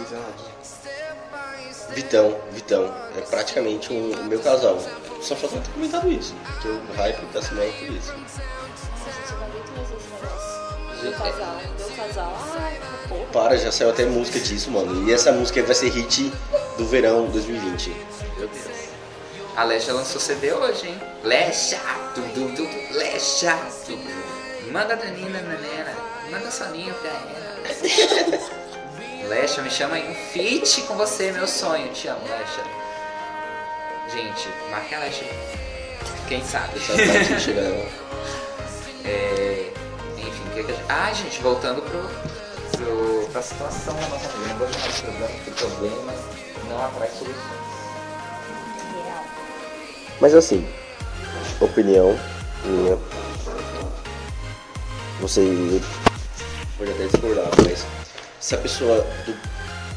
Exato. 0.02 0.44
Vitão, 1.94 2.36
Vitão, 2.50 2.92
é 3.16 3.20
praticamente 3.20 3.92
um, 3.92 4.12
o 4.12 4.24
meu 4.24 4.40
casal. 4.40 4.78
Só 5.22 5.36
falta 5.36 5.58
ter 5.60 5.70
comentado 5.70 6.10
isso, 6.10 6.34
porque 6.44 6.68
o 6.68 6.80
hype 6.96 7.24
tá 7.32 7.40
se 7.40 7.48
por 7.50 7.62
isso. 7.64 8.12
Meu 11.02 11.12
Gente, 11.12 11.22
casal, 11.22 11.60
meu 11.78 11.88
casal. 11.90 12.38
Ai, 12.56 12.80
porra. 13.08 13.24
Para, 13.32 13.56
já 13.56 13.70
saiu 13.70 13.90
até 13.90 14.04
música 14.06 14.40
disso, 14.40 14.70
mano. 14.70 15.08
E 15.08 15.12
essa 15.12 15.30
música 15.32 15.62
vai 15.62 15.74
ser 15.74 15.90
hit 15.90 16.32
do 16.76 16.84
verão 16.86 17.26
2020. 17.26 17.90
Meu 18.38 18.48
Deus. 18.48 18.64
A 19.56 19.62
Lesha 19.62 19.92
lançou 19.92 20.20
CD 20.20 20.52
hoje, 20.52 20.88
hein? 20.88 21.00
Lesha! 21.22 21.80
Tu, 22.14 22.20
tu, 22.20 22.56
tu, 22.56 22.66
tu, 22.66 22.98
Lesha! 22.98 23.56
Tu. 23.86 23.96
Manda 24.72 24.94
a 24.94 24.96
Danina, 24.96 25.40
Nanena. 25.40 25.94
Manda 26.28 26.50
soninho 26.50 26.92
pra 26.94 27.10
ela. 27.10 28.54
Lesha, 29.28 29.62
me 29.62 29.70
chama 29.70 29.96
aí 29.96 30.10
um 30.10 30.14
feat 30.14 30.82
com 30.82 30.94
você, 30.96 31.32
meu 31.32 31.46
sonho. 31.46 31.88
Te 31.92 32.08
amo, 32.08 32.20
Lesha. 32.22 32.64
Gente, 34.12 34.48
marque 34.70 34.94
a 34.94 34.98
Lesha. 35.00 35.24
Quem 36.28 36.44
sabe? 36.44 36.78
Essa 36.78 36.92
parte 36.92 37.34
que 37.34 37.40
chega 37.40 37.60
nela. 37.60 37.88
É, 39.04 39.70
enfim, 40.18 40.48
o 40.48 40.50
que, 40.54 40.64
que 40.64 40.72
a 40.72 40.74
gente... 40.74 40.84
Ah, 40.88 41.12
gente, 41.12 41.42
voltando 41.42 41.82
pro, 41.82 42.00
pro, 42.78 43.28
pra 43.32 43.42
situação 43.42 43.94
da 43.94 44.08
nossa 44.08 44.30
amiga. 44.34 44.48
Não 44.48 44.58
vou 44.58 44.68
chamar 44.72 44.88
de 44.88 45.02
problema, 45.02 45.28
porque 45.28 45.50
problemas 45.50 46.16
não 46.68 46.84
atrai 46.84 47.08
soluções. 47.08 47.64
Mas 50.20 50.34
assim, 50.34 50.66
opinião 51.60 52.18
minha. 52.64 52.98
Você 55.20 55.80
pode 56.78 56.90
até 56.90 57.06
discordar, 57.06 57.48
mas 57.64 57.84
se 58.44 58.54
a 58.54 58.58
pessoa 58.58 59.06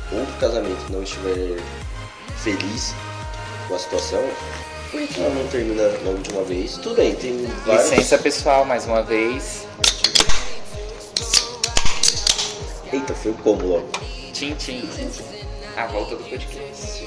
do 0.09 0.19
outro 0.19 0.33
casamento 0.39 0.89
não 0.89 1.03
estiver 1.03 1.61
feliz 2.37 2.95
com 3.67 3.75
a 3.75 3.79
situação, 3.79 4.23
por 4.89 5.05
que 5.05 5.19
ela 5.19 5.35
não 5.35 5.45
termina 5.49 5.83
logo 6.05 6.19
de 6.19 6.29
uma 6.29 6.45
vez? 6.45 6.77
Tudo 6.77 6.95
bem, 6.95 7.13
tem 7.13 7.45
vários. 7.65 7.91
Licença 7.91 8.17
pessoal, 8.17 8.63
mais 8.63 8.85
uma 8.85 9.03
vez. 9.03 9.67
Eita, 12.93 13.13
foi 13.15 13.31
o 13.31 13.33
combo 13.33 13.67
logo. 13.67 13.89
Tchim, 14.31 14.55
tchim. 14.55 14.89
A 15.75 15.87
volta 15.87 16.15
do 16.15 16.23
podcast. 16.23 17.05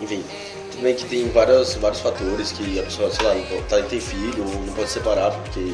Enfim, 0.00 0.24
tudo 0.72 0.82
bem 0.82 0.94
que 0.96 1.04
tem 1.04 1.28
vários, 1.28 1.74
vários 1.74 2.00
fatores 2.00 2.50
que 2.50 2.80
a 2.80 2.82
pessoa, 2.82 3.12
sei 3.12 3.24
lá, 3.24 3.32
não 3.32 3.44
pode, 3.44 3.62
tá, 3.68 3.80
tem 3.82 4.00
filho, 4.00 4.44
ou 4.44 4.60
não 4.66 4.74
pode 4.74 4.90
separar 4.90 5.30
porque 5.30 5.72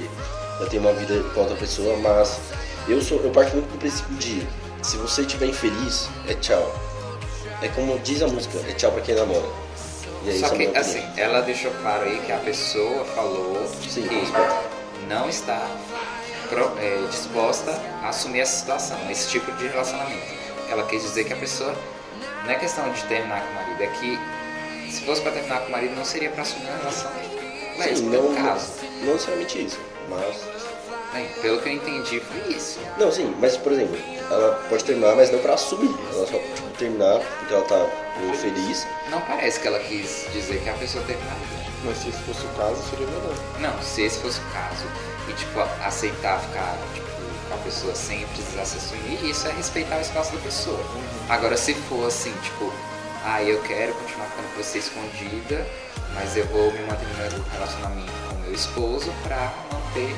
já 0.61 0.67
tem 0.67 0.79
uma 0.79 0.93
vida 0.93 1.23
com 1.33 1.41
outra 1.41 1.57
pessoa, 1.57 1.97
mas 1.97 2.39
eu 2.89 3.01
sou 3.01 3.21
eu 3.23 3.31
parto 3.31 3.53
muito 3.57 3.71
do 3.73 3.79
princípio 3.79 4.15
de 4.17 4.47
se 4.83 4.97
você 4.97 5.23
estiver 5.23 5.47
infeliz, 5.47 6.09
é 6.29 6.35
tchau. 6.35 6.75
É 7.63 7.69
como 7.69 7.99
diz 7.99 8.23
a 8.23 8.27
música, 8.29 8.59
é 8.69 8.73
tchau 8.73 8.91
pra 8.93 9.03
quem 9.03 9.15
namora. 9.15 9.47
E 10.25 10.31
é 10.31 10.39
Só 10.39 10.47
a 10.47 10.51
que, 10.51 10.57
minha 10.67 10.79
assim, 10.81 11.05
ela 11.17 11.41
deixou 11.43 11.71
claro 11.83 12.05
aí 12.05 12.19
que 12.25 12.33
a 12.33 12.39
pessoa 12.39 13.05
falou 13.07 13.67
Sim, 13.89 14.03
que 14.03 15.07
não 15.09 15.29
está 15.29 15.67
pro- 16.49 16.73
é, 16.79 17.07
disposta 17.11 17.71
a 18.03 18.09
assumir 18.09 18.41
essa 18.41 18.59
situação, 18.61 18.99
esse 19.11 19.29
tipo 19.29 19.51
de 19.53 19.67
relacionamento. 19.69 20.23
Ela 20.71 20.85
quis 20.85 21.03
dizer 21.03 21.25
que 21.25 21.33
a 21.33 21.37
pessoa 21.37 21.75
não 22.45 22.51
é 22.51 22.55
questão 22.55 22.91
de 22.93 23.03
terminar 23.05 23.43
com 23.43 23.51
o 23.51 23.55
marido, 23.55 23.83
é 23.83 23.87
que 23.99 24.19
se 24.93 25.03
fosse 25.03 25.21
pra 25.21 25.33
terminar 25.33 25.61
com 25.61 25.69
o 25.69 25.71
marido 25.71 25.95
não 25.97 26.05
seria 26.05 26.31
pra 26.31 26.43
assumir 26.43 26.67
uma 26.67 26.79
relação 26.79 27.11
Sim, 27.13 27.79
lésbica, 27.79 28.17
não, 28.23 28.35
caso. 28.35 28.73
não 29.03 29.13
necessariamente 29.13 29.65
isso, 29.67 29.79
mas 30.09 30.37
Bem, 31.13 31.29
pelo 31.43 31.61
que 31.61 31.69
eu 31.69 31.73
entendi 31.73 32.21
foi 32.21 32.55
isso. 32.55 32.79
Não, 32.97 33.11
sim, 33.11 33.35
mas 33.41 33.57
por 33.57 33.73
exemplo, 33.73 33.99
ela 34.31 34.55
pode 34.69 34.85
terminar, 34.85 35.17
mas 35.17 35.31
não 35.31 35.41
pra 35.41 35.55
assumir. 35.55 35.93
Ela 36.13 36.27
só 36.27 36.39
tipo, 36.39 36.71
terminar 36.79 37.19
porque 37.19 37.55
ela 37.55 37.65
tá 37.65 37.87
meio 38.21 38.35
feliz. 38.35 38.87
Não 39.11 39.21
parece 39.23 39.59
que 39.59 39.67
ela 39.67 39.79
quis 39.81 40.27
dizer 40.33 40.63
que 40.63 40.69
a 40.69 40.75
pessoa 40.75 41.05
terminaria. 41.05 41.61
Mas 41.85 41.99
se 41.99 42.11
esse 42.11 42.19
fosse 42.19 42.45
o 42.45 42.49
caso, 42.51 42.77
seria 42.91 43.07
melhor. 43.07 43.35
Não, 43.59 43.83
se 43.83 44.03
esse 44.03 44.19
fosse 44.21 44.39
o 44.39 44.45
caso 44.53 44.85
e 45.29 45.33
tipo 45.33 45.61
aceitar 45.85 46.41
ficar 46.41 46.77
tipo, 46.95 47.09
com 47.49 47.55
a 47.55 47.59
pessoa 47.59 47.95
sem 47.95 48.25
precisar 48.27 48.65
se 48.65 48.77
assumir, 48.77 49.29
isso 49.29 49.49
é 49.49 49.53
respeitar 49.53 49.99
o 49.99 50.01
espaço 50.01 50.33
da 50.33 50.39
pessoa. 50.43 50.81
Agora 51.29 51.57
se 51.57 51.75
for 51.75 52.07
assim, 52.07 52.33
tipo, 52.43 52.73
ah, 53.25 53.43
eu 53.43 53.61
quero 53.63 53.95
continuar 53.95 54.27
ficando 54.27 54.55
com 54.55 54.63
você 54.63 54.79
escondida, 54.79 55.67
mas 56.15 56.37
eu 56.37 56.47
vou 56.47 56.71
me 56.71 56.81
manter 56.81 57.07
no 57.37 57.45
relacionamento 57.51 58.13
com 58.29 58.37
o 58.37 58.39
meu 58.41 58.53
esposo 58.53 59.13
pra 59.23 59.53
manter 59.73 60.15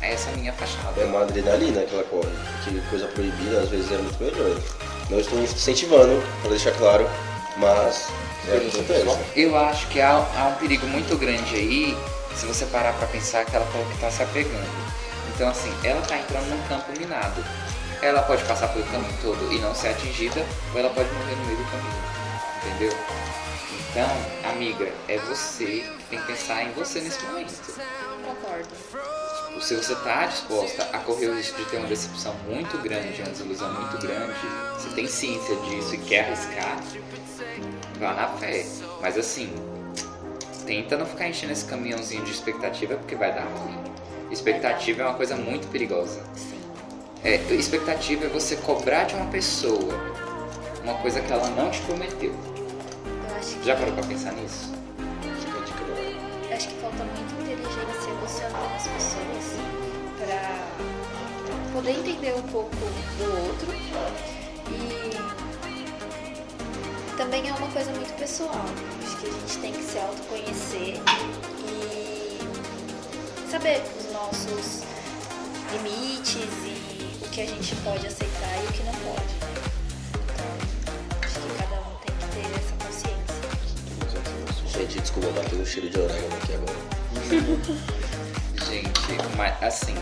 essa 0.00 0.30
minha 0.32 0.52
fachada. 0.52 1.00
É 1.00 1.04
uma 1.04 1.22
adrenalina 1.22 1.82
que 1.82 1.94
ela 1.94 2.04
corre. 2.04 2.30
Porque 2.64 2.80
coisa 2.90 3.06
proibida 3.08 3.60
às 3.60 3.68
vezes 3.68 3.90
é 3.92 3.98
muito 3.98 4.22
melhor. 4.22 4.60
Não 5.10 5.20
estou 5.20 5.38
incentivando, 5.40 6.22
pra 6.40 6.50
deixar 6.50 6.72
claro, 6.72 7.08
mas 7.56 8.08
é 8.48 8.56
o 8.56 8.60
que 8.60 8.68
acontece. 8.68 9.18
Eu 9.36 9.56
acho 9.56 9.86
que 9.88 10.00
há, 10.00 10.14
há 10.14 10.48
um 10.48 10.54
perigo 10.54 10.86
muito 10.86 11.16
grande 11.16 11.54
aí, 11.54 11.96
se 12.34 12.46
você 12.46 12.66
parar 12.66 12.92
pra 12.94 13.06
pensar 13.08 13.44
que 13.44 13.54
ela 13.54 13.66
falou 13.66 13.86
que 13.86 13.98
tá 13.98 14.10
se 14.10 14.22
apegando. 14.22 14.86
Então, 15.34 15.48
assim, 15.48 15.72
ela 15.84 16.00
tá 16.02 16.16
entrando 16.16 16.46
num 16.48 16.68
campo 16.68 16.92
minado. 16.98 17.44
Ela 18.02 18.22
pode 18.22 18.42
passar 18.44 18.68
pelo 18.68 18.84
campo 18.86 19.08
todo 19.22 19.52
e 19.52 19.58
não 19.58 19.74
ser 19.74 19.88
atingida, 19.88 20.44
ou 20.72 20.80
ela 20.80 20.90
pode 20.90 21.08
morrer 21.12 21.36
no 21.36 21.44
meio 21.44 21.58
do 21.58 21.70
caminho. 21.70 22.16
Entendeu? 22.64 22.98
Então, 23.90 24.50
amiga, 24.50 24.92
é 25.08 25.18
você 25.18 25.64
que 25.64 26.04
tem 26.10 26.18
que 26.18 26.26
pensar 26.26 26.62
em 26.62 26.72
você 26.72 27.00
nesse 27.00 27.24
momento. 27.24 27.80
concordo. 28.24 29.25
Se 29.60 29.74
você 29.74 29.94
tá 29.96 30.26
disposta 30.26 30.84
a 30.92 30.98
correr 30.98 31.28
o 31.28 31.34
risco 31.34 31.58
de 31.58 31.64
ter 31.70 31.78
uma 31.78 31.88
decepção 31.88 32.34
muito 32.48 32.78
grande, 32.78 33.20
uma 33.22 33.30
desilusão 33.30 33.72
muito 33.72 33.98
grande, 33.98 34.34
você 34.74 34.88
tem 34.94 35.06
ciência 35.06 35.56
disso 35.56 35.94
e 35.94 35.98
quer 35.98 36.26
arriscar, 36.26 36.82
vá 37.98 38.14
na 38.14 38.28
fé. 38.28 38.64
Mas 39.00 39.18
assim, 39.18 39.52
tenta 40.66 40.96
não 40.96 41.06
ficar 41.06 41.28
enchendo 41.28 41.52
esse 41.52 41.64
caminhãozinho 41.64 42.24
de 42.24 42.30
expectativa 42.30 42.96
porque 42.96 43.16
vai 43.16 43.34
dar 43.34 43.44
ruim. 43.44 43.78
Expectativa 44.30 45.02
é 45.02 45.06
uma 45.06 45.14
coisa 45.14 45.36
muito 45.36 45.68
perigosa. 45.68 46.22
É, 47.24 47.36
expectativa 47.54 48.26
é 48.26 48.28
você 48.28 48.56
cobrar 48.56 49.04
de 49.04 49.14
uma 49.14 49.26
pessoa 49.26 50.16
uma 50.84 50.94
coisa 50.98 51.20
que 51.20 51.32
ela 51.32 51.48
não 51.50 51.70
te 51.70 51.80
prometeu. 51.82 52.32
Já 53.64 53.74
parou 53.74 53.92
pra 53.94 54.04
pensar 54.04 54.32
nisso? 54.32 54.72
Acho 56.52 56.68
que 56.68 56.74
falta 56.76 57.04
muita 57.04 57.42
inteligência 57.42 58.10
emocional 58.10 58.70
nas 58.70 58.86
pessoas 58.86 59.45
poder 61.86 62.00
entender 62.00 62.34
um 62.34 62.42
pouco 62.42 62.74
do 62.74 63.24
outro. 63.46 63.72
E 64.72 65.16
também 67.16 67.48
é 67.48 67.52
uma 67.52 67.68
coisa 67.68 67.92
muito 67.92 68.12
pessoal. 68.18 68.64
Acho 69.04 69.16
que 69.18 69.28
a 69.28 69.30
gente 69.30 69.58
tem 69.58 69.72
que 69.72 69.82
se 69.84 69.96
autoconhecer 69.98 71.00
e 71.60 72.40
saber 73.48 73.84
os 74.00 74.12
nossos 74.12 74.82
limites 75.72 76.34
e 76.64 77.24
o 77.24 77.28
que 77.28 77.42
a 77.42 77.46
gente 77.46 77.76
pode 77.76 78.04
aceitar 78.04 78.64
e 78.64 78.66
o 78.66 78.72
que 78.72 78.82
não 78.82 78.92
pode. 78.92 79.34
né? 79.34 79.46
Então, 80.24 80.46
acho 81.22 81.38
que 81.38 81.54
cada 81.56 81.76
um 81.82 81.94
tem 82.04 82.16
que 82.16 82.26
ter 82.34 82.46
essa 82.58 82.74
consciência. 82.84 83.38
Gente, 84.66 85.00
desculpa, 85.00 85.30
bateu 85.40 85.60
um 85.60 85.64
cheiro 85.64 85.88
de 85.88 86.00
orégano 86.00 86.36
aqui 86.36 86.54
agora. 86.54 86.80
Gente, 88.66 89.36
mas 89.36 89.62
assim, 89.62 89.94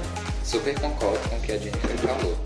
super 0.45 0.79
concordo 0.79 1.29
com 1.29 1.37
o 1.37 1.41
que 1.41 1.53
a 1.53 1.59
Jennifer 1.59 1.97
falou. 1.99 2.37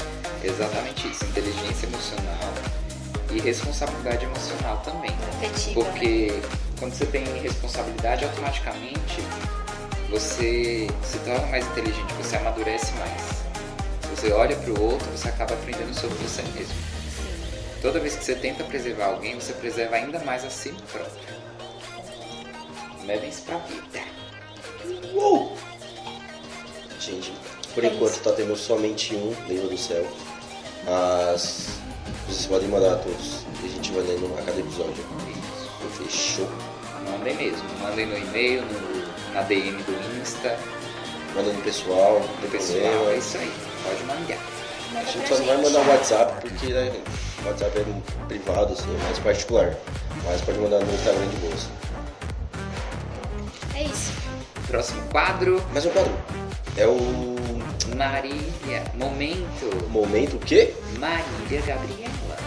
Exatamente 0.42 1.08
isso, 1.08 1.24
inteligência 1.24 1.86
emocional 1.86 2.54
e 3.32 3.40
responsabilidade 3.40 4.24
emocional 4.24 4.78
também. 4.84 5.10
Afetiva, 5.36 5.82
né? 5.82 5.90
Porque 5.90 6.40
quando 6.78 6.94
você 6.94 7.06
tem 7.06 7.24
responsabilidade, 7.40 8.24
automaticamente 8.24 9.20
você 10.08 10.86
se 11.02 11.18
torna 11.18 11.46
mais 11.48 11.66
inteligente, 11.66 12.14
você 12.14 12.36
amadurece 12.36 12.92
mais. 12.94 13.38
Você 14.14 14.32
olha 14.32 14.56
para 14.56 14.72
o 14.72 14.82
outro, 14.82 15.06
você 15.10 15.28
acaba 15.28 15.54
aprendendo 15.54 15.94
sobre 15.94 16.16
você 16.18 16.42
mesmo. 16.54 16.74
Toda 17.82 18.00
vez 18.00 18.16
que 18.16 18.24
você 18.24 18.34
tenta 18.34 18.64
preservar 18.64 19.06
alguém, 19.06 19.34
você 19.34 19.52
preserva 19.52 19.96
ainda 19.96 20.18
mais 20.20 20.44
a 20.44 20.50
si 20.50 20.70
próprio. 20.90 21.38
Levem 23.04 23.28
isso 23.28 23.42
pra 23.42 23.58
vida. 23.58 24.00
Uou! 25.14 25.56
Gente, 26.98 27.32
por 27.78 27.84
É 27.84 27.88
enquanto 27.94 28.12
isso. 28.14 28.20
tá 28.22 28.32
tendo 28.32 28.56
somente 28.56 29.14
um 29.14 29.32
livro 29.46 29.68
do 29.68 29.78
céu. 29.78 30.04
Mas 30.84 31.68
vocês 32.26 32.46
podem 32.46 32.68
mandar 32.68 32.94
a 32.94 32.96
todos. 32.96 33.42
E 33.62 33.66
a 33.66 33.68
gente 33.68 33.92
vai 33.92 34.02
lendo 34.02 34.34
a 34.36 34.42
cada 34.42 34.58
episódio. 34.58 35.04
Fechou? 35.96 36.48
Mandem 37.08 37.36
mesmo. 37.36 37.62
Mandem 37.80 38.06
no 38.06 38.16
e-mail, 38.18 38.62
no- 38.62 39.32
na 39.34 39.42
DM 39.42 39.80
do 39.84 40.20
Insta, 40.20 40.58
Manda 41.34 41.52
no 41.52 41.62
pessoal, 41.62 42.20
do 42.20 42.42
no 42.42 42.50
pessoal. 42.50 42.80
pessoal. 42.80 43.10
É 43.10 43.16
isso 43.16 43.38
aí. 43.38 43.52
Pode 43.84 44.02
mandar. 44.04 44.34
A 44.34 44.94
Manda 44.94 45.06
gente 45.12 45.18
pra 45.18 45.36
só 45.36 45.38
não 45.38 45.46
vai 45.46 45.56
gente. 45.56 45.64
mandar 45.72 45.80
o 45.80 45.88
WhatsApp 45.92 46.40
porque 46.48 46.66
né, 46.72 46.92
o 47.44 47.46
WhatsApp 47.48 47.78
é 47.80 48.26
privado, 48.26 48.72
assim, 48.72 48.94
é 49.00 49.04
mais 49.04 49.18
particular. 49.20 49.74
Mas 50.24 50.40
pode 50.40 50.58
mandar 50.58 50.80
no 50.80 50.92
Instagram 50.94 51.26
de 51.28 51.36
bolsa. 51.36 51.68
É 53.74 53.82
isso. 53.84 54.12
Próximo 54.66 55.02
quadro. 55.10 55.62
Mas 55.72 55.84
o 55.84 55.90
quadro 55.90 56.12
é 56.76 56.86
o 56.86 57.36
Marília. 57.98 58.84
Momento. 58.94 59.90
momento 59.90 60.36
o 60.36 60.38
quê? 60.38 60.72
Marília 61.00 61.60
Gabriela. 61.66 62.38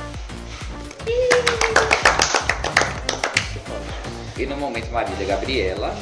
E 4.37 4.45
no 4.45 4.55
momento 4.55 4.89
Marília 4.91 5.27
Gabriela, 5.27 5.93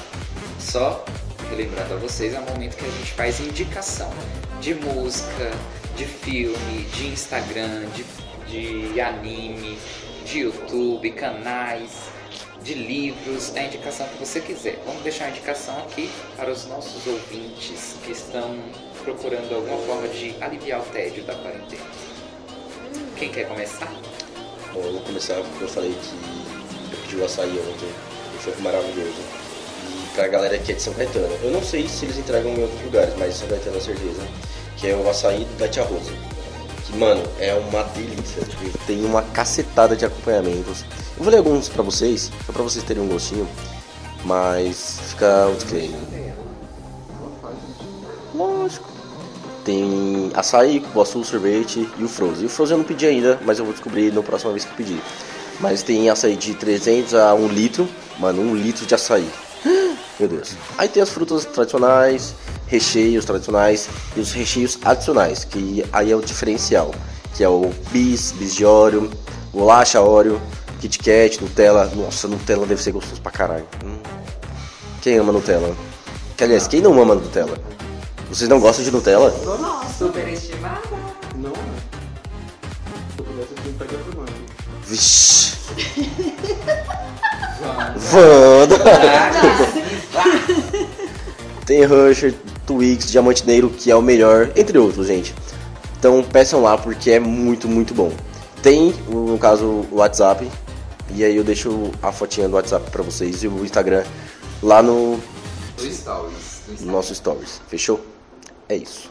só 0.59 1.03
relembrando 1.49 1.95
a 1.95 1.97
vocês, 1.97 2.35
é 2.35 2.39
o 2.39 2.45
momento 2.45 2.77
que 2.77 2.85
a 2.85 2.89
gente 2.89 3.11
faz 3.13 3.39
indicação 3.39 4.13
de 4.61 4.75
música, 4.75 5.51
de 5.97 6.05
filme, 6.05 6.85
de 6.93 7.07
Instagram, 7.07 7.87
de, 7.95 8.91
de 8.91 9.01
anime, 9.01 9.79
de 10.25 10.41
YouTube, 10.41 11.09
canais, 11.11 12.11
de 12.61 12.75
livros, 12.75 13.55
é 13.55 13.61
a 13.61 13.65
indicação 13.65 14.07
que 14.09 14.19
você 14.19 14.41
quiser. 14.41 14.79
Vamos 14.85 15.01
deixar 15.01 15.25
a 15.25 15.29
indicação 15.29 15.75
aqui 15.79 16.07
para 16.37 16.51
os 16.51 16.67
nossos 16.67 17.07
ouvintes 17.07 17.95
que 18.03 18.11
estão 18.11 18.55
procurando 19.03 19.53
alguma 19.55 19.77
forma 19.79 20.07
de 20.07 20.35
aliviar 20.41 20.81
o 20.81 20.85
tédio 20.85 21.23
da 21.23 21.35
quarentena. 21.35 21.83
Quem 23.15 23.29
quer 23.29 23.47
começar? 23.47 23.91
Bom, 24.73 24.81
eu 24.81 24.93
vou 24.93 25.01
começar 25.01 25.35
porque 25.35 25.63
eu 25.63 25.67
falei 25.67 25.91
que 25.91 26.95
eu 26.95 27.01
pedi 27.01 27.15
o 27.17 27.25
açaí 27.25 27.59
ontem. 27.59 27.89
Foi 28.39 28.55
maravilhoso. 28.61 29.19
E 29.87 30.15
pra 30.15 30.27
galera 30.27 30.57
que 30.57 30.71
é 30.71 30.75
de 30.75 30.81
São 30.81 30.93
Caetano, 30.93 31.37
eu 31.43 31.51
não 31.51 31.61
sei 31.61 31.87
se 31.87 32.05
eles 32.05 32.17
entregam 32.17 32.53
em 32.53 32.61
outros 32.61 32.81
lugares, 32.81 33.13
mas 33.17 33.35
São 33.35 33.47
Caetano 33.47 33.77
é 33.77 33.81
certeza. 33.81 34.21
Que 34.77 34.87
é 34.89 34.95
o 34.95 35.09
açaí 35.09 35.45
da 35.57 35.67
Tia 35.67 35.83
Rosa. 35.83 36.11
Que, 36.85 36.95
mano, 36.95 37.21
é 37.39 37.53
uma 37.53 37.83
delícia. 37.83 38.43
Tipo, 38.45 38.77
tem 38.85 39.03
uma 39.03 39.21
cacetada 39.21 39.95
de 39.95 40.05
acompanhamentos. 40.05 40.85
Eu 41.17 41.23
vou 41.23 41.31
ler 41.31 41.39
alguns 41.39 41.67
pra 41.67 41.83
vocês, 41.83 42.31
só 42.45 42.53
pra 42.53 42.63
vocês 42.63 42.83
terem 42.85 43.03
um 43.03 43.07
gostinho. 43.07 43.47
Mas 44.23 44.99
fica 45.09 45.47
o 45.47 45.55
disclaimer. 45.55 46.18
Tem 49.69 50.31
açaí, 50.33 50.79
cupuaçu, 50.79 51.23
sorvete 51.23 51.87
e 51.99 52.03
o 52.03 52.09
Frozen. 52.09 52.41
E 52.41 52.45
o 52.47 52.49
Frozen 52.49 52.73
eu 52.73 52.77
não 52.79 52.85
pedi 52.85 53.05
ainda, 53.05 53.39
mas 53.45 53.59
eu 53.59 53.65
vou 53.65 53.71
descobrir 53.71 54.11
na 54.11 54.23
próxima 54.23 54.51
vez 54.51 54.65
que 54.65 54.71
eu 54.71 54.75
pedir. 54.75 54.99
Mas 55.59 55.83
tem 55.83 56.09
açaí 56.09 56.35
de 56.35 56.55
300 56.55 57.13
a 57.13 57.35
1 57.35 57.47
litro. 57.49 57.87
Mano, 58.17 58.41
1 58.41 58.55
litro 58.55 58.87
de 58.87 58.95
açaí. 58.95 59.29
Meu 60.19 60.27
Deus. 60.27 60.55
Aí 60.75 60.89
tem 60.89 61.03
as 61.03 61.11
frutas 61.11 61.45
tradicionais, 61.45 62.33
recheios 62.65 63.25
tradicionais 63.25 63.87
e 64.17 64.19
os 64.19 64.31
recheios 64.31 64.79
adicionais, 64.83 65.43
que 65.43 65.85
aí 65.93 66.11
é 66.11 66.15
o 66.15 66.21
diferencial. 66.21 66.89
Que 67.35 67.43
é 67.43 67.49
o 67.49 67.69
bis, 67.91 68.31
bis 68.31 68.55
de 68.55 68.65
óleo, 68.65 69.07
bolacha 69.53 70.01
óleo, 70.01 70.41
Kit 70.81 70.97
Kat, 70.97 71.39
Nutella. 71.43 71.85
Nossa, 71.95 72.27
Nutella 72.27 72.65
deve 72.65 72.81
ser 72.81 72.91
gostoso 72.91 73.21
pra 73.21 73.31
caralho. 73.31 73.67
Hum. 73.85 73.99
Quem 74.99 75.19
ama 75.19 75.31
Nutella? 75.31 75.75
Que, 76.35 76.43
aliás, 76.43 76.67
quem 76.67 76.81
não 76.81 76.99
ama 76.99 77.13
Nutella? 77.13 77.55
Vocês 78.29 78.47
não 78.47 78.59
gostam 78.59 78.85
de 78.85 78.91
Nutella? 78.91 79.33
Superestimada. 79.97 80.81
Não, 81.35 81.49
né? 81.49 81.55
Se 83.15 83.19
eu 83.19 83.25
pudesse, 83.25 83.53
eu 83.93 83.99
mano. 84.15 84.29
Vixe. 84.85 85.57
Wanda. 88.13 88.77
Tem 91.65 91.83
Rusher, 91.85 92.33
Twix, 92.65 93.11
Diamante 93.11 93.45
Negro, 93.45 93.69
que 93.69 93.91
é 93.91 93.95
o 93.95 94.01
melhor, 94.01 94.51
entre 94.55 94.77
outros, 94.77 95.07
gente. 95.07 95.35
Então 95.97 96.23
peçam 96.23 96.61
lá 96.61 96.77
porque 96.77 97.11
é 97.11 97.19
muito, 97.19 97.67
muito 97.67 97.93
bom. 97.93 98.11
Tem, 98.61 98.93
no 99.07 99.37
caso, 99.37 99.85
o 99.91 99.95
WhatsApp. 99.95 100.49
E 101.15 101.23
aí 101.23 101.35
eu 101.35 101.43
deixo 101.43 101.91
a 102.01 102.11
fotinha 102.11 102.47
do 102.47 102.55
WhatsApp 102.55 102.89
pra 102.91 103.01
vocês 103.01 103.43
e 103.43 103.47
o 103.47 103.65
Instagram 103.65 104.03
lá 104.61 104.83
no 104.83 105.19
Do 105.75 105.91
Stories. 105.91 106.61
Do 106.67 106.85
no 106.85 106.91
nosso 106.91 107.15
Stories. 107.15 107.59
Fechou? 107.67 107.99
É 108.69 108.75
isso. 108.75 109.09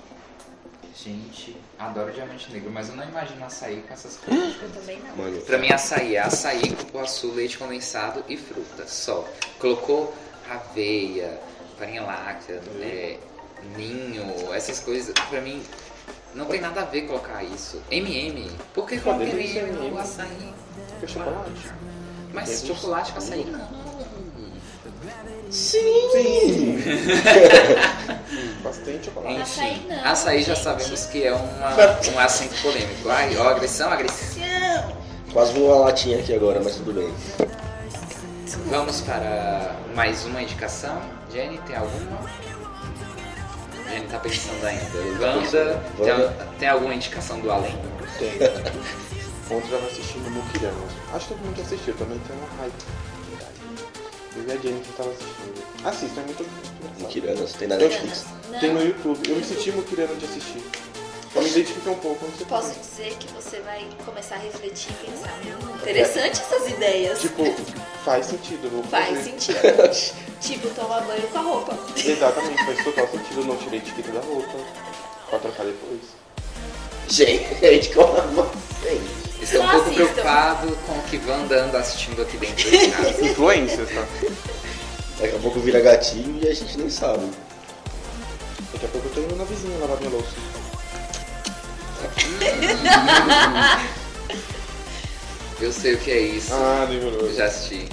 Gente, 0.95 1.57
adoro 1.79 2.13
diamante 2.13 2.51
negro, 2.53 2.71
mas 2.71 2.89
eu 2.89 2.97
não 2.97 3.05
imagino 3.05 3.45
açaí 3.45 3.83
com 3.87 3.93
essas 3.93 4.17
coisas. 4.17 4.55
Eu 4.63 4.71
também 4.71 5.01
não. 5.01 5.17
Mano, 5.17 5.41
Pra 5.43 5.59
mim, 5.59 5.71
açaí 5.71 6.17
é 6.17 6.21
açaí, 6.21 6.71
cupuaçu, 6.75 7.33
leite 7.33 7.59
condensado 7.59 8.25
e 8.29 8.37
fruta, 8.37 8.87
só. 8.87 9.27
Colocou 9.59 10.15
aveia, 10.49 11.39
farinha 11.79 12.03
láctea, 12.03 12.61
é, 12.81 13.19
ninho, 13.77 14.53
essas 14.55 14.81
coisas, 14.81 15.13
pra 15.29 15.41
mim, 15.41 15.63
não 16.35 16.47
tem 16.47 16.61
nada 16.61 16.83
a 16.83 16.85
ver 16.85 17.03
colocar 17.03 17.43
isso. 17.43 17.83
MM, 17.91 18.51
por 18.75 18.89
que 18.89 18.99
coloca 19.01 19.25
delícia, 19.25 19.61
MM 19.61 19.91
no 19.91 19.99
açaí? 19.99 20.55
Porque 20.91 21.05
é 21.05 21.09
chocolate. 21.09 21.71
Mas 22.33 22.61
Tem 22.61 22.69
chocolate 22.69 23.13
com 23.13 23.19
açaí 23.19 23.45
não. 23.45 23.89
Sim! 25.51 26.79
Bastante 28.79 29.05
chocolate. 29.07 29.41
Açaí 29.41 29.87
não, 29.89 30.05
Açaí 30.05 30.43
já 30.43 30.55
gente. 30.55 30.65
sabemos 30.65 31.07
que 31.07 31.25
é 31.25 31.33
uma, 31.33 31.99
um 32.15 32.19
assunto 32.19 32.63
polêmico. 32.63 33.09
Ai, 33.09 33.37
ó, 33.37 33.49
agressão, 33.49 33.91
agressão. 33.91 34.43
Quase 35.33 35.53
voou 35.53 35.75
a 35.75 35.87
latinha 35.87 36.19
aqui 36.19 36.35
agora, 36.35 36.61
mas 36.63 36.77
tudo 36.77 36.93
bem. 36.93 37.13
Vamos 38.67 39.01
para 39.03 39.75
mais 39.95 40.25
uma 40.25 40.43
indicação. 40.43 41.01
Jenny, 41.33 41.59
tem 41.67 41.77
alguma? 41.77 42.21
Jenny 43.91 44.07
tá 44.07 44.19
pensando 44.19 44.65
ainda. 44.65 44.99
Wanda, 45.21 45.83
tem, 45.97 46.59
tem 46.59 46.69
alguma 46.69 46.95
indicação 46.95 47.41
do 47.41 47.51
além? 47.51 47.77
Tem. 48.19 48.33
Ontem 49.51 49.71
eu 49.71 49.79
tava 49.79 49.87
assistindo 49.91 50.31
Mukirama. 50.31 50.85
Acho 51.15 51.29
que 51.29 51.35
todo 51.35 51.45
mundo 51.47 51.61
assistiu, 51.61 51.95
também 51.95 52.19
tem 52.19 52.37
uma 52.37 52.63
hype. 52.63 52.85
Eu 54.39 54.45
e 54.49 54.53
a 54.53 54.61
Jennifer 54.61 54.95
tava 54.97 55.11
assistindo. 55.11 55.65
Assista, 55.85 56.21
é 56.21 56.25
muito 56.25 56.43
engraçado. 56.43 57.01
Mukiranas, 57.01 57.53
tem 57.55 57.69
na 57.69 57.77
Não. 57.77 57.83
Netflix. 57.89 58.25
Tem 58.61 58.73
no 58.73 58.83
YouTube. 58.85 59.29
Eu 59.29 59.37
me 59.37 59.45
senti 59.45 59.73
Mukirana 59.73 60.15
de 60.15 60.25
assistir. 60.25 60.63
Eu 61.35 61.43
me 61.43 61.51
identifiquei 61.51 61.93
um 61.93 61.97
pouco, 61.97 62.25
não 62.25 62.37
sei 62.37 62.47
Posso 62.47 62.69
porquê. 62.69 62.81
dizer 62.81 63.17
que 63.19 63.29
você 63.33 63.61
vai 63.61 63.87
começar 64.05 64.37
a 64.37 64.39
refletir 64.39 64.91
e 64.91 65.11
pensar, 65.11 65.39
hum, 65.45 65.75
interessante 65.77 66.41
essas 66.41 66.69
ideias. 66.71 67.21
Tipo, 67.21 67.45
faz 68.05 68.27
sentido, 68.27 68.71
vou 68.71 68.83
Faz 68.85 69.09
fazer. 69.19 69.23
sentido. 69.39 69.59
tipo, 70.41 70.69
tomar 70.71 71.01
banho 71.03 71.23
com 71.29 71.39
a 71.39 71.43
roupa. 71.43 71.79
Exatamente, 71.97 72.65
faz 72.65 72.83
total 72.85 73.09
sentido. 73.09 73.41
Eu 73.41 73.45
não 73.45 73.57
tirei 73.59 73.79
etiqueta 73.79 74.11
da 74.13 74.21
roupa 74.21 74.59
pra 75.29 75.39
trocar 75.39 75.65
depois. 75.67 76.01
Gente, 77.09 77.91
como 77.95 78.13
vocês? 78.33 79.01
Estou 79.41 79.63
um 79.63 79.69
pouco 79.69 79.91
preocupado 79.93 80.77
com 80.87 80.93
o 80.93 81.03
que 81.03 81.17
vão 81.19 81.43
andando 81.43 81.77
assistindo 81.77 82.23
aqui 82.23 82.37
dentro 82.37 82.71
de 82.71 82.91
casa. 82.91 83.27
Influências, 83.27 83.89
tá? 83.89 84.07
Daqui 85.21 85.37
a 85.37 85.39
pouco 85.39 85.61
vira 85.61 85.81
gatinho 85.81 86.39
e 86.43 86.49
a 86.49 86.55
gente 86.55 86.77
nem 86.79 86.91
sabe. 86.91 87.31
Daqui 88.73 88.87
a 88.87 88.89
pouco 88.89 89.09
eu 89.09 89.13
tô 89.15 89.21
indo 89.21 89.37
na 89.37 89.45
vizinha 89.45 89.79
lavar 89.79 89.99
minha 89.99 90.11
louça. 90.11 90.35
Eu 95.61 95.73
sei 95.73 95.95
o 95.95 95.99
que 95.99 96.11
é 96.13 96.21
isso. 96.21 96.55
Ah, 96.55 96.87
demorou. 96.89 97.21
Eu 97.27 97.35
já 97.35 97.47
assisti. 97.47 97.89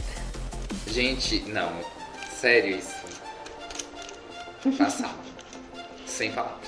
Gente, 0.86 1.40
não. 1.48 1.74
Sério 2.40 2.78
isso. 2.78 2.94
Passado. 4.78 5.16
Sem 6.06 6.32
palavras. 6.32 6.65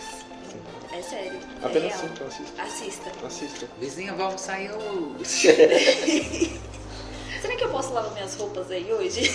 É 0.98 1.02
sério. 1.04 1.40
é 1.62 1.66
Apenas 1.66 1.90
real. 1.90 2.00
sim, 2.00 2.08
então 2.12 2.28
assista. 2.28 2.62
Assista. 2.64 3.12
Assista. 3.26 3.68
Vizinha, 3.80 4.14
vamos 4.16 4.42
sair 4.42 4.72
hoje. 4.72 6.60
Será 7.40 7.56
que 7.56 7.64
eu 7.64 7.70
posso 7.70 7.94
lavar 7.94 8.12
minhas 8.14 8.36
roupas 8.36 8.72
aí 8.72 8.92
hoje? 8.92 9.30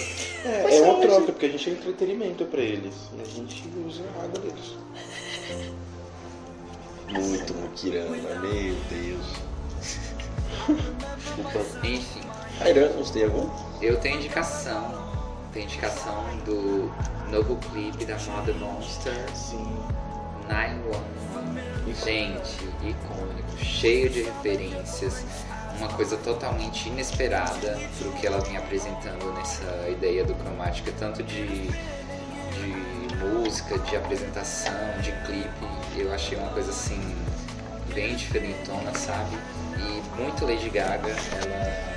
É, 0.44 0.76
é 0.76 0.82
uma 0.82 1.00
troca, 1.00 1.26
porque 1.32 1.46
a 1.46 1.48
gente 1.50 1.70
é 1.70 1.72
entretenimento 1.74 2.44
pra 2.46 2.60
eles. 2.60 2.94
E 3.16 3.20
a 3.20 3.24
gente 3.24 3.62
usa 3.86 4.02
a 4.18 4.24
água 4.24 4.40
deles. 4.40 4.76
Muito 7.10 7.54
Mukirana, 7.54 8.40
meu 8.40 8.74
Deus. 8.90 9.26
Desculpa. 11.24 11.60
Enfim, 11.86 12.20
Airan, 12.60 12.88
você 12.94 13.12
tem 13.12 13.24
algum? 13.24 13.48
eu 13.80 14.00
tenho 14.00 14.16
indicação. 14.16 15.12
Tenho 15.52 15.66
indicação 15.66 16.24
do 16.44 16.90
novo 17.30 17.56
clipe 17.70 18.04
da 18.04 18.18
Mother 18.18 18.54
Monster 18.56 19.14
Sim. 19.34 19.64
911. 20.48 21.21
Gente, 22.00 22.64
icônico, 22.82 23.58
cheio 23.58 24.08
de 24.08 24.22
referências, 24.22 25.24
uma 25.78 25.88
coisa 25.88 26.16
totalmente 26.16 26.88
inesperada 26.88 27.78
pro 27.98 28.12
que 28.12 28.26
ela 28.26 28.40
vem 28.40 28.56
apresentando 28.56 29.32
nessa 29.34 29.88
ideia 29.88 30.24
do 30.24 30.34
cromática, 30.34 30.90
tanto 30.98 31.22
de, 31.22 31.68
de 31.68 33.16
música, 33.16 33.78
de 33.78 33.96
apresentação, 33.96 34.72
de 35.02 35.12
clipe. 35.26 35.66
Eu 35.96 36.12
achei 36.14 36.38
uma 36.38 36.48
coisa 36.48 36.70
assim, 36.70 37.00
bem 37.94 38.16
diferentona, 38.16 38.94
sabe? 38.94 39.36
E 39.76 40.20
muito 40.20 40.46
Lady 40.46 40.70
Gaga, 40.70 41.08
ela. 41.08 41.92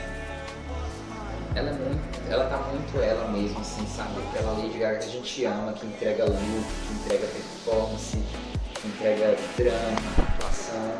Ela 1.56 1.70
é 1.70 1.74
muito. 1.74 2.16
Ela 2.30 2.50
tá 2.50 2.58
muito 2.58 3.00
ela 3.02 3.32
mesma, 3.32 3.62
assim, 3.62 3.88
sabe? 3.88 4.22
Aquela 4.30 4.52
Lady 4.54 4.78
Gaga 4.78 5.00
que 5.00 5.06
a 5.06 5.12
gente 5.12 5.46
ama, 5.46 5.74
que 5.74 5.86
entrega 5.86 6.26
look, 6.26 6.66
que 6.88 6.94
entrega 6.94 7.28
performance, 7.28 8.18
que 8.86 8.90
entrega 8.90 9.36
drama, 9.58 10.30
atuação. 10.36 10.92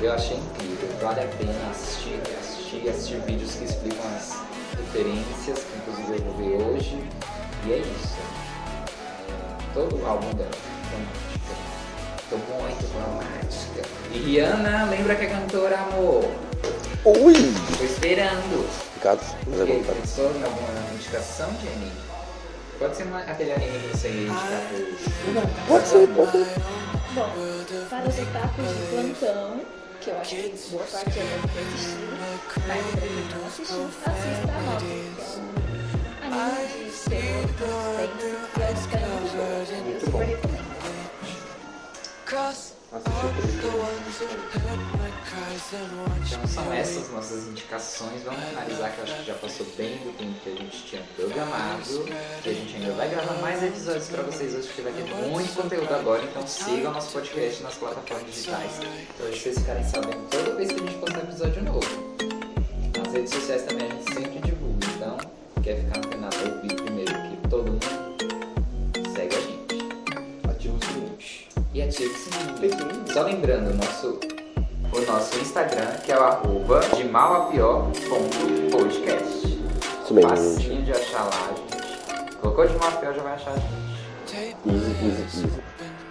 Eu 0.00 0.12
achei 0.12 0.36
incrível, 0.36 0.88
vale 1.00 1.20
a 1.20 1.26
pena 1.26 1.70
assistir, 1.70 2.20
assistir, 2.40 2.88
assistir 2.88 3.20
vídeos 3.26 3.54
que 3.54 3.64
explicam 3.64 4.04
as 4.16 4.36
referências, 4.76 5.58
que 5.64 5.78
inclusive 5.78 6.18
eu 6.18 6.24
vou 6.24 6.34
ver 6.36 6.64
hoje. 6.66 7.02
E 7.66 7.72
é 7.72 7.78
isso. 7.78 8.16
É, 9.28 9.74
todo 9.74 9.96
o 10.00 10.06
álbum 10.06 10.30
dela, 10.34 10.50
romântica. 10.92 11.68
Tô 12.30 12.36
muito 12.36 12.86
romântica. 12.92 13.88
E 14.12 14.18
Rihanna, 14.18 14.84
lembra 14.90 15.14
que 15.16 15.24
é 15.24 15.28
cantora, 15.28 15.78
amor? 15.78 16.24
Ui! 17.04 17.34
Tô 17.78 17.84
esperando. 17.84 18.68
Obrigado, 18.96 19.36
mas 19.46 19.60
é 19.60 19.62
Ok, 19.62 19.78
vontade. 19.78 19.98
pensou 20.00 20.24
em 20.26 20.42
alguma 20.44 20.94
indicação, 20.94 21.48
Jenny? 21.62 21.90
Pode 22.78 22.96
ser 22.96 23.02
uma- 23.04 23.20
aquele 23.20 23.52
anime 23.52 23.78
que 23.78 23.96
você 23.96 24.08
ia 24.08 24.28
indicar 24.28 24.62
pro... 24.68 24.78
Pode 25.66 25.86
ser, 25.88 26.08
pode 26.08 26.30
ser. 26.32 26.46
Bom, 27.14 27.30
para 27.88 28.08
os 28.08 28.18
otakus 28.18 28.68
de 28.68 28.82
plantão, 28.90 29.60
que 30.00 30.10
eu 30.10 30.18
acho 30.20 30.34
que 30.36 30.54
boa 30.70 30.84
parte 30.84 31.10
já 31.10 31.22
deve 31.22 31.48
ter 31.48 31.60
assistido, 31.60 32.16
mas 32.68 32.82
pra 32.86 33.00
quem 33.00 33.12
não 33.40 33.46
assistiu, 33.48 33.84
assista 34.06 34.52
a 34.52 34.60
Nota, 34.60 34.84
que 34.84 34.86
é 34.92 36.26
um 36.28 36.60
anime 36.60 36.90
de 36.90 36.98
terror, 37.08 37.48
suspense, 37.98 38.88
e 38.88 39.74
é 39.74 39.80
muito 39.80 40.10
boa. 40.10 40.24
Eu 40.24 40.26
super 40.26 40.26
recomendo. 40.26 40.68
Assistiu 42.92 43.28
Então 45.30 46.46
são 46.46 46.72
essas 46.72 47.10
nossas 47.10 47.48
indicações. 47.48 48.22
Vamos 48.24 48.42
finalizar 48.44 48.92
que 48.92 48.98
eu 48.98 49.04
acho 49.04 49.14
que 49.16 49.24
já 49.24 49.34
passou 49.34 49.66
bem 49.76 49.98
do 49.98 50.16
tempo 50.16 50.34
que 50.42 50.48
a 50.48 50.56
gente 50.56 50.82
tinha 50.84 51.02
programado. 51.16 52.04
Que 52.42 52.48
a 52.48 52.54
gente 52.54 52.76
ainda 52.76 52.92
vai 52.94 53.08
gravar 53.10 53.34
mais 53.42 53.62
episódios 53.62 54.08
pra 54.08 54.22
vocês 54.22 54.54
hoje, 54.54 54.66
porque 54.68 54.82
vai 54.82 54.92
ter 54.92 55.04
muito 55.28 55.54
conteúdo 55.54 55.94
agora. 55.94 56.22
Então 56.24 56.46
sigam 56.46 56.92
nosso 56.92 57.12
podcast 57.12 57.62
nas 57.62 57.74
plataformas 57.74 58.26
digitais. 58.26 58.72
Pra 59.16 59.26
vocês 59.26 59.58
ficarem 59.58 59.84
sabendo 59.84 60.28
toda 60.30 60.54
vez 60.54 60.72
que 60.72 60.80
a 60.80 60.86
gente 60.86 60.98
postar 60.98 61.18
episódio 61.18 61.62
novo. 61.62 62.16
Nas 62.96 63.12
redes 63.12 63.34
sociais 63.34 63.62
também 63.62 63.86
a 63.86 63.90
gente 63.90 64.14
sempre 64.14 64.38
divulga. 64.40 64.86
Então, 64.96 65.18
quer 65.62 65.76
ficar 65.76 65.98
antenado, 65.98 66.36
ouvir 66.38 66.74
primeiro 66.74 67.12
que 67.12 67.48
todo 67.48 67.70
mundo 67.70 67.86
segue 69.14 69.36
a 69.36 69.40
gente. 69.40 69.88
Ativa 70.48 70.74
o 70.74 70.84
sininho. 70.84 71.18
E 71.74 71.82
ative 71.82 72.08
o 72.08 72.18
sininho. 72.18 73.12
Só 73.12 73.22
lembrando, 73.22 73.70
o 73.70 73.74
nosso, 73.74 74.18
nosso 75.08 75.38
Instagram, 75.38 75.94
que 76.04 76.12
é 76.12 76.18
o 76.18 76.22
arroba 76.22 76.80
de 76.94 77.04
mal 77.04 77.34
a 77.34 77.46
pior 77.46 77.90
ponto 78.08 78.70
podcast. 78.70 79.38
Isso 80.04 80.14
mesmo, 80.14 80.36
gente. 80.36 80.54
Facinho 80.54 80.82
de 80.82 80.92
achar 80.92 81.24
lá, 81.24 81.54
gente. 81.56 82.36
Colocou 82.36 82.66
de 82.66 82.76
mal 82.76 82.88
a 82.88 82.92
pior, 82.92 83.14
já 83.14 83.22
vai 83.22 83.34
achar 83.34 83.52
a 83.52 83.54
gente. 83.54 84.56
Easy, 84.66 84.90
easy, 85.02 85.22
easy. 85.22 85.62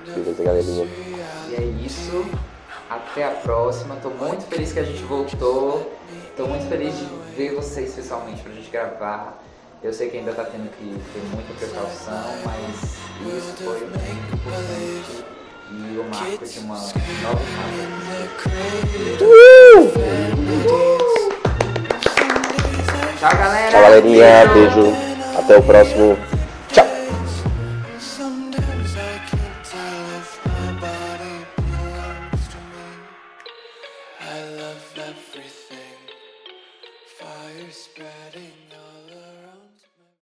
Beleza, 0.08 0.44
galerinha. 0.44 0.88
E 1.50 1.56
é 1.56 1.62
isso. 1.86 2.26
Até 2.90 3.26
a 3.26 3.32
próxima. 3.32 3.96
Tô 3.98 4.10
muito 4.10 4.46
feliz 4.48 4.74
que 4.74 4.80
a 4.80 4.84
gente 4.84 5.04
voltou. 5.04 5.94
Tô 6.36 6.48
muito 6.48 6.68
feliz 6.68 6.98
de 6.98 7.06
ver 7.36 7.54
vocês 7.54 7.94
pessoalmente 7.94 8.42
pra 8.42 8.52
gente 8.52 8.70
gravar. 8.72 9.44
Eu 9.84 9.94
sei 9.94 10.10
que 10.10 10.18
ainda 10.18 10.34
tá 10.34 10.44
tendo 10.44 10.72
que 10.72 11.00
ter 11.14 11.20
muita 11.36 11.54
precaução, 11.54 12.24
mas 12.44 12.98
isso 13.32 13.54
foi 13.64 13.80
muito 13.82 14.34
importante. 14.34 15.37
E 15.70 15.98
o 15.98 16.04
marco 16.06 16.46
de 16.46 16.60
uma 16.60 16.76
nova 16.76 17.44
fase. 17.56 17.88
Tchau, 23.20 23.38
galera! 23.38 23.72
Tchau, 23.72 23.82
galerinha. 23.82 24.48
Beijo. 24.54 24.94
Até 25.38 25.58
o 25.58 25.64
próximo. 25.64 26.18